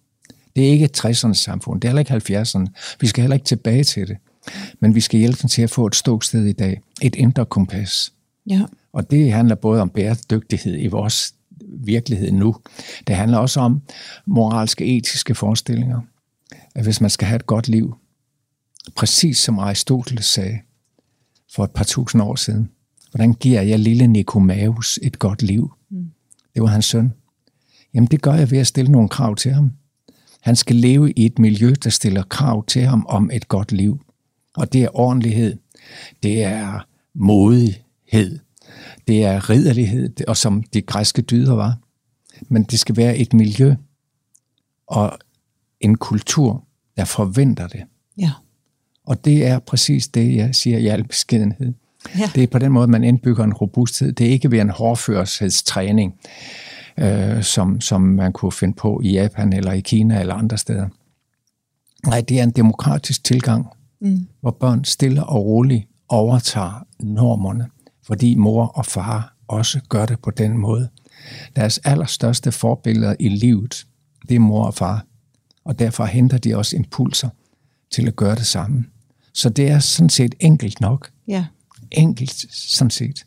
Det 0.56 0.68
er 0.68 0.72
ikke 0.72 0.86
et 0.86 1.06
60'ernes 1.06 1.34
samfund, 1.34 1.82
det 1.82 1.88
er 1.88 1.90
heller 1.90 2.18
ikke 2.18 2.42
70'erne. 2.42 2.98
Vi 3.02 3.08
skal 3.08 3.22
heller 3.22 3.36
ikke 3.36 3.46
tilbage 3.46 3.84
til 3.84 4.08
det. 4.08 4.18
Men 4.80 4.96
vi 4.96 5.02
skal 5.02 5.20
hjælpe 5.20 5.38
dem 5.42 5.50
til 5.50 5.62
at 5.62 5.70
få 5.70 5.86
et 5.86 5.96
ståsted 5.96 6.46
i 6.46 6.52
dag. 6.52 6.82
Et 7.02 7.16
indre 7.16 7.46
kompas. 7.46 8.14
Ja. 8.50 8.62
Og 8.94 9.12
det 9.12 9.34
handler 9.34 9.56
både 9.56 9.82
om 9.82 9.90
bæredygtighed 9.90 10.80
i 10.80 10.88
vores 10.88 11.34
virkelighed 11.62 12.32
nu. 12.32 12.56
Det 13.08 13.16
handler 13.16 13.38
også 13.38 13.60
om 13.60 13.82
moralske, 14.26 14.98
etiske 14.98 15.36
forestillinger. 15.36 16.02
At 16.76 16.84
hvis 16.84 17.02
man 17.02 17.10
skal 17.10 17.28
have 17.28 17.36
et 17.36 17.46
godt 17.46 17.68
liv, 17.68 17.96
præcis 18.96 19.38
som 19.38 19.60
Aristoteles 19.60 20.26
sagde 20.26 20.60
for 21.56 21.64
et 21.64 21.72
par 21.72 21.84
tusind 21.84 22.22
år 22.22 22.36
siden, 22.36 22.70
hvordan 23.12 23.34
giver 23.34 23.62
jeg 23.62 23.80
lille 23.80 24.08
Nikomaus 24.08 25.00
et 25.04 25.20
godt 25.20 25.44
liv? 25.44 25.74
Mm. 25.90 26.12
Det 26.54 26.62
var 26.62 26.68
hans 26.68 26.86
søn. 26.86 27.14
Jamen 27.94 28.08
det 28.08 28.22
gør 28.22 28.34
jeg 28.34 28.52
ved 28.52 28.58
at 28.58 28.68
stille 28.68 28.92
nogle 28.92 29.10
krav 29.10 29.36
til 29.36 29.52
ham. 29.52 29.72
Han 30.42 30.56
skal 30.56 30.76
leve 30.76 31.12
i 31.12 31.26
et 31.26 31.40
miljø, 31.40 31.74
der 31.84 31.90
stiller 31.90 32.24
krav 32.24 32.66
til 32.66 32.82
ham 32.82 33.06
om 33.10 33.32
et 33.34 33.48
godt 33.48 33.72
liv. 33.72 34.02
Og 34.56 34.74
det 34.74 34.84
er 34.84 35.00
ordentlighed, 35.00 35.58
det 36.24 36.44
er 36.44 36.88
modighed, 37.14 38.40
det 39.08 39.24
er 39.24 39.50
ridderlighed, 39.50 40.28
og 40.28 40.38
som 40.38 40.64
de 40.64 40.82
græske 40.82 41.22
dyder 41.22 41.54
var. 41.56 41.78
Men 42.42 42.64
det 42.64 42.80
skal 42.80 42.98
være 42.98 43.18
et 43.18 43.34
miljø 43.34 43.76
og 44.88 45.20
en 45.80 45.98
kultur, 45.98 46.68
der 46.98 47.06
forventer 47.06 47.68
det. 47.68 47.84
Ja. 48.18 48.32
Og 49.08 49.26
det 49.26 49.46
er 49.46 49.60
præcis 49.60 50.08
det, 50.08 50.36
jeg 50.36 50.56
siger 50.56 50.78
i 50.78 50.88
al 50.88 51.04
beskedenhed. 51.04 51.74
Ja. 52.20 52.30
Det 52.36 52.44
er 52.44 52.48
på 52.48 52.60
den 52.60 52.72
måde, 52.72 52.88
man 52.88 53.04
indbygger 53.04 53.44
en 53.44 53.54
robusthed. 53.54 54.14
Det 54.14 54.28
er 54.28 54.32
ikke 54.32 54.52
ved 54.52 54.60
en 54.60 54.70
hårdførselstræning, 54.70 56.14
øh, 56.98 57.44
som, 57.44 57.82
som 57.82 58.02
man 58.02 58.34
kunne 58.34 58.52
finde 58.52 58.74
på 58.74 59.02
i 59.04 59.12
Japan 59.12 59.54
eller 59.54 59.72
i 59.72 59.80
Kina 59.80 60.20
eller 60.20 60.36
andre 60.36 60.58
steder. 60.58 60.88
Nej, 62.06 62.22
det 62.22 62.40
er 62.40 62.44
en 62.44 62.52
demokratisk 62.52 63.24
tilgang, 63.24 63.68
mm. 64.02 64.28
hvor 64.42 64.52
børn 64.52 64.84
stille 64.86 65.24
og 65.24 65.46
roligt 65.46 65.88
overtager 66.10 66.86
normerne, 67.00 67.68
fordi 68.04 68.36
mor 68.36 68.66
og 68.66 68.86
far 68.86 69.34
også 69.48 69.80
gør 69.90 70.06
det 70.06 70.20
på 70.20 70.32
den 70.32 70.58
måde. 70.58 70.90
Deres 71.56 71.78
allerstørste 71.78 72.52
forbilleder 72.52 73.16
i 73.20 73.30
livet, 73.30 73.86
det 74.30 74.36
er 74.36 74.40
mor 74.40 74.66
og 74.66 74.74
far, 74.74 75.06
og 75.66 75.80
derfor 75.80 76.06
henter 76.06 76.38
de 76.38 76.58
også 76.58 76.76
impulser 76.76 77.30
til 77.92 78.08
at 78.08 78.16
gøre 78.16 78.36
det 78.36 78.46
samme. 78.46 78.86
Så 79.38 79.50
det 79.50 79.68
er 79.68 79.80
sådan 79.80 80.10
set 80.10 80.36
enkelt 80.40 80.82
nok. 80.82 81.12
Ja. 81.28 81.46
Enkelt, 81.92 82.46
sådan 82.52 82.92
set. 82.92 83.26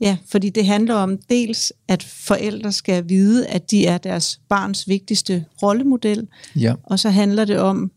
Ja, 0.00 0.16
fordi 0.30 0.50
det 0.50 0.66
handler 0.66 0.94
om 0.94 1.18
dels, 1.30 1.72
at 1.88 2.02
forældre 2.02 2.72
skal 2.72 3.08
vide, 3.08 3.46
at 3.46 3.70
de 3.70 3.86
er 3.86 3.98
deres 3.98 4.40
barns 4.48 4.88
vigtigste 4.88 5.44
rollemodel. 5.62 6.26
Ja. 6.56 6.74
Og 6.82 6.98
så 6.98 7.10
handler 7.10 7.44
det 7.44 7.58
om, 7.58 7.90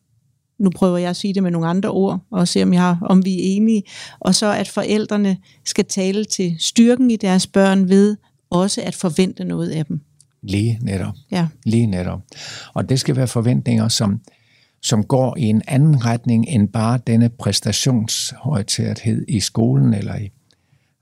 nu 0.60 0.70
prøver 0.70 0.98
jeg 0.98 1.10
at 1.10 1.16
sige 1.16 1.34
det 1.34 1.44
med 1.44 1.52
nogle 1.52 1.68
andre 1.68 1.90
ord, 1.90 2.20
og 2.32 2.48
se 2.48 2.64
om, 2.64 2.74
jeg 2.74 2.82
har, 2.82 2.98
om 3.02 3.26
vi 3.26 3.34
er 3.34 3.56
enige, 3.56 3.84
og 4.20 4.36
så 4.36 4.54
at 4.54 4.68
forældrene 4.68 5.38
skal 5.66 5.86
tale 5.86 6.26
til 6.26 6.56
styrken 6.60 7.12
i 7.12 7.16
deres 7.16 7.48
børn 7.48 7.90
ved 7.90 8.18
også 8.50 8.82
at 8.82 8.96
forvente 8.96 9.44
noget 9.44 9.70
af 9.70 9.86
dem. 9.86 10.02
Lige 10.44 10.80
netop. 10.82 11.14
Ja. 11.32 11.48
Lige 11.66 11.86
netop. 11.86 12.22
Og 12.74 12.90
det 12.90 13.00
skal 13.00 13.16
være 13.16 13.28
forventninger, 13.28 13.88
som, 13.88 14.20
som 14.82 15.04
går 15.04 15.38
i 15.38 15.44
en 15.44 15.62
anden 15.68 16.06
retning 16.06 16.48
end 16.48 16.68
bare 16.68 17.00
denne 17.08 17.30
præstationsorienterethed 17.30 19.26
i 19.28 19.40
skolen 19.40 19.94
eller 19.94 20.16
i 20.16 20.32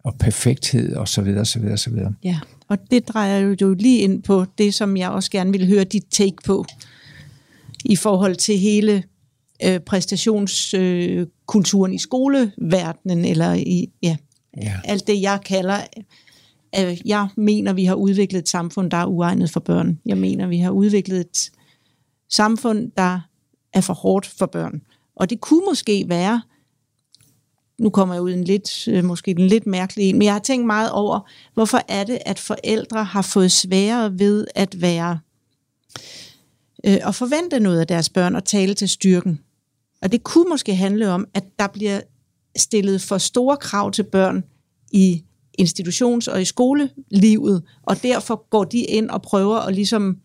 og 0.03 0.15
perfekthed 0.19 0.95
og 0.95 1.07
så 1.07 1.21
videre, 1.21 1.45
så 1.45 1.59
videre, 1.59 1.77
så 1.77 1.89
videre. 1.89 2.13
Ja, 2.23 2.39
og 2.67 2.77
det 2.91 3.07
drejer 3.07 3.55
jo 3.61 3.73
lige 3.73 3.99
ind 3.99 4.23
på 4.23 4.45
det, 4.57 4.73
som 4.73 4.97
jeg 4.97 5.09
også 5.09 5.31
gerne 5.31 5.51
vil 5.51 5.67
høre 5.67 5.83
dit 5.83 6.05
take 6.09 6.37
på 6.45 6.65
i 7.85 7.95
forhold 7.95 8.35
til 8.35 8.57
hele 8.57 9.03
øh, 9.65 9.79
præstationskulturen 9.79 11.91
øh, 11.91 11.95
i 11.95 11.97
skoleverdenen, 11.97 13.25
eller 13.25 13.53
i 13.53 13.89
ja, 14.03 14.17
ja. 14.57 14.73
alt 14.83 15.07
det, 15.07 15.21
jeg 15.21 15.39
kalder 15.45 15.77
øh, 16.79 16.97
jeg 17.05 17.27
mener, 17.37 17.73
vi 17.73 17.85
har 17.85 17.95
udviklet 17.95 18.39
et 18.39 18.49
samfund, 18.49 18.91
der 18.91 18.97
er 18.97 19.05
uegnet 19.05 19.51
for 19.51 19.59
børn. 19.59 19.99
Jeg 20.05 20.17
mener, 20.17 20.47
vi 20.47 20.57
har 20.57 20.71
udviklet 20.71 21.19
et 21.19 21.51
samfund, 22.29 22.91
der 22.97 23.19
er 23.73 23.81
for 23.81 23.93
hårdt 23.93 24.25
for 24.25 24.45
børn. 24.45 24.81
Og 25.15 25.29
det 25.29 25.41
kunne 25.41 25.65
måske 25.65 26.05
være, 26.07 26.41
nu 27.79 27.89
kommer 27.89 28.15
jeg 28.15 28.21
ud 28.21 28.31
en 28.31 28.43
lidt, 28.43 28.87
øh, 28.87 29.03
måske 29.03 29.31
en 29.31 29.47
lidt 29.47 29.67
mærkelig 29.67 30.09
en, 30.09 30.17
men 30.17 30.25
jeg 30.25 30.33
har 30.33 30.39
tænkt 30.39 30.65
meget 30.65 30.91
over, 30.91 31.19
hvorfor 31.53 31.81
er 31.87 32.03
det, 32.03 32.19
at 32.25 32.39
forældre 32.39 33.03
har 33.03 33.21
fået 33.21 33.51
sværere 33.51 34.19
ved 34.19 34.47
at 34.55 34.81
være 34.81 35.19
øh, 36.85 36.97
og 37.03 37.15
forvente 37.15 37.59
noget 37.59 37.79
af 37.79 37.87
deres 37.87 38.09
børn 38.09 38.35
og 38.35 38.45
tale 38.45 38.73
til 38.73 38.89
styrken. 38.89 39.39
Og 40.01 40.11
det 40.11 40.23
kunne 40.23 40.49
måske 40.49 40.75
handle 40.75 41.09
om, 41.09 41.27
at 41.33 41.43
der 41.59 41.67
bliver 41.67 42.01
stillet 42.55 43.01
for 43.01 43.17
store 43.17 43.57
krav 43.57 43.91
til 43.91 44.03
børn 44.03 44.43
i 44.91 45.23
institutions- 45.61 46.31
og 46.31 46.41
i 46.41 46.45
skolelivet, 46.45 47.63
og 47.83 48.03
derfor 48.03 48.49
går 48.49 48.63
de 48.63 48.79
ind 48.79 49.09
og 49.09 49.21
prøver 49.21 49.57
at 49.57 49.75
ligesom 49.75 50.17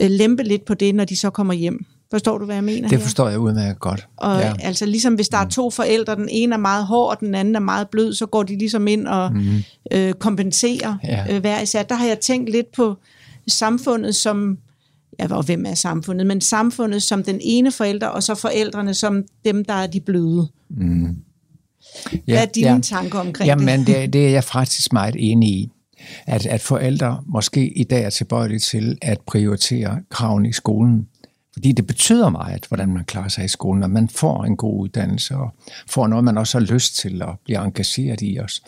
øh, 0.00 0.10
lempe 0.10 0.42
lidt 0.42 0.64
på 0.64 0.74
det, 0.74 0.94
når 0.94 1.04
de 1.04 1.16
så 1.16 1.30
kommer 1.30 1.54
hjem. 1.54 1.86
Forstår 2.12 2.38
du, 2.38 2.44
hvad 2.44 2.56
jeg 2.56 2.64
mener 2.64 2.88
Det 2.88 3.00
forstår 3.00 3.24
her? 3.24 3.30
jeg 3.30 3.40
udmærket 3.40 3.80
godt. 3.80 4.08
Og 4.16 4.40
ja. 4.40 4.52
altså 4.60 4.86
ligesom 4.86 5.14
hvis 5.14 5.28
der 5.28 5.38
er 5.38 5.44
mm. 5.44 5.50
to 5.50 5.70
forældre, 5.70 6.16
den 6.16 6.28
ene 6.30 6.54
er 6.54 6.58
meget 6.58 6.86
hård, 6.86 7.10
og 7.10 7.20
den 7.20 7.34
anden 7.34 7.54
er 7.54 7.60
meget 7.60 7.88
blød, 7.88 8.14
så 8.14 8.26
går 8.26 8.42
de 8.42 8.58
ligesom 8.58 8.86
ind 8.86 9.06
og 9.06 9.32
mm. 9.32 9.62
øh, 9.92 10.12
kompenserer 10.12 10.96
ja. 11.04 11.24
øh, 11.30 11.40
hver 11.40 11.60
især. 11.60 11.82
Der 11.82 11.94
har 11.94 12.06
jeg 12.06 12.20
tænkt 12.20 12.50
lidt 12.50 12.72
på 12.72 12.96
samfundet 13.48 14.14
som, 14.14 14.58
ja, 15.18 15.34
og 15.34 15.42
hvem 15.42 15.66
er 15.66 15.74
samfundet, 15.74 16.26
men 16.26 16.40
samfundet 16.40 17.02
som 17.02 17.22
den 17.22 17.38
ene 17.42 17.72
forælder, 17.72 18.06
og 18.06 18.22
så 18.22 18.34
forældrene 18.34 18.94
som 18.94 19.24
dem, 19.44 19.64
der 19.64 19.74
er 19.74 19.86
de 19.86 20.00
bløde. 20.00 20.48
Mm. 20.70 21.16
Hvad 22.10 22.20
ja, 22.28 22.42
er 22.42 22.46
dine 22.46 22.70
ja. 22.70 22.80
tanker 22.82 23.18
omkring 23.18 23.46
Jamen, 23.46 23.78
det? 23.78 23.86
det? 23.86 24.12
Det 24.12 24.26
er 24.26 24.30
jeg 24.30 24.44
faktisk 24.44 24.92
meget 24.92 25.16
enig 25.18 25.48
i. 25.48 25.70
At, 26.26 26.46
at 26.46 26.60
forældre 26.60 27.22
måske 27.26 27.68
i 27.78 27.84
dag 27.84 28.04
er 28.04 28.10
tilbøjelige 28.10 28.58
til 28.58 28.98
at 29.02 29.20
prioritere 29.20 30.00
kravene 30.10 30.48
i 30.48 30.52
skolen. 30.52 31.06
Fordi 31.52 31.72
det 31.72 31.86
betyder 31.86 32.28
meget, 32.28 32.66
hvordan 32.68 32.88
man 32.88 33.04
klarer 33.04 33.28
sig 33.28 33.44
i 33.44 33.48
skolen, 33.48 33.82
og 33.82 33.90
man 33.90 34.08
får 34.08 34.44
en 34.44 34.56
god 34.56 34.80
uddannelse, 34.80 35.36
og 35.36 35.50
får 35.88 36.06
noget, 36.06 36.24
man 36.24 36.38
også 36.38 36.58
har 36.58 36.66
lyst 36.66 36.96
til, 36.96 37.22
og 37.22 37.40
bliver 37.44 37.60
engageret 37.60 38.18
i 38.22 38.38
os. 38.40 38.62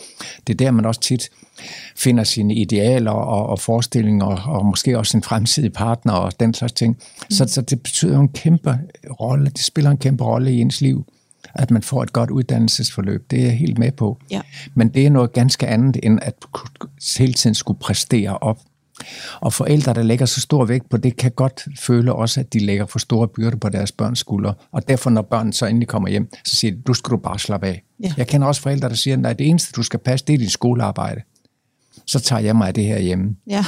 Det 0.47 0.53
er 0.53 0.57
der, 0.57 0.71
man 0.71 0.85
også 0.85 1.01
tit 1.01 1.31
finder 1.97 2.25
sine 2.25 2.55
idealer 2.55 3.11
og, 3.11 3.47
og 3.47 3.61
forestillinger, 3.61 4.27
og 4.27 4.67
måske 4.67 4.99
også 4.99 5.17
en 5.17 5.23
fremtidig 5.23 5.73
partner 5.73 6.13
og 6.13 6.41
den 6.41 6.55
slags 6.55 6.73
ting. 6.73 6.97
Mm. 6.97 7.31
Så, 7.31 7.45
så 7.49 7.61
det 7.61 7.83
betyder 7.83 8.21
en 8.21 8.29
kæmpe 8.29 8.79
rolle, 9.21 9.51
det 9.51 9.65
spiller 9.65 9.91
en 9.91 9.99
kæmpe 9.99 10.25
rolle 10.25 10.53
i 10.53 10.61
ens 10.61 10.81
liv 10.81 11.07
at 11.55 11.71
man 11.71 11.83
får 11.83 12.03
et 12.03 12.13
godt 12.13 12.31
uddannelsesforløb. 12.31 13.31
Det 13.31 13.41
er 13.41 13.45
jeg 13.45 13.57
helt 13.57 13.79
med 13.79 13.93
på. 13.93 14.19
Ja. 14.31 14.41
Men 14.75 14.89
det 14.89 15.07
er 15.07 15.11
noget 15.11 15.33
ganske 15.33 15.67
andet, 15.67 15.97
end 16.03 16.19
at 16.23 16.35
hele 17.19 17.33
tiden 17.33 17.55
skulle 17.55 17.79
præstere 17.79 18.39
op. 18.39 18.61
Og 19.41 19.53
forældre, 19.53 19.95
der 19.95 20.03
lægger 20.03 20.27
så 20.27 20.41
stor 20.41 20.65
vægt 20.65 20.91
på 20.91 20.97
det, 20.97 21.17
kan 21.17 21.31
godt 21.31 21.65
føle 21.79 22.15
også, 22.15 22.41
at 22.41 22.53
de 22.53 22.59
lægger 22.59 22.87
for 22.87 22.99
store 22.99 23.29
byrder 23.29 23.57
på 23.57 23.69
deres 23.69 23.93
børns 23.93 24.19
skuldre. 24.19 24.55
Og 24.73 24.89
derfor, 24.89 25.11
når 25.11 25.23
børnene 25.23 25.53
så 25.53 25.67
endelig 25.67 25.89
kommer 25.89 26.09
hjem, 26.09 26.29
så 26.45 26.57
siger 26.57 26.71
de, 26.71 26.81
du 26.87 26.95
skal 26.95 27.11
du 27.11 27.17
bare 27.17 27.39
slappe 27.39 27.67
af. 27.67 27.83
Ja. 28.03 28.13
Jeg 28.17 28.27
kender 28.27 28.47
også 28.47 28.61
forældre, 28.61 28.89
der 28.89 28.95
siger, 28.95 29.29
at 29.29 29.39
det 29.39 29.49
eneste, 29.49 29.73
du 29.73 29.83
skal 29.83 30.01
passe, 30.01 30.27
det 30.27 30.35
er 30.35 30.39
dit 30.39 30.53
skolearbejde 30.53 31.21
så 32.07 32.21
tager 32.21 32.41
jeg 32.41 32.57
mig 32.57 32.69
af 32.69 32.75
det 32.75 32.85
her 32.85 32.99
hjemme. 32.99 33.37
Ja. 33.47 33.65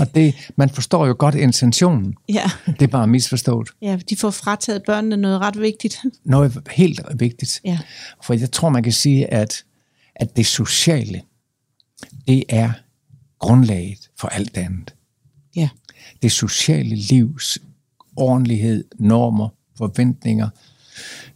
og 0.00 0.14
det, 0.14 0.34
man 0.56 0.70
forstår 0.70 1.06
jo 1.06 1.16
godt 1.18 1.34
intentionen. 1.34 2.14
Ja. 2.28 2.50
Det 2.66 2.82
er 2.82 2.86
bare 2.86 3.06
misforstået. 3.06 3.68
Ja, 3.82 3.98
de 4.10 4.16
får 4.16 4.30
frataget 4.30 4.82
børnene 4.86 5.16
noget 5.16 5.40
ret 5.40 5.60
vigtigt. 5.60 5.98
Noget 6.24 6.58
helt 6.70 7.00
vigtigt. 7.14 7.60
Ja. 7.64 7.78
For 8.22 8.34
jeg 8.34 8.50
tror, 8.50 8.68
man 8.68 8.82
kan 8.82 8.92
sige, 8.92 9.34
at, 9.34 9.64
at 10.16 10.36
det 10.36 10.46
sociale, 10.46 11.22
det 12.28 12.44
er 12.48 12.72
grundlaget 13.40 14.10
for 14.16 14.28
alt 14.28 14.56
andet. 14.56 14.94
Ja. 15.56 15.68
Det 16.22 16.32
sociale 16.32 16.96
livs 16.96 17.58
ordentlighed, 18.16 18.84
normer, 18.98 19.48
forventninger, 19.78 20.48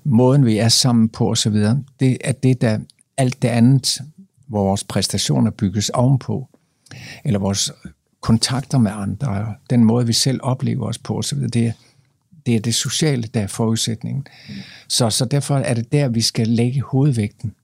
måden 0.04 0.46
vi 0.46 0.58
er 0.58 0.68
sammen 0.68 1.08
på 1.08 1.30
osv., 1.30 1.56
det 2.00 2.18
er 2.20 2.32
det, 2.32 2.60
der 2.60 2.78
alt 3.16 3.42
det 3.42 3.48
andet 3.48 4.00
hvor 4.46 4.64
vores 4.64 4.84
præstationer 4.84 5.50
bygges 5.50 5.88
ovenpå, 5.90 6.48
eller 7.24 7.38
vores 7.38 7.72
kontakter 8.20 8.78
med 8.78 8.90
andre, 8.94 9.54
den 9.70 9.84
måde, 9.84 10.06
vi 10.06 10.12
selv 10.12 10.40
oplever 10.42 10.86
os 10.86 10.98
på 10.98 11.18
osv., 11.18 11.38
det 11.38 11.66
er, 11.66 11.72
det 12.46 12.56
er 12.56 12.60
det 12.60 12.74
sociale, 12.74 13.22
der 13.22 13.40
er 13.40 13.46
forudsætningen. 13.46 14.26
Så, 14.88 15.10
så 15.10 15.24
derfor 15.24 15.56
er 15.56 15.74
det 15.74 15.92
der, 15.92 16.08
vi 16.08 16.20
skal 16.20 16.48
lægge 16.48 16.82
hovedvægten. 16.82 17.54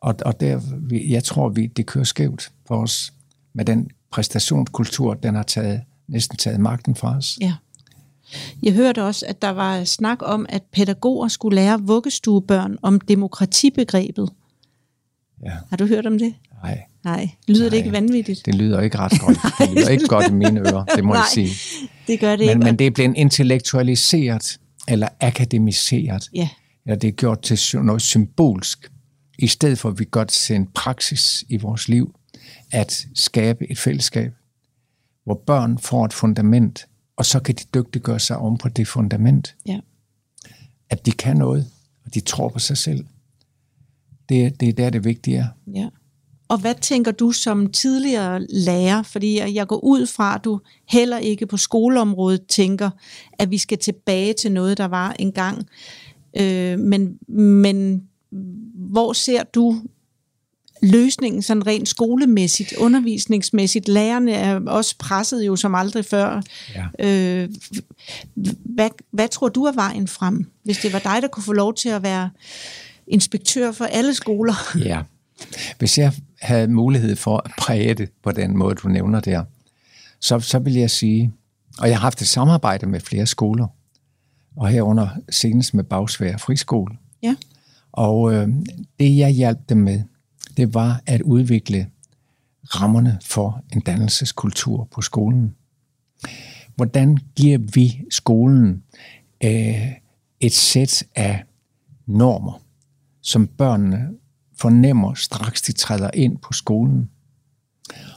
Og, 0.00 0.14
og 0.24 0.40
der, 0.40 0.60
jeg 0.90 1.24
tror, 1.24 1.48
vi, 1.48 1.66
det 1.66 1.86
kører 1.86 2.04
skævt 2.04 2.52
for 2.66 2.82
os 2.82 3.12
med 3.54 3.64
den 3.64 3.90
præstationskultur, 4.10 5.14
den 5.14 5.34
har 5.34 5.42
taget, 5.42 5.80
næsten 6.08 6.36
taget 6.36 6.60
magten 6.60 6.94
fra 6.94 7.16
os. 7.16 7.38
Ja. 7.40 7.54
Jeg 8.62 8.72
hørte 8.72 9.02
også, 9.04 9.26
at 9.28 9.42
der 9.42 9.50
var 9.50 9.84
snak 9.84 10.18
om, 10.22 10.46
at 10.48 10.62
pædagoger 10.62 11.28
skulle 11.28 11.54
lære 11.54 11.80
vuggestuebørn 11.82 12.78
om 12.82 13.00
demokratibegrebet. 13.00 14.30
Ja. 15.44 15.52
Har 15.70 15.76
du 15.76 15.86
hørt 15.86 16.06
om 16.06 16.18
det? 16.18 16.34
Nej. 16.62 16.82
Nej. 17.04 17.30
Lyder 17.48 17.60
Nej. 17.60 17.68
det 17.68 17.76
ikke 17.76 17.92
vanvittigt? 17.92 18.46
Det 18.46 18.54
lyder 18.54 18.80
ikke 18.80 18.98
ret 18.98 19.20
godt. 19.20 19.38
Det 19.58 19.70
lyder 19.76 19.88
ikke 19.96 20.06
godt 20.06 20.28
i 20.28 20.32
mine 20.32 20.60
ører, 20.60 20.84
det 20.84 21.04
må 21.04 21.12
Nej, 21.12 21.20
jeg 21.20 21.28
sige. 21.32 21.80
det 22.06 22.20
gør 22.20 22.36
det 22.36 22.46
men, 22.46 22.48
ikke. 22.48 22.64
Men 22.64 22.78
det 22.78 22.86
er 22.86 22.90
blevet 22.90 23.16
intellektualiseret, 23.16 24.60
eller 24.88 25.08
akademiseret. 25.20 26.28
Ja. 26.34 26.48
Eller 26.86 26.98
det 26.98 27.08
er 27.08 27.12
gjort 27.12 27.42
til 27.42 27.80
noget 27.82 28.02
symbolsk, 28.02 28.90
i 29.38 29.46
stedet 29.46 29.78
for 29.78 29.88
at 29.88 29.98
vi 29.98 30.06
godt 30.10 30.28
til 30.28 30.56
en 30.56 30.66
praksis 30.74 31.44
i 31.48 31.56
vores 31.56 31.88
liv, 31.88 32.14
at 32.70 33.06
skabe 33.14 33.70
et 33.70 33.78
fællesskab, 33.78 34.32
hvor 35.24 35.42
børn 35.46 35.78
får 35.78 36.04
et 36.04 36.12
fundament, 36.12 36.86
og 37.16 37.24
så 37.24 37.40
kan 37.40 37.54
de 37.54 37.64
dygtiggøre 37.74 38.20
sig 38.20 38.36
om 38.36 38.58
på 38.58 38.68
det 38.68 38.88
fundament. 38.88 39.56
Ja. 39.66 39.80
At 40.90 41.06
de 41.06 41.12
kan 41.12 41.36
noget, 41.36 41.66
og 42.04 42.14
de 42.14 42.20
tror 42.20 42.48
på 42.48 42.58
sig 42.58 42.78
selv. 42.78 43.06
Det, 44.28 44.60
det 44.60 44.68
er 44.68 44.72
der, 44.72 44.90
det 44.90 45.04
vigtige 45.04 45.36
er. 45.36 45.46
Ja. 45.74 45.88
Og 46.48 46.58
hvad 46.58 46.74
tænker 46.74 47.12
du 47.12 47.32
som 47.32 47.70
tidligere 47.70 48.46
lærer? 48.48 49.02
Fordi 49.02 49.54
jeg 49.54 49.66
går 49.66 49.84
ud 49.84 50.06
fra, 50.06 50.34
at 50.34 50.44
du 50.44 50.60
heller 50.88 51.18
ikke 51.18 51.46
på 51.46 51.56
skoleområdet 51.56 52.46
tænker, 52.46 52.90
at 53.32 53.50
vi 53.50 53.58
skal 53.58 53.78
tilbage 53.78 54.32
til 54.32 54.52
noget, 54.52 54.78
der 54.78 54.84
var 54.84 55.16
engang. 55.18 55.66
Øh, 56.36 56.78
men, 56.78 57.18
men 57.28 58.08
hvor 58.74 59.12
ser 59.12 59.42
du 59.42 59.82
løsningen 60.84 61.42
sådan 61.42 61.66
rent 61.66 61.88
skolemæssigt, 61.88 62.72
undervisningsmæssigt? 62.72 63.88
Lærerne 63.88 64.32
er 64.32 64.60
også 64.66 64.94
presset 64.98 65.46
jo 65.46 65.56
som 65.56 65.74
aldrig 65.74 66.04
før. 66.04 66.42
Ja. 66.74 67.06
Øh, 67.06 67.48
hvad, 68.64 68.90
hvad 69.10 69.28
tror 69.28 69.48
du 69.48 69.64
er 69.64 69.72
vejen 69.72 70.08
frem, 70.08 70.50
hvis 70.62 70.78
det 70.78 70.92
var 70.92 70.98
dig, 70.98 71.22
der 71.22 71.28
kunne 71.28 71.42
få 71.42 71.52
lov 71.52 71.74
til 71.74 71.88
at 71.88 72.02
være 72.02 72.30
inspektør 73.06 73.72
for 73.72 73.84
alle 73.84 74.14
skoler. 74.14 74.54
Ja. 74.84 75.00
Hvis 75.78 75.98
jeg 75.98 76.12
havde 76.40 76.68
mulighed 76.68 77.16
for 77.16 77.42
at 77.44 77.50
præge 77.58 77.94
det 77.94 78.10
på 78.22 78.32
den 78.32 78.56
måde, 78.56 78.74
du 78.74 78.88
nævner 78.88 79.20
der, 79.20 79.44
så, 80.20 80.40
så 80.40 80.58
vil 80.58 80.72
jeg 80.72 80.90
sige, 80.90 81.32
og 81.78 81.88
jeg 81.88 81.96
har 81.96 82.00
haft 82.00 82.20
et 82.20 82.26
samarbejde 82.26 82.86
med 82.86 83.00
flere 83.00 83.26
skoler, 83.26 83.66
og 84.56 84.68
herunder 84.68 85.08
senest 85.30 85.74
med 85.74 85.84
Bagsvær 85.84 86.36
Friskole. 86.36 86.96
Ja. 87.22 87.34
Og 87.92 88.34
øh, 88.34 88.48
det, 89.00 89.16
jeg 89.16 89.30
hjalp 89.30 89.58
dem 89.68 89.78
med, 89.78 90.02
det 90.56 90.74
var 90.74 91.02
at 91.06 91.22
udvikle 91.22 91.86
rammerne 92.64 93.18
for 93.24 93.62
en 93.72 93.80
dannelseskultur 93.80 94.88
på 94.90 95.00
skolen. 95.00 95.54
Hvordan 96.76 97.18
giver 97.36 97.58
vi 97.74 98.02
skolen 98.10 98.82
øh, 99.44 99.92
et 100.40 100.52
sæt 100.52 101.04
af 101.14 101.44
normer, 102.06 102.60
som 103.20 103.46
børnene 103.46 104.08
fornemmer 104.58 105.14
straks 105.14 105.62
de 105.62 105.72
træder 105.72 106.10
ind 106.14 106.38
på 106.38 106.52
skolen 106.52 107.10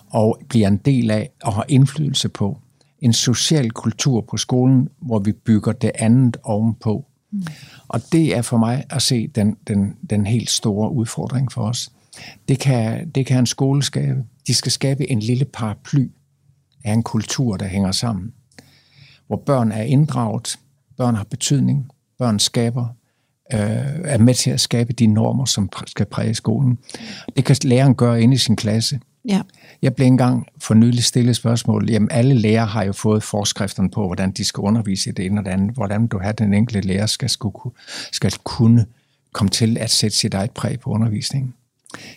og 0.10 0.42
bliver 0.50 0.68
en 0.68 0.78
del 0.78 1.12
af 1.12 1.30
og 1.44 1.54
har 1.54 1.66
indflydelse 1.68 2.30
på. 2.30 2.58
En 3.00 3.14
social 3.14 3.72
kultur 3.72 4.22
på 4.22 4.38
skolen, 4.38 4.90
hvor 5.00 5.20
vi 5.20 5.32
bygger 5.32 5.72
det 5.72 5.92
andet 5.96 6.38
ovenpå. 6.44 7.06
Mm. 7.32 7.44
Og 7.88 8.02
det 8.12 8.36
er 8.36 8.42
for 8.42 8.58
mig 8.58 8.84
at 8.90 9.02
se 9.02 9.28
den, 9.28 9.58
den, 9.68 9.98
den 10.10 10.26
helt 10.26 10.50
store 10.50 10.92
udfordring 10.92 11.52
for 11.52 11.62
os. 11.62 11.92
Det 12.48 12.60
kan, 12.60 13.10
det 13.10 13.26
kan 13.26 13.40
en 13.40 13.46
skole 13.46 13.84
skabe. 13.84 14.24
De 14.48 14.54
skal 14.54 14.72
skabe 14.72 15.12
en 15.12 15.20
lille 15.20 15.46
paraply 15.46 16.08
er 16.88 16.94
en 16.94 17.04
kultur, 17.04 17.58
der 17.58 17.66
hænger 17.66 17.92
sammen. 17.92 18.34
Hvor 19.28 19.44
børn 19.46 19.72
er 19.72 19.82
inddraget, 19.82 20.60
børn 20.98 21.16
har 21.16 21.24
betydning, 21.24 21.92
børn 22.20 22.40
skaber, 22.40 22.86
øh, 23.54 23.60
er 24.04 24.18
med 24.18 24.34
til 24.34 24.52
at 24.52 24.60
skabe 24.60 24.94
de 24.94 25.08
normer, 25.08 25.46
som 25.46 25.70
skal 25.88 26.06
præge 26.06 26.34
skolen. 26.34 26.78
Det 27.36 27.46
kan 27.46 27.56
læreren 27.64 27.96
gøre 27.96 28.22
inde 28.22 28.34
i 28.34 28.38
sin 28.38 28.56
klasse. 28.56 29.00
Ja. 29.26 29.42
Jeg 29.82 29.96
blev 29.96 30.08
engang 30.08 30.48
for 30.62 30.74
nylig 30.74 31.04
stillet 31.04 31.36
spørgsmål. 31.36 31.90
Jamen, 31.90 32.12
alle 32.12 32.34
lærere 32.34 32.66
har 32.66 32.84
jo 32.84 32.94
fået 32.94 33.24
forskrifterne 33.24 33.90
på, 33.90 34.06
hvordan 34.06 34.32
de 34.32 34.44
skal 34.44 34.62
undervise 34.62 35.10
i 35.10 35.14
det 35.14 35.26
ene 35.26 35.42
og 35.42 35.46
det 35.46 35.52
andet. 35.52 35.76
Hvordan 35.76 36.08
du 36.08 36.20
har 36.20 36.32
den 36.32 36.54
enkelte 36.54 36.88
lærer 36.88 37.06
skal, 37.06 37.30
skulle, 37.30 37.76
skal 38.12 38.34
kunne 38.44 38.86
komme 39.34 39.50
til 39.50 39.78
at 39.78 39.90
sætte 39.90 40.18
sit 40.18 40.34
eget 40.34 40.52
præg 40.52 40.80
på 40.80 40.90
undervisningen. 40.90 41.54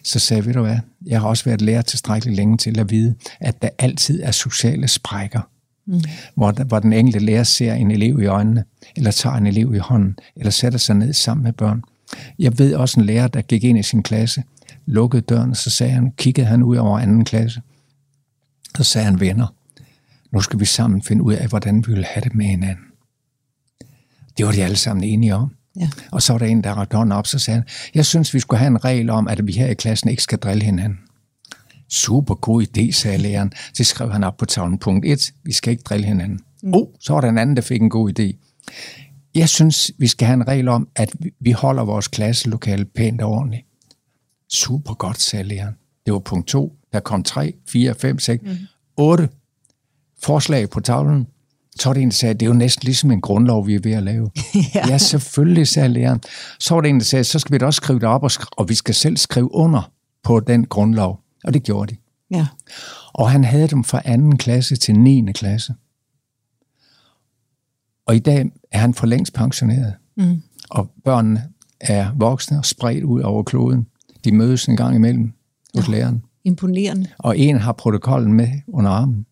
Så 0.05 0.19
sagde 0.19 0.39
jeg, 0.39 0.47
ved 0.47 0.55
du 0.55 0.63
hvad, 0.63 0.79
jeg 1.07 1.21
har 1.21 1.29
også 1.29 1.45
været 1.45 1.63
lærer 1.63 1.83
tilstrækkeligt 1.83 2.37
længe 2.37 2.57
til 2.57 2.79
at 2.79 2.91
vide, 2.91 3.15
at 3.41 3.63
der 3.63 3.69
altid 3.79 4.23
er 4.23 4.31
sociale 4.31 4.89
sprækker. 4.89 5.41
Mm. 5.87 6.01
Hvor, 6.35 6.65
hvor 6.65 6.79
den 6.79 6.93
enkelte 6.93 7.19
lærer 7.19 7.43
ser 7.43 7.75
en 7.75 7.91
elev 7.91 8.21
i 8.21 8.27
øjnene, 8.27 8.65
eller 8.97 9.11
tager 9.11 9.37
en 9.37 9.47
elev 9.47 9.75
i 9.75 9.79
hånden, 9.79 10.19
eller 10.37 10.51
sætter 10.51 10.79
sig 10.79 10.97
ned 10.97 11.13
sammen 11.13 11.45
med 11.45 11.53
børn. 11.53 11.83
Jeg 12.39 12.59
ved 12.59 12.75
også 12.75 13.01
en 13.01 13.07
lærer, 13.07 13.29
der 13.29 13.43
gik 13.43 13.65
ind 13.65 13.79
i 13.79 13.83
sin 13.83 14.03
klasse, 14.03 14.43
lukkede 14.87 15.23
døren, 15.23 15.55
så 15.55 15.71
sagde 15.71 15.93
han, 15.93 16.13
kiggede 16.17 16.47
han 16.47 16.63
ud 16.63 16.77
over 16.77 16.99
anden 16.99 17.25
klasse. 17.25 17.63
Så 18.77 18.85
sagde 18.85 19.05
han, 19.05 19.21
venner, 19.21 19.55
nu 20.33 20.41
skal 20.41 20.61
vi 20.61 20.65
sammen 20.65 21.03
finde 21.03 21.23
ud 21.23 21.33
af, 21.33 21.49
hvordan 21.49 21.85
vi 21.87 21.93
vil 21.93 22.05
have 22.05 22.25
det 22.25 22.35
med 22.35 22.47
hinanden. 22.47 22.85
Det 24.39 24.47
var 24.47 24.53
de 24.53 24.65
alle 24.65 24.77
sammen 24.77 25.05
enige 25.05 25.35
om. 25.35 25.55
Ja. 25.81 25.89
Og 26.13 26.23
så 26.23 26.33
var 26.33 26.39
der 26.39 26.47
en, 26.47 26.65
der 26.65 26.73
rakte 26.73 26.97
hånden 26.97 27.13
op, 27.13 27.27
så 27.27 27.39
sagde 27.39 27.59
han, 27.59 27.69
jeg 27.95 28.07
synes, 28.07 28.35
vi 28.35 28.41
skulle 28.41 28.59
have 28.59 28.67
en 28.67 28.85
regel 28.85 29.11
om, 29.11 29.29
at 29.29 29.47
vi 29.47 29.53
her 29.53 29.67
i 29.67 29.75
klassen 29.75 30.11
ikke 30.11 30.23
skal 30.23 30.39
drille 30.39 30.65
hinanden. 30.65 30.99
Super 31.89 32.35
god 32.35 32.63
idé, 32.63 32.93
sagde 32.93 33.19
læreren. 33.19 33.53
Så 33.75 33.85
skrev 33.85 34.13
han 34.13 34.25
op 34.25 34.37
på 34.37 34.45
tavlen. 34.45 34.79
Punkt 34.79 35.07
1. 35.07 35.33
Vi 35.45 35.53
skal 35.53 35.71
ikke 35.71 35.83
drille 35.83 36.07
hinanden. 36.07 36.41
Mm. 36.63 36.75
Oh, 36.75 36.87
så 37.01 37.13
var 37.13 37.21
der 37.21 37.29
en 37.29 37.39
anden, 37.39 37.57
der 37.57 37.63
fik 37.63 37.83
en 37.83 37.91
god 37.91 38.19
idé. 38.19 38.37
Jeg 39.35 39.49
synes, 39.49 39.91
vi 39.99 40.07
skal 40.07 40.27
have 40.27 40.35
en 40.35 40.49
regel 40.49 40.69
om, 40.69 40.89
at 40.97 41.17
vi 41.41 41.53
holder 41.53 41.85
vores 41.85 42.09
klasselokale 42.09 42.85
pænt 42.85 43.21
og 43.21 43.31
ordentligt. 43.31 43.67
Super 44.49 44.95
godt, 44.95 45.21
sagde 45.21 45.45
læreren. 45.45 45.75
Det 46.07 46.13
var 46.13 46.19
punkt 46.19 46.49
2. 46.49 46.77
Der 46.93 47.01
kom 47.01 47.23
3, 47.23 47.55
4, 47.69 47.95
5, 47.95 48.19
6, 48.19 48.43
mm. 48.43 48.57
8 48.97 49.29
forslag 50.23 50.71
på 50.71 50.81
tavlen. 50.81 51.27
Så 51.77 51.89
var 51.89 51.95
det 51.95 52.03
en, 52.03 52.09
der 52.09 52.15
sagde, 52.15 52.35
det 52.35 52.43
er 52.43 52.47
jo 52.47 52.53
næsten 52.53 52.85
ligesom 52.85 53.11
en 53.11 53.21
grundlov, 53.21 53.67
vi 53.67 53.75
er 53.75 53.81
ved 53.83 53.93
at 53.93 54.03
lave. 54.03 54.31
ja. 54.75 54.89
ja, 54.89 54.99
selvfølgelig, 54.99 55.69
sagde 55.69 55.89
læreren. 55.89 56.21
Så 56.59 56.75
var 56.75 56.81
det 56.81 56.89
en, 56.89 56.99
der 56.99 57.05
sagde, 57.05 57.25
så 57.25 57.39
skal 57.39 57.53
vi 57.53 57.59
da 57.59 57.67
også 57.67 57.77
skrive 57.77 57.99
det 57.99 58.09
op, 58.09 58.23
og, 58.23 58.31
sk- 58.33 58.51
og 58.57 58.69
vi 58.69 58.75
skal 58.75 58.95
selv 58.95 59.17
skrive 59.17 59.55
under 59.55 59.93
på 60.23 60.41
den 60.41 60.67
grundlov. 60.67 61.21
Og 61.45 61.55
det 61.55 61.63
gjorde 61.63 61.95
de. 61.95 61.99
Ja. 62.31 62.47
Og 63.13 63.31
han 63.31 63.45
havde 63.45 63.69
dem 63.69 63.85
fra 63.85 64.03
anden 64.05 64.39
klasse 64.39 64.77
til 64.77 64.95
9. 64.95 65.33
klasse. 65.33 65.75
Og 68.07 68.17
i 68.17 68.19
dag 68.19 68.51
er 68.73 68.79
han 68.79 68.95
for 68.95 69.07
længst 69.07 69.35
pensioneret. 69.35 69.95
Mm. 70.17 70.43
Og 70.71 70.91
børnene 71.05 71.49
er 71.81 72.13
voksne 72.17 72.59
og 72.59 72.65
spredt 72.65 73.05
ud 73.05 73.21
over 73.21 73.43
kloden. 73.43 73.87
De 74.25 74.33
mødes 74.33 74.67
en 74.67 74.77
gang 74.77 74.97
imellem 74.97 75.33
hos 75.75 75.89
ja. 75.89 75.93
læreren. 75.93 76.23
Imponerende. 76.45 77.09
Og 77.19 77.39
en 77.39 77.57
har 77.57 77.73
protokollen 77.73 78.33
med 78.33 78.49
under 78.69 78.91
armen. 78.91 79.27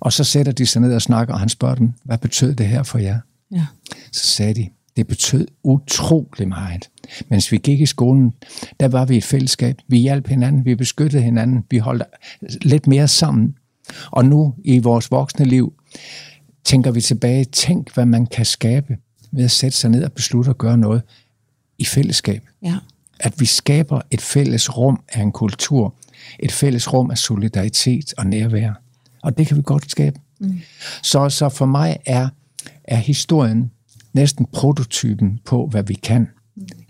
Og 0.00 0.12
så 0.12 0.24
sætter 0.24 0.52
de 0.52 0.66
sig 0.66 0.82
ned 0.82 0.94
og 0.94 1.02
snakker, 1.02 1.34
og 1.34 1.40
han 1.40 1.48
spørger 1.48 1.74
dem, 1.74 1.92
hvad 2.04 2.18
betød 2.18 2.54
det 2.54 2.66
her 2.66 2.82
for 2.82 2.98
jer? 2.98 3.18
Ja. 3.52 3.66
Så 4.12 4.26
sagde 4.26 4.54
de, 4.54 4.68
det 4.96 5.06
betød 5.06 5.46
utrolig 5.62 6.48
meget. 6.48 6.90
Mens 7.28 7.52
vi 7.52 7.58
gik 7.58 7.80
i 7.80 7.86
skolen, 7.86 8.32
der 8.80 8.88
var 8.88 9.04
vi 9.04 9.16
et 9.16 9.24
fællesskab. 9.24 9.76
Vi 9.88 9.98
hjalp 9.98 10.26
hinanden, 10.26 10.64
vi 10.64 10.74
beskyttede 10.74 11.22
hinanden, 11.22 11.64
vi 11.70 11.78
holdt 11.78 12.02
lidt 12.62 12.86
mere 12.86 13.08
sammen. 13.08 13.54
Og 14.10 14.24
nu 14.24 14.54
i 14.64 14.78
vores 14.78 15.10
voksne 15.10 15.44
liv, 15.44 15.72
tænker 16.64 16.90
vi 16.90 17.00
tilbage, 17.00 17.44
tænk 17.44 17.94
hvad 17.94 18.06
man 18.06 18.26
kan 18.26 18.44
skabe 18.44 18.96
ved 19.32 19.44
at 19.44 19.50
sætte 19.50 19.78
sig 19.78 19.90
ned 19.90 20.04
og 20.04 20.12
beslutte 20.12 20.50
at 20.50 20.58
gøre 20.58 20.78
noget 20.78 21.02
i 21.78 21.84
fællesskab. 21.84 22.42
Ja. 22.62 22.76
At 23.20 23.40
vi 23.40 23.46
skaber 23.46 24.00
et 24.10 24.20
fælles 24.20 24.76
rum 24.76 25.00
af 25.12 25.22
en 25.22 25.32
kultur, 25.32 25.94
et 26.38 26.52
fælles 26.52 26.92
rum 26.92 27.10
af 27.10 27.18
solidaritet 27.18 28.14
og 28.18 28.26
nærvær. 28.26 28.72
Og 29.22 29.38
det 29.38 29.46
kan 29.46 29.56
vi 29.56 29.62
godt 29.62 29.90
skabe. 29.90 30.20
Mm. 30.40 30.60
Så, 31.02 31.28
så 31.28 31.48
for 31.48 31.66
mig 31.66 31.96
er, 32.06 32.28
er 32.84 32.96
historien 32.96 33.70
næsten 34.12 34.46
prototypen 34.52 35.40
på, 35.44 35.66
hvad 35.66 35.82
vi 35.82 35.94
kan 35.94 36.28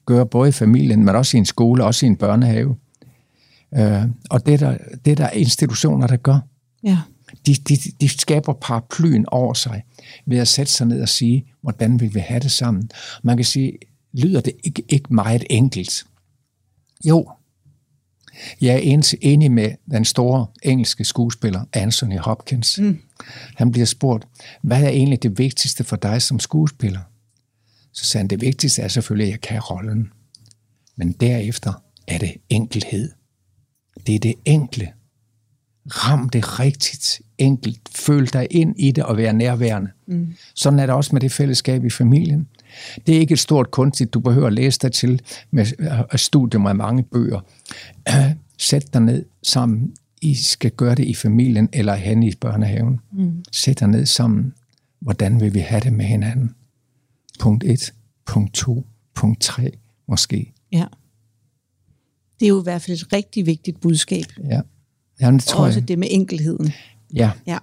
gøre, 0.06 0.26
både 0.26 0.48
i 0.48 0.52
familien, 0.52 1.04
men 1.04 1.16
også 1.16 1.36
i 1.36 1.38
en 1.38 1.46
skole, 1.46 1.84
også 1.84 2.06
i 2.06 2.08
en 2.08 2.16
børnehave. 2.16 2.76
Øh, 3.74 4.02
og 4.30 4.46
det 4.46 4.54
er, 4.54 4.58
der, 4.58 4.76
det 5.04 5.10
er 5.10 5.16
der 5.16 5.30
institutioner, 5.30 6.06
der 6.06 6.16
gør. 6.16 6.38
Ja. 6.82 6.98
De, 7.46 7.54
de, 7.54 7.76
de 8.00 8.08
skaber 8.08 8.52
paraplyen 8.52 9.24
over 9.28 9.54
sig 9.54 9.82
ved 10.26 10.38
at 10.38 10.48
sætte 10.48 10.72
sig 10.72 10.86
ned 10.86 11.02
og 11.02 11.08
sige, 11.08 11.44
hvordan 11.62 12.00
vil 12.00 12.14
vi 12.14 12.20
have 12.20 12.40
det 12.40 12.50
sammen. 12.50 12.90
Man 13.22 13.36
kan 13.36 13.44
sige, 13.44 13.72
lyder 14.12 14.40
det 14.40 14.52
ikke, 14.64 14.82
ikke 14.88 15.14
meget 15.14 15.44
enkelt? 15.50 16.04
Jo, 17.04 17.30
jeg 18.60 18.74
er 18.74 19.02
enig 19.20 19.52
med 19.52 19.70
den 19.90 20.04
store 20.04 20.46
engelske 20.62 21.04
skuespiller 21.04 21.64
Anthony 21.72 22.18
Hopkins. 22.18 22.78
Mm. 22.78 22.98
Han 23.56 23.72
bliver 23.72 23.86
spurgt, 23.86 24.26
hvad 24.62 24.82
er 24.82 24.88
egentlig 24.88 25.22
det 25.22 25.38
vigtigste 25.38 25.84
for 25.84 25.96
dig 25.96 26.22
som 26.22 26.40
skuespiller? 26.40 27.00
Så 27.92 28.04
sagde 28.04 28.22
han, 28.22 28.28
det 28.28 28.40
vigtigste 28.40 28.82
er 28.82 28.88
selvfølgelig, 28.88 29.26
at 29.26 29.30
jeg 29.30 29.40
kan 29.40 29.60
rollen. 29.60 30.12
Men 30.96 31.12
derefter 31.12 31.72
er 32.06 32.18
det 32.18 32.34
enkelhed. 32.48 33.10
Det 34.06 34.14
er 34.14 34.18
det 34.18 34.34
enkle. 34.44 34.92
Ram 35.86 36.28
det 36.28 36.60
rigtigt, 36.60 37.20
enkelt. 37.38 37.80
Føl 37.94 38.26
dig 38.26 38.46
ind 38.50 38.74
i 38.78 38.92
det 38.92 39.04
og 39.04 39.16
være 39.16 39.32
nærværende. 39.32 39.90
Mm. 40.06 40.34
Sådan 40.54 40.78
er 40.78 40.86
det 40.86 40.94
også 40.94 41.10
med 41.12 41.20
det 41.20 41.32
fællesskab 41.32 41.84
i 41.84 41.90
familien. 41.90 42.48
Det 43.06 43.16
er 43.16 43.20
ikke 43.20 43.32
et 43.32 43.38
stort 43.38 43.70
kunstigt, 43.70 44.14
du 44.14 44.20
behøver 44.20 44.46
at 44.46 44.52
læse 44.52 44.78
dig 44.78 44.92
til 44.92 45.20
med 45.50 45.66
studier 46.18 46.60
med 46.60 46.74
mange 46.74 47.02
bøger. 47.02 47.40
Sæt 48.58 48.94
dig 48.94 49.02
ned 49.02 49.24
sammen. 49.42 49.94
I 50.22 50.34
skal 50.34 50.70
gøre 50.70 50.94
det 50.94 51.04
i 51.04 51.14
familien 51.14 51.68
eller 51.72 51.94
hen 51.94 52.22
i 52.22 52.34
børnehaven. 52.40 53.00
Mm. 53.12 53.44
Sæt 53.52 53.80
dig 53.80 53.88
ned 53.88 54.06
sammen. 54.06 54.54
Hvordan 55.00 55.40
vil 55.40 55.54
vi 55.54 55.58
have 55.58 55.80
det 55.80 55.92
med 55.92 56.04
hinanden? 56.04 56.54
Punkt 57.40 57.64
1, 57.64 57.94
punkt 58.26 58.54
2, 58.54 58.86
punkt 59.14 59.40
3 59.40 59.70
måske. 60.08 60.52
Ja. 60.72 60.84
Det 62.40 62.46
er 62.46 62.48
jo 62.48 62.60
i 62.60 62.62
hvert 62.62 62.82
fald 62.82 62.96
et 62.96 63.12
rigtig 63.12 63.46
vigtigt 63.46 63.80
budskab. 63.80 64.24
Ja. 64.50 64.60
Jamen, 65.20 65.38
det 65.38 65.46
tror 65.46 65.64
Også 65.64 65.80
jeg. 65.80 65.88
det 65.88 65.98
med 65.98 66.08
enkelheden. 66.10 66.72
Ja. 67.14 67.30
Ja. 67.46 67.58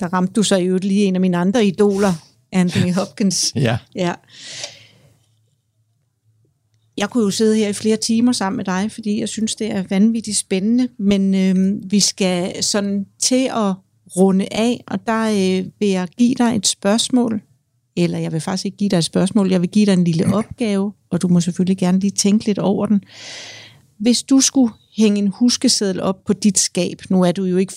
Der 0.00 0.08
ramte 0.12 0.32
du 0.32 0.42
så 0.42 0.56
jo 0.56 0.78
lige 0.82 1.04
en 1.04 1.14
af 1.14 1.20
mine 1.20 1.36
andre 1.36 1.66
idoler, 1.66 2.12
Anthony 2.52 2.92
Hopkins. 2.98 3.52
ja. 3.54 3.78
Ja. 3.94 4.14
Jeg 6.96 7.10
kunne 7.10 7.24
jo 7.24 7.30
sidde 7.30 7.56
her 7.56 7.68
i 7.68 7.72
flere 7.72 7.96
timer 7.96 8.32
sammen 8.32 8.56
med 8.56 8.64
dig, 8.64 8.92
fordi 8.92 9.20
jeg 9.20 9.28
synes, 9.28 9.54
det 9.54 9.70
er 9.70 9.84
vanvittigt 9.90 10.36
spændende, 10.36 10.88
men 10.98 11.34
øh, 11.34 11.90
vi 11.90 12.00
skal 12.00 12.62
sådan 12.62 13.06
til 13.18 13.44
at 13.44 13.74
runde 14.16 14.48
af, 14.50 14.84
og 14.86 15.06
der 15.06 15.28
øh, 15.30 15.66
vil 15.78 15.88
jeg 15.88 16.08
give 16.18 16.34
dig 16.34 16.56
et 16.56 16.66
spørgsmål, 16.66 17.40
eller 17.96 18.18
jeg 18.18 18.32
vil 18.32 18.40
faktisk 18.40 18.64
ikke 18.64 18.76
give 18.76 18.90
dig 18.90 18.96
et 18.96 19.04
spørgsmål, 19.04 19.50
jeg 19.50 19.60
vil 19.60 19.70
give 19.70 19.86
dig 19.86 19.92
en 19.92 20.04
lille 20.04 20.34
opgave, 20.38 20.92
og 21.10 21.22
du 21.22 21.28
må 21.28 21.40
selvfølgelig 21.40 21.78
gerne 21.78 22.00
lige 22.00 22.10
tænke 22.10 22.46
lidt 22.46 22.58
over 22.58 22.86
den. 22.86 23.02
Hvis 23.98 24.22
du 24.22 24.40
skulle 24.40 24.72
hænge 24.96 25.18
en 25.18 25.28
huskeseddel 25.28 26.00
op 26.00 26.24
på 26.24 26.32
dit 26.32 26.58
skab, 26.58 27.02
nu 27.10 27.22
er 27.22 27.32
du 27.32 27.44
jo 27.44 27.56
ikke, 27.56 27.74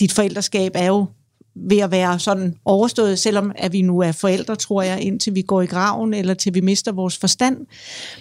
dit 0.00 0.12
forældreskab 0.12 0.72
er 0.74 0.86
jo 0.86 1.06
ved 1.56 1.78
at 1.78 1.90
være 1.90 2.18
sådan 2.18 2.54
overstået, 2.64 3.18
selvom 3.18 3.52
at 3.56 3.72
vi 3.72 3.82
nu 3.82 3.98
er 3.98 4.12
forældre, 4.12 4.56
tror 4.56 4.82
jeg, 4.82 5.00
indtil 5.00 5.34
vi 5.34 5.42
går 5.42 5.62
i 5.62 5.66
graven, 5.66 6.14
eller 6.14 6.34
til 6.34 6.54
vi 6.54 6.60
mister 6.60 6.92
vores 6.92 7.16
forstand, 7.16 7.66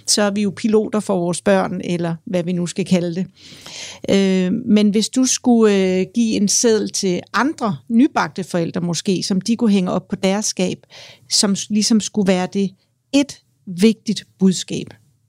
så 0.07 0.21
er 0.21 0.31
vi 0.31 0.41
jo 0.41 0.53
piloter 0.55 0.99
for 0.99 1.19
vores 1.19 1.41
børn, 1.41 1.81
eller 1.83 2.15
hvad 2.25 2.43
vi 2.43 2.51
nu 2.51 2.67
skal 2.67 2.85
kalde 2.85 3.15
det. 3.15 3.27
Øh, 4.09 4.53
men 4.65 4.89
hvis 4.89 5.09
du 5.09 5.25
skulle 5.25 5.75
øh, 5.75 6.05
give 6.15 6.35
en 6.35 6.47
seddel 6.47 6.89
til 6.89 7.21
andre 7.33 7.77
nybagte 7.89 8.43
forældre 8.43 8.81
måske, 8.81 9.23
som 9.23 9.41
de 9.41 9.55
kunne 9.55 9.71
hænge 9.71 9.91
op 9.91 10.07
på 10.07 10.15
deres 10.15 10.45
skab, 10.45 10.77
som 11.29 11.55
ligesom 11.69 11.99
skulle 11.99 12.27
være 12.27 12.47
det 12.53 12.71
et 13.13 13.41
vigtigt 13.65 14.27
budskab, 14.39 14.87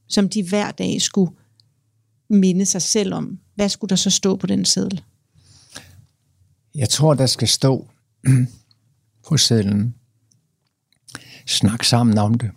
som 0.08 0.28
de 0.28 0.42
hver 0.42 0.70
dag 0.70 1.02
skulle 1.02 1.30
minde 2.30 2.66
sig 2.66 2.82
selv 2.82 3.14
om, 3.14 3.38
hvad 3.54 3.68
skulle 3.68 3.88
der 3.88 3.96
så 3.96 4.10
stå 4.10 4.36
på 4.36 4.46
den 4.46 4.64
seddel? 4.64 5.02
Jeg 6.74 6.88
tror, 6.88 7.14
der 7.14 7.26
skal 7.26 7.48
stå 7.48 7.86
på 9.26 9.36
sedlen. 9.36 9.94
Snak 11.46 11.84
sammen 11.84 12.18
om 12.18 12.34
det. 12.34 12.50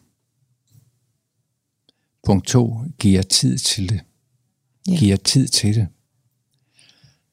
Punkt 2.24 2.48
to, 2.48 2.84
giver 3.00 3.22
tid 3.22 3.58
til 3.58 3.90
det. 3.90 4.02
Ja. 4.88 4.98
Giver 4.98 5.18
tid 5.18 5.48
til 5.48 5.76
det. 5.76 5.88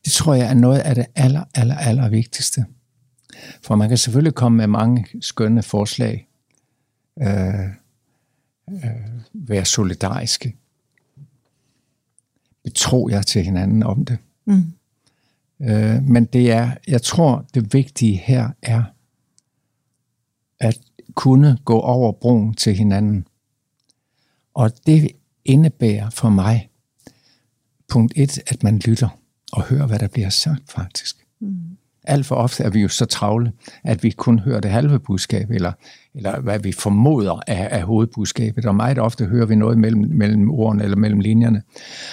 Det 0.05 0.13
tror 0.13 0.35
jeg 0.35 0.47
er 0.47 0.55
noget 0.55 0.79
af 0.79 0.95
det 0.95 1.07
aller, 1.15 1.45
aller, 1.55 1.77
aller 1.77 2.09
vigtigste. 2.09 2.67
For 3.63 3.75
man 3.75 3.89
kan 3.89 3.99
selvfølgelig 3.99 4.35
komme 4.35 4.57
med 4.57 4.67
mange 4.67 5.07
skønne 5.21 5.63
forslag. 5.63 6.29
Øh, 7.21 7.65
øh, 8.71 9.11
være 9.33 9.65
solidariske. 9.65 10.57
Betro 12.65 13.09
jer 13.09 13.23
til 13.23 13.43
hinanden 13.45 13.83
om 13.83 14.05
det. 14.05 14.19
Mm. 14.45 14.73
Øh, 15.63 16.03
men 16.03 16.25
det 16.25 16.53
er, 16.53 16.71
jeg 16.89 17.03
tror, 17.03 17.45
det 17.55 17.73
vigtige 17.73 18.17
her 18.17 18.49
er 18.63 18.83
at 20.61 20.79
kunne 21.15 21.59
gå 21.65 21.81
over 21.81 22.13
broen 22.13 22.55
til 22.55 22.75
hinanden. 22.75 23.27
Og 24.55 24.71
det 24.87 25.09
indebærer 25.45 26.11
for 26.11 26.29
mig, 26.29 26.69
punkt 27.89 28.13
et, 28.17 28.39
at 28.47 28.63
man 28.63 28.79
lytter 28.79 29.09
og 29.53 29.63
hører, 29.63 29.87
hvad 29.87 29.99
der 29.99 30.09
bliver 30.09 30.29
sagt 30.29 30.73
faktisk. 30.73 31.27
Mm. 31.41 31.57
Alt 32.05 32.27
for 32.27 32.35
ofte 32.35 32.65
er 32.65 32.71
vi 32.71 32.81
jo 32.81 32.89
så 32.89 33.05
travle, 33.05 33.53
at 33.85 34.03
vi 34.03 34.11
kun 34.11 34.39
hører 34.39 34.61
det 34.61 34.71
halve 34.71 34.99
budskab, 34.99 35.51
eller, 35.51 35.73
eller 36.15 36.41
hvad 36.41 36.59
vi 36.59 36.73
formoder 36.73 37.41
af, 37.47 37.69
af 37.71 37.83
hovedbudskabet. 37.83 38.67
Og 38.67 38.75
meget 38.75 38.99
ofte 38.99 39.25
hører 39.27 39.47
vi 39.47 39.55
noget 39.55 39.79
mellem, 39.79 40.09
mellem 40.11 40.51
ordene 40.51 40.85
eller 40.85 40.97
mellem 40.97 41.21
linjerne, 41.21 41.63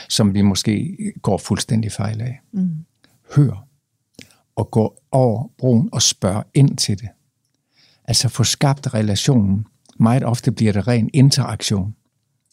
som 0.10 0.34
vi 0.34 0.42
måske 0.42 0.98
går 1.22 1.38
fuldstændig 1.38 1.92
fejl 1.92 2.22
af. 2.22 2.42
Mm. 2.52 2.86
Hør 3.36 3.68
og 4.56 4.72
gå 4.72 4.96
over 5.12 5.48
broen 5.58 5.90
og 5.92 6.02
spørg 6.02 6.44
ind 6.54 6.78
til 6.78 7.00
det. 7.00 7.10
Altså 8.06 8.30
få 8.30 8.44
skabt 8.44 8.94
relationen. 8.94 9.66
Meget 10.00 10.24
ofte 10.24 10.52
bliver 10.52 10.74
det 10.74 10.88
ren 10.88 11.10
interaktion. 11.14 11.96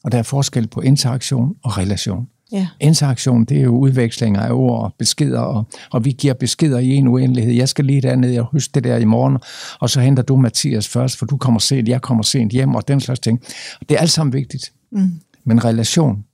Og 0.05 0.12
der 0.12 0.18
er 0.18 0.22
forskel 0.22 0.66
på 0.68 0.81
interaktion 0.81 1.57
og 1.62 1.78
relation. 1.78 2.28
Ja. 2.53 2.68
Interaktion, 2.81 3.45
det 3.45 3.57
er 3.57 3.62
jo 3.62 3.78
udvekslinger 3.78 4.41
af 4.41 4.53
ord 4.53 4.85
og 4.85 4.95
beskeder, 4.99 5.41
og, 5.41 5.64
og 5.91 6.05
vi 6.05 6.12
giver 6.12 6.35
beskeder 6.35 6.78
i 6.78 6.89
en 6.89 7.09
uendelighed. 7.09 7.55
Jeg 7.55 7.68
skal 7.68 7.85
lige 7.85 8.01
derned, 8.01 8.31
jeg 8.31 8.43
husker 8.43 8.81
det 8.81 8.85
der 8.85 8.97
i 8.97 9.05
morgen, 9.05 9.39
og 9.81 9.91
så 9.91 10.01
henter 10.01 10.22
du 10.22 10.37
Mathias 10.37 10.89
først, 10.89 11.16
for 11.16 11.26
du 11.26 11.37
kommer 11.37 11.61
sent, 11.61 11.89
jeg 11.89 12.03
kommer 12.03 12.22
sent 12.22 12.53
hjem, 12.53 12.74
og 12.74 12.89
den 12.89 13.01
slags 13.01 13.20
ting. 13.20 13.43
Det 13.89 13.95
er 13.97 13.99
alt 13.99 14.11
sammen 14.11 14.33
vigtigt. 14.33 14.72
Mm. 14.93 15.20
Men 15.45 15.64
relation, 15.64 16.24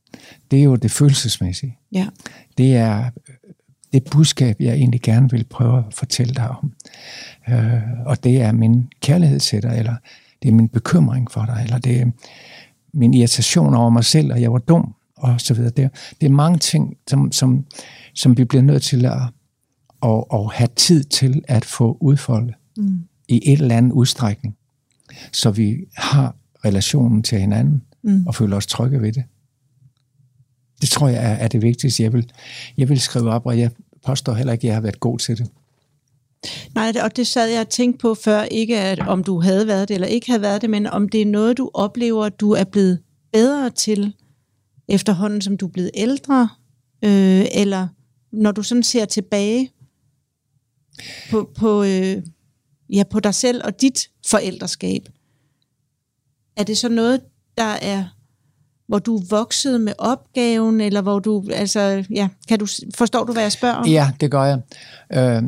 det 0.51 0.59
er 0.59 0.63
jo 0.63 0.77
det 0.77 0.91
følelsesmæssige. 0.91 1.79
Ja. 1.93 2.07
Det 2.59 2.77
er 2.77 3.11
det 3.97 4.11
budskab, 4.11 4.57
jeg 4.61 4.75
egentlig 4.75 5.01
gerne 5.03 5.31
vil 5.31 5.45
prøve 5.45 5.79
at 5.79 5.85
fortælle 5.95 6.35
dig 6.35 6.49
om. 6.49 6.73
Øh, 7.49 7.83
og 8.07 8.25
det 8.25 8.43
er 8.43 8.53
min 8.53 8.89
kærlighed 9.01 9.41
til 9.41 9.63
dig, 9.63 9.79
eller 9.79 9.95
det 10.43 10.49
er 10.49 10.53
min 10.53 10.69
bekymring 10.69 11.31
for 11.31 11.45
dig, 11.45 11.61
eller 11.65 11.79
det 11.79 12.01
er 12.01 12.07
min 12.95 13.15
irritation 13.15 13.75
over 13.75 13.91
mig 13.91 14.05
selv, 14.05 14.33
og 14.33 14.41
jeg 14.41 14.53
var 14.53 14.59
dum, 14.59 14.95
og 15.17 15.41
så 15.41 15.55
videre. 15.55 15.71
Det, 15.71 15.91
det 16.21 16.27
er 16.27 16.31
mange 16.31 16.59
ting, 16.59 16.97
som, 17.09 17.33
som, 17.33 17.65
som 18.15 18.37
vi 18.37 18.45
bliver 18.45 18.63
nødt 18.63 18.83
til 18.83 19.05
at, 19.05 19.13
at, 20.03 20.25
at 20.33 20.53
have 20.53 20.69
tid 20.77 21.05
til 21.05 21.43
at 21.49 21.65
få 21.65 21.97
udfoldet 22.01 22.55
mm. 22.77 23.01
i 23.29 23.53
et 23.53 23.61
eller 23.61 23.77
andet 23.77 23.93
udstrækning, 23.93 24.57
så 25.33 25.51
vi 25.51 25.77
har 25.97 26.37
relationen 26.65 27.23
til 27.23 27.41
hinanden 27.41 27.83
mm. 28.03 28.27
og 28.27 28.35
føler 28.35 28.57
os 28.57 28.67
trygge 28.67 29.03
ved 29.03 29.13
det. 29.13 29.25
Det 30.81 30.89
tror 30.89 31.09
jeg 31.09 31.25
er, 31.25 31.35
er 31.35 31.49
det 31.49 31.63
vigtigste. 31.63 32.03
Jeg 32.03 32.13
vil, 32.13 32.31
jeg 32.77 32.89
vil 32.89 33.01
skrive 33.01 33.31
op, 33.31 33.47
og 33.47 33.59
jeg 33.59 33.71
påstår 34.07 34.35
heller 34.35 34.53
ikke, 34.53 34.63
at 34.63 34.67
jeg 34.69 34.75
har 34.75 34.81
været 34.81 35.01
god 35.01 35.19
til 35.19 35.39
det. 35.39 35.51
Nej, 36.75 36.93
og 37.03 37.17
det 37.17 37.27
sad 37.27 37.49
jeg 37.49 37.61
og 37.61 37.69
tænkte 37.69 37.99
på 37.99 38.15
før, 38.15 38.43
ikke 38.43 38.79
at 38.79 39.01
om 39.01 39.25
du 39.25 39.41
havde 39.41 39.67
været 39.67 39.89
det 39.89 39.95
eller 39.95 40.09
ikke 40.09 40.27
havde 40.27 40.43
været 40.43 40.63
det, 40.63 40.71
men 40.71 40.87
om 40.87 41.09
det 41.09 41.23
er 41.23 41.27
noget, 41.27 41.59
du 41.59 41.71
oplever, 41.75 42.29
du 42.29 42.51
er 42.51 42.65
blevet 42.65 42.99
bedre 43.33 43.71
til 43.71 44.15
efterhånden, 44.89 45.41
som 45.41 45.57
du 45.57 45.67
er 45.67 45.71
blevet 45.71 45.91
ældre, 45.95 46.49
øh, 47.05 47.45
eller 47.55 47.89
når 48.33 48.53
du 48.53 48.63
sådan 48.63 48.83
ser 48.83 49.05
tilbage 49.05 49.71
på, 51.31 51.51
på, 51.55 51.83
øh, 51.83 52.23
ja, 52.91 53.03
på 53.11 53.21
dig 53.21 53.35
selv 53.35 53.61
og 53.65 53.81
dit 53.81 54.11
forældreskab. 54.27 55.09
Er 56.57 56.63
det 56.63 56.79
så 56.79 56.89
noget, 56.89 57.21
der 57.59 57.65
er, 57.65 58.16
hvor 58.87 58.99
du 58.99 59.23
voksede 59.31 59.79
med 59.79 59.93
opgaven, 59.99 60.81
eller 60.81 61.01
hvor 61.01 61.19
du, 61.19 61.45
altså, 61.53 62.05
ja, 62.11 62.29
kan 62.49 62.59
du, 62.59 62.67
forstår 62.95 63.25
du, 63.25 63.33
hvad 63.33 63.43
jeg 63.43 63.53
spørger 63.53 63.75
om? 63.75 63.87
Ja, 63.87 64.11
det 64.21 64.31
gør 64.31 64.45
jeg. 64.45 64.61
Øh, 65.13 65.43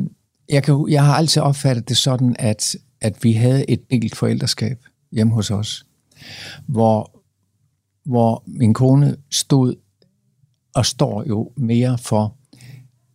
jeg, 0.49 0.63
kan, 0.63 0.85
jeg 0.89 1.05
har 1.05 1.15
altid 1.15 1.41
opfattet 1.41 1.89
det 1.89 1.97
sådan, 1.97 2.35
at, 2.39 2.75
at 3.01 3.23
vi 3.23 3.33
havde 3.33 3.69
et 3.69 3.91
delt 3.91 4.15
forældreskab 4.15 4.85
hjemme 5.11 5.33
hos 5.33 5.51
os, 5.51 5.85
hvor, 6.67 7.21
hvor 8.05 8.43
min 8.47 8.73
kone 8.73 9.15
stod 9.31 9.75
og 10.75 10.85
står 10.85 11.23
jo 11.27 11.51
mere 11.57 11.97
for, 11.97 12.35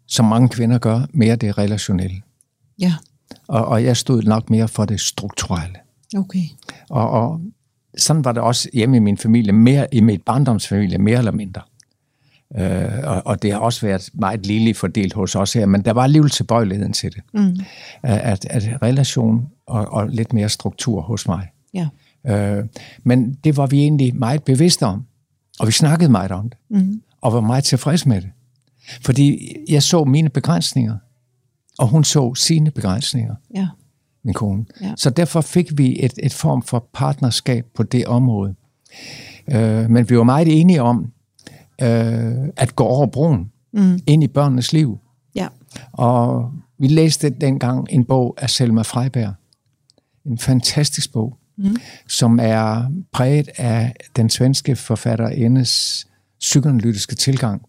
som 0.06 0.24
mange 0.24 0.48
kvinder 0.48 0.78
gør, 0.78 1.06
mere 1.12 1.36
det 1.36 1.58
relationelle. 1.58 2.22
Ja. 2.78 2.94
Og, 3.48 3.64
og 3.64 3.84
jeg 3.84 3.96
stod 3.96 4.22
nok 4.22 4.50
mere 4.50 4.68
for 4.68 4.84
det 4.84 5.00
strukturelle. 5.00 5.76
Okay. 6.16 6.44
Og, 6.90 7.10
og 7.10 7.40
sådan 7.98 8.24
var 8.24 8.32
det 8.32 8.42
også 8.42 8.68
hjemme 8.72 8.96
i 8.96 9.00
min 9.00 9.18
familie, 9.18 9.52
mere 9.52 9.86
i 9.92 10.00
mit 10.00 10.22
barndomsfamilie, 10.22 10.98
mere 10.98 11.18
eller 11.18 11.32
mindre. 11.32 11.62
Øh, 12.56 13.04
og, 13.04 13.22
og 13.26 13.42
det 13.42 13.52
har 13.52 13.58
også 13.58 13.86
været 13.86 14.10
meget 14.14 14.46
lille 14.46 14.74
fordelt 14.74 15.12
hos 15.12 15.34
os 15.34 15.52
her, 15.52 15.66
men 15.66 15.82
der 15.84 15.92
var 15.92 16.02
alligevel 16.02 16.30
tilbøjeligheden 16.30 16.92
til 16.92 17.12
det. 17.14 17.22
Mm. 17.34 17.56
At, 18.02 18.46
at 18.50 18.82
relation 18.82 19.48
og, 19.66 19.88
og 19.92 20.08
lidt 20.08 20.32
mere 20.32 20.48
struktur 20.48 21.00
hos 21.00 21.28
mig. 21.28 21.48
Ja. 21.74 21.88
Øh, 22.26 22.64
men 23.04 23.34
det 23.44 23.56
var 23.56 23.66
vi 23.66 23.78
egentlig 23.78 24.16
meget 24.16 24.42
bevidste 24.42 24.86
om, 24.86 25.04
og 25.60 25.66
vi 25.66 25.72
snakkede 25.72 26.10
meget 26.10 26.30
om 26.30 26.48
det, 26.48 26.58
mm. 26.70 27.02
og 27.20 27.32
var 27.32 27.40
meget 27.40 27.64
tilfredse 27.64 28.08
med 28.08 28.20
det. 28.20 28.30
Fordi 29.02 29.56
jeg 29.68 29.82
så 29.82 30.04
mine 30.04 30.28
begrænsninger, 30.28 30.96
og 31.78 31.88
hun 31.88 32.04
så 32.04 32.34
sine 32.34 32.70
begrænsninger. 32.70 33.34
Ja. 33.54 33.68
Min 34.24 34.34
kone. 34.34 34.64
Ja. 34.80 34.92
Så 34.96 35.10
derfor 35.10 35.40
fik 35.40 35.78
vi 35.78 36.04
et, 36.04 36.12
et 36.22 36.34
form 36.34 36.62
for 36.62 36.88
partnerskab 36.92 37.66
på 37.74 37.82
det 37.82 38.06
område. 38.06 38.54
Øh, 39.50 39.90
men 39.90 40.10
vi 40.10 40.18
var 40.18 40.24
meget 40.24 40.60
enige 40.60 40.82
om, 40.82 41.12
øh, 41.82 42.34
at 42.56 42.76
gå 42.76 42.84
over 42.84 43.06
broen 43.06 43.50
mm. 43.72 44.00
ind 44.06 44.24
i 44.24 44.28
børnenes 44.28 44.72
liv. 44.72 44.98
Ja. 45.34 45.48
Og 45.92 46.52
vi 46.78 46.86
læste 46.86 47.30
dengang 47.30 47.86
en 47.90 48.04
bog 48.04 48.34
af 48.38 48.50
Selma 48.50 48.82
Freiberg. 48.82 49.34
En 50.26 50.38
fantastisk 50.38 51.12
bog, 51.12 51.38
mm. 51.56 51.76
som 52.08 52.38
er 52.42 52.90
præget 53.12 53.48
af 53.56 53.94
den 54.16 54.30
svenske 54.30 54.76
forfatterendes 54.76 56.06
psykoanalytiske 56.40 57.14
tilgang. 57.14 57.62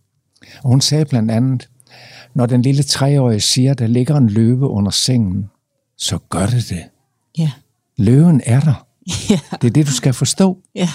Og 0.63 0.69
hun 0.69 0.81
sagde 0.81 1.05
blandt 1.05 1.31
andet, 1.31 1.69
når 2.33 2.45
den 2.45 2.61
lille 2.61 2.83
treårige 2.83 3.39
siger, 3.39 3.73
der 3.73 3.87
ligger 3.87 4.17
en 4.17 4.29
løve 4.29 4.67
under 4.67 4.91
sengen, 4.91 5.49
så 5.97 6.17
gør 6.29 6.45
det 6.45 6.69
det. 6.69 6.83
Ja. 7.37 7.51
Løven 7.97 8.41
er 8.45 8.59
der. 8.59 8.87
Ja. 9.29 9.39
Det 9.61 9.67
er 9.67 9.71
det, 9.71 9.87
du 9.87 9.91
skal 9.91 10.13
forstå. 10.13 10.57
Ja. 10.75 10.89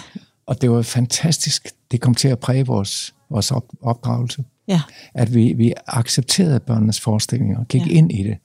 Og 0.46 0.62
det 0.62 0.70
var 0.70 0.82
fantastisk. 0.82 1.68
Det 1.90 2.01
kom 2.01 2.14
til 2.14 2.28
at 2.28 2.38
præge 2.38 2.66
vores, 2.66 3.14
vores 3.30 3.51
op, 3.51 3.64
opdragelse. 3.82 4.44
Ja. 4.68 4.80
At 5.14 5.34
vi, 5.34 5.53
vi 5.53 5.72
accepterede 5.86 6.61
børnenes 6.61 7.01
forestillinger 7.01 7.59
og 7.59 7.68
gik 7.68 7.86
ja. 7.86 7.92
ind 7.92 8.12
i 8.12 8.22
det. 8.22 8.36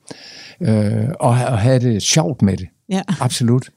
Øh, 0.61 1.09
og, 1.19 1.29
og 1.29 1.59
havde 1.59 1.79
det 1.79 2.03
sjovt 2.03 2.41
med 2.41 2.57
det. 2.57 2.67
Ja. 2.89 3.01
Absolut. 3.19 3.69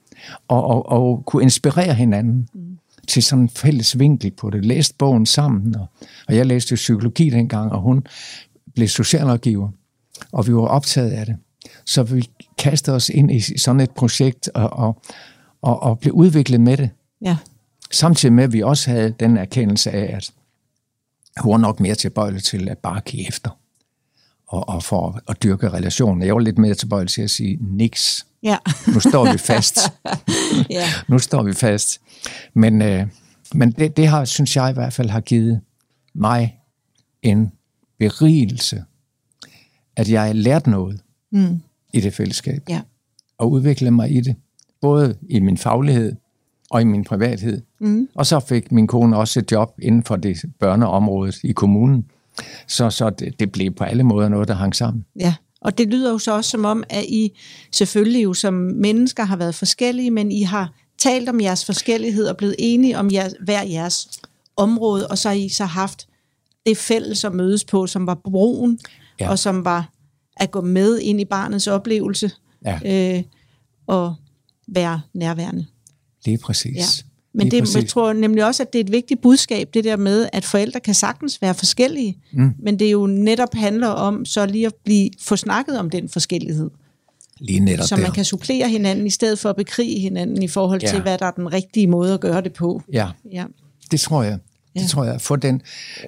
Og, 0.48 0.64
og, 0.64 0.88
og 0.88 1.22
kunne 1.26 1.42
inspirere 1.42 1.94
hinanden 1.94 2.48
mm. 2.54 2.78
til 3.08 3.22
sådan 3.22 3.42
en 3.42 3.48
fælles 3.48 3.98
vinkel 3.98 4.30
på 4.30 4.50
det. 4.50 4.64
Læste 4.64 4.94
bogen 4.98 5.26
sammen, 5.26 5.76
og, 5.76 5.86
og 6.28 6.36
jeg 6.36 6.46
læste 6.46 6.74
psykologi 6.74 7.30
dengang, 7.30 7.72
og 7.72 7.80
hun 7.80 8.06
blev 8.74 8.88
socialrådgiver, 8.88 9.68
og 10.32 10.46
vi 10.46 10.54
var 10.54 10.66
optaget 10.66 11.10
af 11.10 11.26
det. 11.26 11.36
Så 11.86 12.02
vi 12.02 12.30
kastede 12.58 12.96
os 12.96 13.08
ind 13.08 13.30
i 13.30 13.58
sådan 13.58 13.80
et 13.80 13.90
projekt 13.90 14.48
og, 14.54 14.72
og, 14.72 15.02
og, 15.62 15.82
og 15.82 15.98
blev 15.98 16.12
udviklet 16.12 16.60
med 16.60 16.76
det. 16.76 16.90
Ja. 17.24 17.36
Samtidig 17.90 18.32
med, 18.32 18.44
at 18.44 18.52
vi 18.52 18.62
også 18.62 18.90
havde 18.90 19.14
den 19.20 19.36
erkendelse 19.36 19.90
af, 19.90 20.16
at 20.16 20.30
hun 21.36 21.52
var 21.52 21.58
nok 21.58 21.80
mere 21.80 21.94
tilbøjelig 21.94 22.42
til 22.42 22.68
at 22.68 22.78
bare 22.78 23.00
give 23.00 23.28
efter 23.28 23.50
og, 24.48 24.68
og 24.68 24.82
for 24.82 25.20
at 25.28 25.42
dyrke 25.42 25.68
relationen. 25.68 26.22
Jeg 26.22 26.34
var 26.34 26.40
lidt 26.40 26.58
mere 26.58 26.74
tilbøjelig 26.74 27.10
til 27.10 27.22
at 27.22 27.30
sige 27.30 27.58
niks. 27.60 28.26
Ja. 28.42 28.56
nu 28.94 29.00
står 29.00 29.32
vi 29.32 29.38
fast. 29.38 29.78
ja. 30.70 30.84
Nu 31.08 31.18
står 31.18 31.42
vi 31.42 31.52
fast. 31.52 32.00
Men, 32.54 32.82
øh, 32.82 33.06
men 33.54 33.72
det, 33.72 33.96
det 33.96 34.06
har, 34.06 34.24
synes 34.24 34.56
jeg 34.56 34.70
i 34.70 34.74
hvert 34.74 34.92
fald, 34.92 35.10
har 35.10 35.20
givet 35.20 35.60
mig 36.14 36.60
en 37.22 37.52
berigelse, 37.98 38.84
at 39.96 40.10
jeg 40.10 40.22
har 40.22 40.32
lært 40.32 40.66
noget 40.66 41.00
mm. 41.32 41.62
I 41.92 42.00
det 42.00 42.14
fællesskab. 42.14 42.62
Ja. 42.68 42.80
Og 43.38 43.50
udviklet 43.50 43.92
mig 43.92 44.16
i 44.16 44.20
det. 44.20 44.36
Både 44.80 45.16
i 45.28 45.40
min 45.40 45.58
faglighed, 45.58 46.16
og 46.70 46.80
i 46.80 46.84
min 46.84 47.04
privathed. 47.04 47.60
Mm. 47.80 48.08
Og 48.14 48.26
så 48.26 48.40
fik 48.40 48.72
min 48.72 48.86
kone 48.86 49.16
også 49.16 49.40
et 49.40 49.52
job 49.52 49.78
inden 49.82 50.04
for 50.04 50.16
det 50.16 50.36
børneområde 50.60 51.32
i 51.44 51.52
kommunen. 51.52 52.04
Så, 52.66 52.90
så 52.90 53.10
det, 53.10 53.40
det 53.40 53.52
blev 53.52 53.70
på 53.70 53.84
alle 53.84 54.02
måder 54.02 54.28
noget, 54.28 54.48
der 54.48 54.54
hang 54.54 54.76
sammen. 54.76 55.04
Ja, 55.20 55.34
og 55.60 55.78
det 55.78 55.88
lyder 55.88 56.10
jo 56.10 56.18
så 56.18 56.36
også 56.36 56.50
som 56.50 56.64
om, 56.64 56.84
at 56.88 57.04
I 57.04 57.38
selvfølgelig 57.72 58.24
jo 58.24 58.34
som 58.34 58.54
mennesker 58.54 59.24
har 59.24 59.36
været 59.36 59.54
forskellige, 59.54 60.10
men 60.10 60.32
I 60.32 60.42
har 60.42 60.72
talt 60.98 61.28
om 61.28 61.40
jeres 61.40 61.64
forskellighed 61.64 62.26
og 62.26 62.36
blevet 62.36 62.54
enige 62.58 62.98
om 62.98 63.12
jeres, 63.12 63.34
hver 63.44 63.62
jeres 63.62 64.08
område, 64.56 65.06
og 65.06 65.18
så 65.18 65.28
har 65.28 65.36
I 65.36 65.48
så 65.48 65.64
haft 65.64 66.08
det 66.66 66.76
fælles 66.76 67.24
at 67.24 67.34
mødes 67.34 67.64
på, 67.64 67.86
som 67.86 68.06
var 68.06 68.14
broen, 68.24 68.78
ja. 69.20 69.30
og 69.30 69.38
som 69.38 69.64
var 69.64 69.90
at 70.38 70.50
gå 70.50 70.60
med 70.60 70.98
ind 70.98 71.20
i 71.20 71.24
barnets 71.24 71.66
oplevelse 71.66 72.30
ja. 72.64 73.16
øh, 73.16 73.22
og 73.86 74.14
være 74.68 75.00
nærværende. 75.14 75.66
Lige 76.24 76.38
præcis. 76.38 76.76
Ja. 76.76 76.82
Men 77.32 77.44
Lige 77.48 77.50
det, 77.50 77.62
præcis. 77.62 77.76
jeg 77.76 77.88
tror 77.88 78.12
nemlig 78.12 78.44
også, 78.46 78.62
at 78.62 78.72
det 78.72 78.78
er 78.80 78.84
et 78.84 78.92
vigtigt 78.92 79.22
budskab, 79.22 79.68
det 79.74 79.84
der 79.84 79.96
med, 79.96 80.28
at 80.32 80.44
forældre 80.44 80.80
kan 80.80 80.94
sagtens 80.94 81.42
være 81.42 81.54
forskellige, 81.54 82.18
mm. 82.32 82.52
men 82.58 82.78
det 82.78 82.92
jo 82.92 83.06
netop 83.06 83.54
handler 83.54 83.88
om 83.88 84.24
så 84.24 84.46
lige 84.46 84.66
at 84.66 84.74
blive, 84.84 85.10
få 85.20 85.36
snakket 85.36 85.78
om 85.78 85.90
den 85.90 86.08
forskellighed, 86.08 86.70
Lige 87.40 87.60
netop 87.60 87.86
så 87.86 87.96
der. 87.96 88.02
man 88.02 88.12
kan 88.12 88.24
supplere 88.24 88.68
hinanden, 88.68 89.06
i 89.06 89.10
stedet 89.10 89.38
for 89.38 89.50
at 89.50 89.56
bekrige 89.56 90.00
hinanden 90.00 90.42
i 90.42 90.48
forhold 90.48 90.80
til, 90.80 90.88
Ja. 90.96 91.02
hvad 91.02 91.18
der 91.18 91.26
er 91.26 91.30
den 91.30 91.52
rigtige 91.52 91.86
måde 91.86 92.14
at 92.14 92.20
gøre 92.20 92.40
det 92.40 92.52
på. 92.52 92.82
Ja, 92.92 93.08
Ja, 93.32 93.44
det 93.90 94.00
tror 94.00 94.22
jeg. 94.22 94.38
Det 94.74 94.80
Ja. 94.82 94.86
tror 94.86 95.04
jeg. 95.04 95.20
For 95.20 95.36
den, 95.36 95.62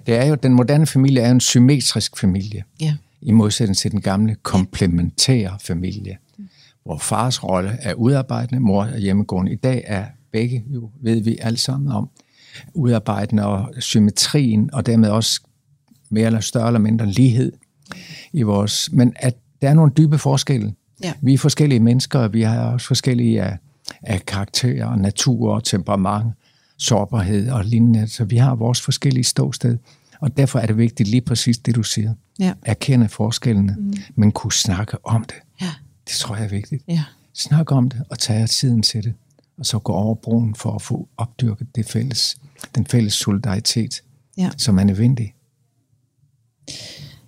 det 0.07 0.15
er 0.15 0.25
jo, 0.25 0.35
den 0.35 0.53
moderne 0.55 0.87
familie 0.87 1.23
er 1.23 1.29
jo 1.29 1.35
en 1.35 1.41
symmetrisk 1.41 2.19
familie. 2.19 2.65
ja, 2.81 2.95
i 3.23 3.33
modsætning 3.33 3.77
til 3.77 3.91
den 3.91 4.01
gamle 4.01 4.37
komplementære 4.43 5.59
familie, 5.61 6.19
hvor 6.85 6.99
fars 6.99 7.45
rolle 7.45 7.71
er 7.81 7.95
udarbejdende, 7.95 8.61
mor 8.61 8.85
er 8.85 8.99
hjemmegående. 8.99 9.53
I 9.53 9.57
dag 9.57 9.85
er 9.87 10.05
begge, 10.33 10.65
jo 10.69 10.91
ved 11.03 11.21
vi 11.21 11.39
alle 11.41 11.59
sammen 11.59 11.93
om, 11.93 12.09
udarbejdende 12.75 13.47
og 13.47 13.75
symmetrien, 13.79 14.75
og 14.75 14.87
dermed 14.87 15.09
også 15.09 15.41
mere 16.11 16.27
eller 16.27 16.41
større 16.41 16.67
eller 16.67 16.81
mindre 16.81 17.07
lighed 17.07 17.53
i 18.33 18.43
vores... 18.43 18.93
Men 18.93 19.13
at 19.17 19.37
der 19.63 19.69
er 19.69 19.75
nogle 19.75 19.93
dybe 19.97 20.19
forskelle. 20.19 20.75
Ja. 21.03 21.13
Vi 21.21 21.35
er 21.35 21.39
forskellige 21.39 21.81
mennesker, 21.81 22.19
og 22.19 22.33
vi 22.33 22.43
har 22.43 22.65
også 22.65 22.87
forskellige 22.87 23.43
af, 23.43 23.59
af 24.03 24.27
karakterer, 24.27 24.97
natur 24.97 25.61
temperament, 25.61 26.35
sårbarhed 26.77 27.51
og 27.51 27.65
lignende. 27.65 28.09
Så 28.09 28.25
vi 28.25 28.37
har 28.37 28.55
vores 28.55 28.81
forskellige 28.81 29.25
ståsted. 29.25 29.79
Og 30.21 30.37
derfor 30.37 30.59
er 30.59 30.67
det 30.67 30.77
vigtigt 30.77 31.09
lige 31.09 31.21
præcis 31.21 31.59
det, 31.59 31.75
du 31.75 31.83
siger. 31.83 32.15
Ja. 32.39 32.53
Erkende 32.63 33.09
forskellene, 33.09 33.77
mm. 33.79 33.95
men 34.15 34.33
kunne 34.33 34.53
snakke 34.53 35.07
om 35.07 35.25
det. 35.25 35.37
ja, 35.61 35.71
Det 36.07 36.15
tror 36.15 36.37
jeg 36.37 36.45
er 36.45 36.49
vigtigt. 36.49 36.85
ja. 36.89 37.05
Snak 37.35 37.73
om 37.73 37.91
det 37.91 38.03
og 38.11 38.19
tage 38.19 38.47
tiden 38.47 38.83
til 38.83 39.05
det. 39.05 39.15
Og 39.59 39.67
så 39.67 39.79
gå 39.79 39.93
over 39.93 40.15
broen 40.15 40.55
for 40.55 40.73
at 40.75 40.83
få 40.83 41.09
opdyrket 41.17 41.77
det 41.77 41.87
fælles, 41.87 42.37
den 42.75 42.87
fælles 42.87 43.15
solidaritet, 43.15 44.03
ja. 44.39 44.51
som 44.57 44.79
er 44.79 44.85
nødvendig. 44.85 45.35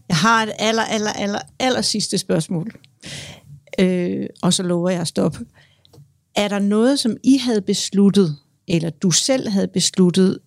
Jeg 0.09 0.16
har 0.16 0.43
et 0.43 0.53
aller, 0.59 0.82
aller, 0.82 1.12
aller, 1.12 1.38
aller 1.59 1.82
sidste 1.82 2.18
spørgsmål. 2.18 2.72
Øh, 3.78 4.26
og 4.43 4.53
så 4.53 4.62
lover 4.62 4.90
jeg 4.90 5.01
at 5.01 5.09
stoppe. 5.09 5.38
Er 6.34 6.49
der 6.49 6.59
noget, 6.59 6.99
som 6.99 7.16
I 7.24 7.38
havde 7.38 7.62
besluttet, 7.62 8.36
eller 8.68 8.90
du 8.90 9.11
selv 9.11 9.49
havde 9.49 9.68
besluttet, 9.68 10.38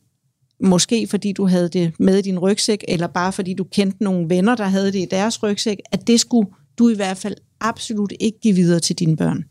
måske 0.63 1.07
fordi 1.07 1.31
du 1.31 1.47
havde 1.47 1.69
det 1.69 1.93
med 1.99 2.17
i 2.17 2.21
din 2.21 2.39
rygsæk, 2.39 2.85
eller 2.87 3.07
bare 3.07 3.31
fordi 3.31 3.53
du 3.53 3.63
kendte 3.63 4.03
nogle 4.03 4.29
venner, 4.29 4.55
der 4.55 4.65
havde 4.65 4.91
det 4.91 4.99
i 4.99 5.07
deres 5.11 5.43
rygsæk, 5.43 5.77
at 5.91 6.07
det 6.07 6.19
skulle 6.19 6.49
du 6.77 6.89
i 6.89 6.95
hvert 6.95 7.17
fald 7.17 7.35
absolut 7.59 8.13
ikke 8.19 8.39
give 8.39 8.55
videre 8.55 8.79
til 8.79 8.99
dine 8.99 9.17
børn? 9.17 9.45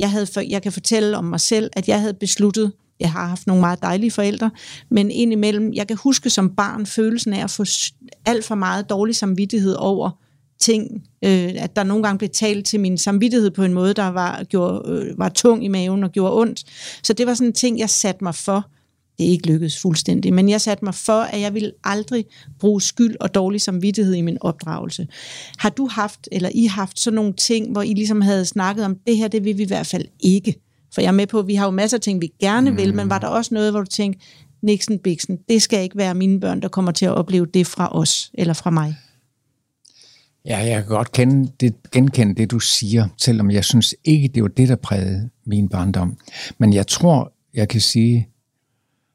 Jeg, 0.00 0.10
havde 0.10 0.26
for, 0.26 0.40
jeg 0.40 0.62
kan 0.62 0.72
fortælle 0.72 1.16
om 1.16 1.24
mig 1.24 1.40
selv, 1.40 1.70
at 1.72 1.88
jeg 1.88 2.00
havde 2.00 2.14
besluttet, 2.14 2.72
jeg 3.00 3.12
har 3.12 3.26
haft 3.26 3.46
nogle 3.46 3.60
meget 3.60 3.82
dejlige 3.82 4.10
forældre, 4.10 4.50
men 4.90 5.10
indimellem, 5.10 5.72
jeg 5.72 5.86
kan 5.86 5.96
huske 5.96 6.30
som 6.30 6.50
barn 6.50 6.86
følelsen 6.86 7.32
af 7.32 7.44
at 7.44 7.50
få 7.50 7.64
alt 8.26 8.44
for 8.44 8.54
meget 8.54 8.90
dårlig 8.90 9.16
samvittighed 9.16 9.74
over 9.74 10.10
ting, 10.60 11.08
øh, 11.24 11.52
at 11.56 11.76
der 11.76 11.82
nogle 11.82 12.02
gange 12.02 12.18
blev 12.18 12.30
talt 12.30 12.66
til 12.66 12.80
min 12.80 12.98
samvittighed 12.98 13.50
på 13.50 13.62
en 13.64 13.72
måde, 13.72 13.94
der 13.94 14.08
var, 14.08 14.42
gjorde, 14.42 14.90
øh, 14.90 15.18
var 15.18 15.28
tung 15.28 15.64
i 15.64 15.68
maven 15.68 16.04
og 16.04 16.12
gjorde 16.12 16.40
ondt. 16.40 16.64
Så 17.02 17.12
det 17.12 17.26
var 17.26 17.34
sådan 17.34 17.46
en 17.46 17.52
ting, 17.52 17.78
jeg 17.78 17.90
satte 17.90 18.24
mig 18.24 18.34
for. 18.34 18.70
Det 19.18 19.26
er 19.26 19.30
ikke 19.30 19.46
lykkedes 19.46 19.78
fuldstændig, 19.78 20.34
men 20.34 20.48
jeg 20.48 20.60
satte 20.60 20.84
mig 20.84 20.94
for, 20.94 21.20
at 21.20 21.40
jeg 21.40 21.54
ville 21.54 21.72
aldrig 21.84 22.24
bruge 22.60 22.82
skyld 22.82 23.16
og 23.20 23.34
dårlig 23.34 23.60
samvittighed 23.60 24.14
i 24.14 24.20
min 24.20 24.38
opdragelse. 24.40 25.06
Har 25.58 25.70
du 25.70 25.88
haft, 25.88 26.28
eller 26.32 26.50
I 26.54 26.64
haft 26.64 27.00
sådan 27.00 27.14
nogle 27.14 27.32
ting, 27.32 27.72
hvor 27.72 27.82
I 27.82 27.92
ligesom 27.94 28.20
havde 28.20 28.44
snakket 28.44 28.84
om, 28.84 28.96
det 29.06 29.16
her, 29.16 29.28
det 29.28 29.44
vil 29.44 29.58
vi 29.58 29.62
i 29.62 29.66
hvert 29.66 29.86
fald 29.86 30.04
ikke? 30.20 30.54
For 30.94 31.00
jeg 31.00 31.08
er 31.08 31.12
med 31.12 31.26
på, 31.26 31.38
at 31.38 31.46
vi 31.46 31.54
har 31.54 31.64
jo 31.64 31.70
masser 31.70 31.96
af 31.96 32.00
ting, 32.00 32.20
vi 32.20 32.32
gerne 32.40 32.70
mm. 32.70 32.76
vil, 32.76 32.94
men 32.94 33.10
var 33.10 33.18
der 33.18 33.26
også 33.26 33.54
noget, 33.54 33.72
hvor 33.72 33.80
du 33.80 33.86
tænkte, 33.86 34.24
Nixon 34.62 34.98
Bixen, 34.98 35.38
det 35.48 35.62
skal 35.62 35.82
ikke 35.82 35.96
være 35.96 36.14
mine 36.14 36.40
børn, 36.40 36.62
der 36.62 36.68
kommer 36.68 36.92
til 36.92 37.06
at 37.06 37.14
opleve 37.14 37.46
det 37.46 37.66
fra 37.66 37.98
os, 37.98 38.30
eller 38.34 38.54
fra 38.54 38.70
mig? 38.70 38.96
Ja, 40.44 40.58
jeg 40.58 40.82
kan 40.82 40.88
godt 40.88 41.12
kende 41.12 41.52
det, 41.60 41.74
genkende 41.92 42.34
det, 42.34 42.50
du 42.50 42.58
siger, 42.58 43.08
selvom 43.18 43.50
jeg 43.50 43.64
synes 43.64 43.94
ikke, 44.04 44.28
det 44.28 44.42
var 44.42 44.48
det, 44.48 44.68
der 44.68 44.76
prægede 44.76 45.30
min 45.46 45.68
barndom. 45.68 46.16
Men 46.58 46.72
jeg 46.72 46.86
tror, 46.86 47.32
jeg 47.54 47.68
kan 47.68 47.80
sige, 47.80 48.28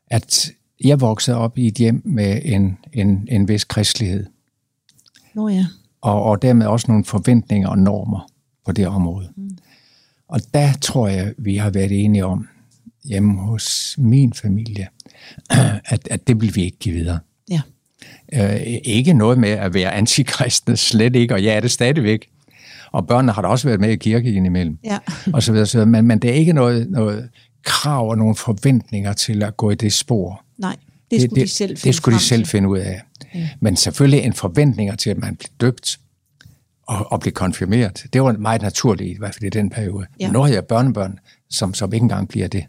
at 0.08 0.52
jeg 0.84 1.02
voksede 1.02 1.38
op 1.38 1.58
i 1.58 1.68
et 1.68 1.74
hjem 1.74 2.02
med 2.06 2.42
en, 2.46 2.78
en, 2.94 3.28
en 3.32 3.48
vis 3.48 3.64
kristelighed, 3.64 4.26
Nå 5.34 5.48
ja. 5.50 5.66
og, 6.02 6.24
og 6.24 6.42
dermed 6.42 6.66
også 6.66 6.86
nogle 6.88 7.06
forventninger 7.06 7.70
og 7.70 7.78
normer 7.78 8.30
på 8.66 8.72
det 8.72 8.88
område. 8.88 9.30
Mm. 9.36 9.58
Og 10.28 10.40
der 10.54 10.74
tror 10.82 11.08
jeg, 11.08 11.34
vi 11.38 11.58
har 11.58 11.70
været 11.70 12.04
enige 12.04 12.26
om, 12.26 12.48
hjemme 13.06 13.40
hos 13.42 13.96
min 13.98 14.34
familie, 14.34 14.88
at, 15.86 16.08
at 16.12 16.28
det 16.28 16.42
vil 16.42 16.56
vi 16.56 16.64
ikke 16.64 16.78
give 16.78 16.96
videre. 16.96 17.20
Ja. 17.50 17.62
Øh, 18.34 18.62
ikke 18.84 19.14
noget 19.14 19.38
med 19.38 19.50
at 19.50 19.74
være 19.74 19.94
antikristne, 19.94 20.78
slet 20.78 21.16
ikke, 21.16 21.34
og 21.34 21.44
jeg 21.44 21.54
er 21.56 21.60
det 21.60 21.72
stadigvæk. 21.72 22.30
Og 22.92 23.08
børnene 23.08 23.32
har 23.32 23.42
da 23.42 23.48
også 23.48 23.68
været 23.68 23.80
med 23.80 23.90
i 23.90 23.96
kirke 23.96 24.34
indimellem, 24.34 24.78
Ja. 24.84 24.98
og 25.34 25.44
så 25.44 25.52
videre. 25.52 25.66
Så, 25.66 25.78
videre. 25.78 25.90
men, 25.90 26.06
men 26.06 26.20
det 26.20 26.30
er 26.30 26.34
ikke 26.34 26.54
noget, 26.54 26.92
noget 26.92 27.30
krav 27.68 28.10
og 28.10 28.18
nogle 28.18 28.36
forventninger 28.36 29.14
til 29.14 29.44
at 29.44 29.58
gå 29.58 29.72
i 29.72 29.76
det 29.76 29.94
spor. 29.94 30.44
Nej, 30.58 30.76
det 31.12 31.22
skulle 31.22 31.42
de 31.42 31.48
selv 31.48 31.70
finde 31.78 31.88
Det 31.88 31.96
skulle 31.96 32.18
de 32.18 32.24
selv 32.24 32.46
finde 32.46 32.70
ud 32.70 32.78
af. 32.78 33.02
Ja. 33.36 33.50
Men 33.60 33.76
selvfølgelig 33.76 34.24
en 34.24 34.34
forventninger 34.34 34.96
til, 34.96 35.10
at 35.10 35.18
man 35.18 35.36
bliver 35.36 35.52
døbt 35.62 36.00
og, 36.88 37.12
og 37.12 37.20
bliver 37.20 37.34
konfirmeret. 37.34 38.06
Det 38.14 38.24
var 38.24 38.32
meget 38.32 38.62
naturligt, 38.62 39.16
i 39.16 39.18
hvert 39.20 39.36
fald 39.36 39.44
i 39.44 39.50
den 39.50 39.70
periode. 39.70 40.06
Ja. 40.20 40.26
Ja. 40.26 40.32
Nu 40.32 40.40
har 40.40 40.48
jeg 40.48 40.66
børnebørn, 40.66 41.20
som, 41.50 41.74
som 41.74 41.94
ikke 41.94 42.04
engang 42.04 42.28
bliver 42.30 42.48
det. 42.48 42.66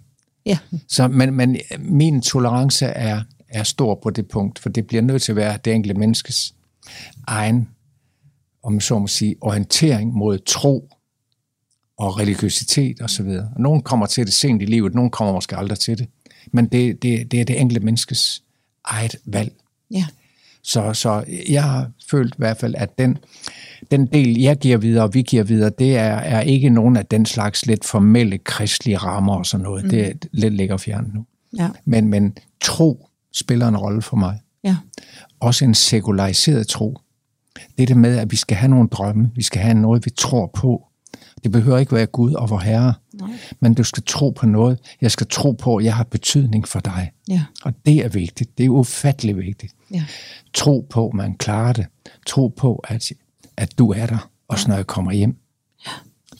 Ja. 0.47 0.59
Så, 0.89 1.09
men, 1.09 1.35
men 1.35 1.57
min 1.79 2.23
tolerance 2.23 2.87
er, 2.87 3.23
er 3.49 3.63
stor 3.63 4.01
på 4.03 4.11
det 4.11 4.29
punkt, 4.29 4.59
for 4.59 4.69
det 4.69 4.87
bliver 4.87 5.03
nødt 5.03 5.23
til 5.23 5.33
at 5.33 5.37
være 5.37 5.59
det 5.65 5.73
enkelte 5.73 5.99
menneskes 5.99 6.55
egen, 7.27 7.69
om 8.63 8.81
så 8.81 8.99
må 8.99 9.07
sige, 9.07 9.37
orientering 9.41 10.13
mod 10.13 10.39
tro 10.39 10.91
og 11.99 12.19
religiøsitet 12.19 13.03
osv. 13.03 13.27
Og 13.27 13.61
nogen 13.61 13.83
kommer 13.83 14.07
til 14.07 14.27
det 14.27 14.35
sent 14.35 14.63
i 14.63 14.65
livet, 14.65 14.95
nogen 14.95 15.11
kommer 15.11 15.35
måske 15.35 15.57
aldrig 15.57 15.79
til 15.79 15.99
det. 15.99 16.09
Men 16.53 16.67
det, 16.67 17.03
det, 17.03 17.33
det 17.33 17.41
er 17.41 17.45
det 17.45 17.61
enkelte 17.61 17.85
menneskes 17.85 18.43
eget 18.85 19.17
valg. 19.25 19.53
Ja. 19.91 20.07
Så, 20.63 20.95
så 20.95 21.25
jeg 21.49 21.63
har 21.63 21.91
følt 22.11 22.35
i 22.35 22.39
hvert 22.39 22.57
fald, 22.57 22.75
at 22.79 22.99
den, 22.99 23.19
den 23.91 24.07
del, 24.07 24.41
jeg 24.41 24.57
giver 24.57 24.79
videre, 24.79 25.05
og 25.05 25.15
vi 25.15 25.23
giver 25.23 25.43
videre, 25.43 25.71
det 25.79 25.97
er, 25.97 26.15
er 26.15 26.41
ikke 26.41 26.71
nogen 26.71 26.97
af 26.97 27.07
den 27.07 27.27
slags 27.27 27.67
lidt 27.67 27.85
formelle 27.85 28.39
kristelige 28.39 28.97
rammer 28.97 29.37
og 29.37 29.47
sådan 29.47 29.65
noget. 29.65 29.85
Mm. 29.85 29.91
Det 29.91 30.07
er 30.07 30.13
lidt 30.33 30.55
længere 30.55 30.79
fjern 30.79 31.11
nu. 31.15 31.25
Ja. 31.59 31.69
Men, 31.85 32.09
men 32.09 32.37
tro 32.61 33.09
spiller 33.33 33.69
en 33.69 33.77
rolle 33.77 34.03
for 34.03 34.17
mig. 34.17 34.41
Ja. 34.65 34.77
Også 35.41 35.65
en 35.65 35.75
sekulariseret 35.75 36.67
tro. 36.67 36.99
Det 37.77 37.83
er 37.83 37.87
det 37.87 37.97
med, 37.97 38.19
at 38.19 38.31
vi 38.31 38.37
skal 38.37 38.57
have 38.57 38.71
nogle 38.71 38.89
drømme. 38.89 39.31
Vi 39.35 39.43
skal 39.43 39.63
have 39.63 39.75
noget, 39.75 40.05
vi 40.05 40.11
tror 40.11 40.51
på. 40.55 40.88
Det 41.49 41.53
behøver 41.53 41.79
ikke 41.79 41.95
være 41.95 42.07
Gud 42.07 42.33
og 42.33 42.51
vor 42.51 42.59
Herre. 42.59 42.95
Nej. 43.15 43.31
Men 43.61 43.75
du 43.75 43.85
skal 43.85 44.03
tro 44.07 44.31
på 44.31 44.47
noget. 44.47 44.79
Jeg 45.01 45.11
skal 45.11 45.27
tro 45.27 45.53
på, 45.53 45.77
at 45.77 45.85
jeg 45.85 45.95
har 45.95 46.05
betydning 46.05 46.69
for 46.69 46.81
dig. 46.81 47.11
Ja. 47.29 47.45
Og 47.65 47.75
det 47.87 48.05
er 48.05 48.09
vigtigt. 48.09 48.59
Det 48.59 48.67
er 48.67 48.71
ufattelig 48.71 49.37
vigtigt. 49.37 49.75
Ja. 49.91 50.05
Tro 50.55 50.87
på, 50.91 51.09
at 51.09 51.15
man 51.15 51.35
klarer 51.35 51.73
det. 51.73 51.87
Tro 52.27 52.49
på, 52.49 52.85
at, 52.89 53.13
at 53.57 53.79
du 53.79 53.93
er 53.93 54.07
der, 54.07 54.31
også 54.49 54.69
når 54.69 54.77
jeg 54.77 54.87
kommer 54.87 55.13
hjem. 55.13 55.37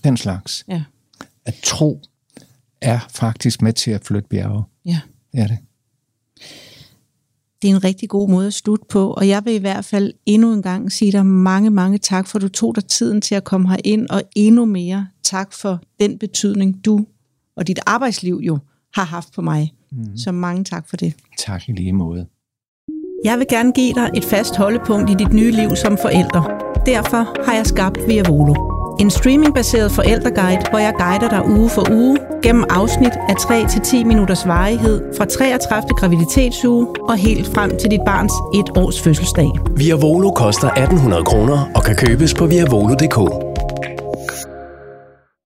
Den 0.05 0.17
slags. 0.17 0.65
Ja. 0.69 0.83
At 1.45 1.55
tro 1.65 2.03
er 2.81 2.99
faktisk 3.11 3.63
med 3.63 3.73
til 3.73 3.91
at 3.91 4.05
flytte 4.05 4.29
bjerge. 4.29 4.63
Ja. 4.85 5.01
Det 5.33 5.41
er 5.41 5.47
det. 5.47 5.59
Det 7.63 7.71
er 7.71 7.75
en 7.75 7.85
rigtig 7.85 8.09
god 8.09 8.29
måde 8.29 8.47
at 8.47 8.55
slutte 8.55 8.85
på, 8.89 9.11
og 9.11 9.29
jeg 9.29 9.45
vil 9.45 9.55
i 9.55 9.59
hvert 9.59 9.85
fald 9.85 10.13
endnu 10.27 10.53
en 10.53 10.63
gang 10.63 10.93
sige 10.93 11.13
dig 11.13 11.27
mange, 11.27 11.71
mange 11.71 11.99
tak, 11.99 12.27
for 12.27 12.39
du 12.39 12.49
tog 12.49 12.75
dig 12.75 12.85
tiden 12.85 13.21
til 13.21 13.35
at 13.35 13.45
komme 13.45 13.69
her 13.69 13.77
ind, 13.85 14.09
og 14.11 14.23
endnu 14.37 14.65
mere 14.65 15.07
tak 15.23 15.53
for 15.53 15.81
den 16.01 16.19
betydning, 16.19 16.85
du 16.85 17.07
og 17.57 17.67
dit 17.67 17.79
arbejdsliv 17.87 18.41
jo 18.43 18.59
har 18.95 19.05
haft 19.05 19.33
på 19.33 19.43
mig. 19.43 19.75
Mm. 19.93 20.17
Så 20.17 20.33
mange 20.33 20.65
tak 20.65 20.89
for 20.89 20.97
det. 20.97 21.15
Tak 21.39 21.69
i 21.69 21.73
lige 21.73 21.93
måde. 21.93 22.27
Jeg 23.25 23.39
vil 23.39 23.47
gerne 23.51 23.73
give 23.73 23.95
dig 23.95 24.11
et 24.17 24.25
fast 24.25 24.57
holdepunkt 24.57 25.11
i 25.11 25.15
dit 25.15 25.33
nye 25.33 25.51
liv 25.51 25.77
som 25.77 25.99
forælder. 26.03 26.43
Derfor 26.87 27.45
har 27.45 27.55
jeg 27.55 27.67
skabt 27.67 27.99
Via 28.09 28.23
Volo. 28.29 28.78
En 28.99 29.11
streamingbaseret 29.11 29.93
forældreguide, 29.93 30.61
hvor 30.71 30.79
jeg 30.79 30.95
guider 30.99 31.29
dig 31.29 31.49
uge 31.49 31.71
for 31.71 31.91
uge 31.91 32.19
gennem 32.43 32.65
afsnit 32.71 33.13
af 33.29 33.35
3-10 33.35 34.05
minutters 34.05 34.47
varighed 34.47 35.03
fra 35.17 35.25
33. 35.25 35.89
graviditetsuge 35.89 36.87
og 37.09 37.17
helt 37.17 37.47
frem 37.55 37.79
til 37.79 37.91
dit 37.91 38.01
barns 38.07 38.33
et 38.55 38.79
års 38.79 39.01
fødselsdag. 39.01 39.51
Via 39.77 39.95
Volo 39.95 40.31
koster 40.31 40.69
1800 40.69 41.25
kroner 41.25 41.71
og 41.75 41.83
kan 41.83 41.97
købes 41.97 42.35
på 42.35 42.47
viavolo.dk. 42.47 43.48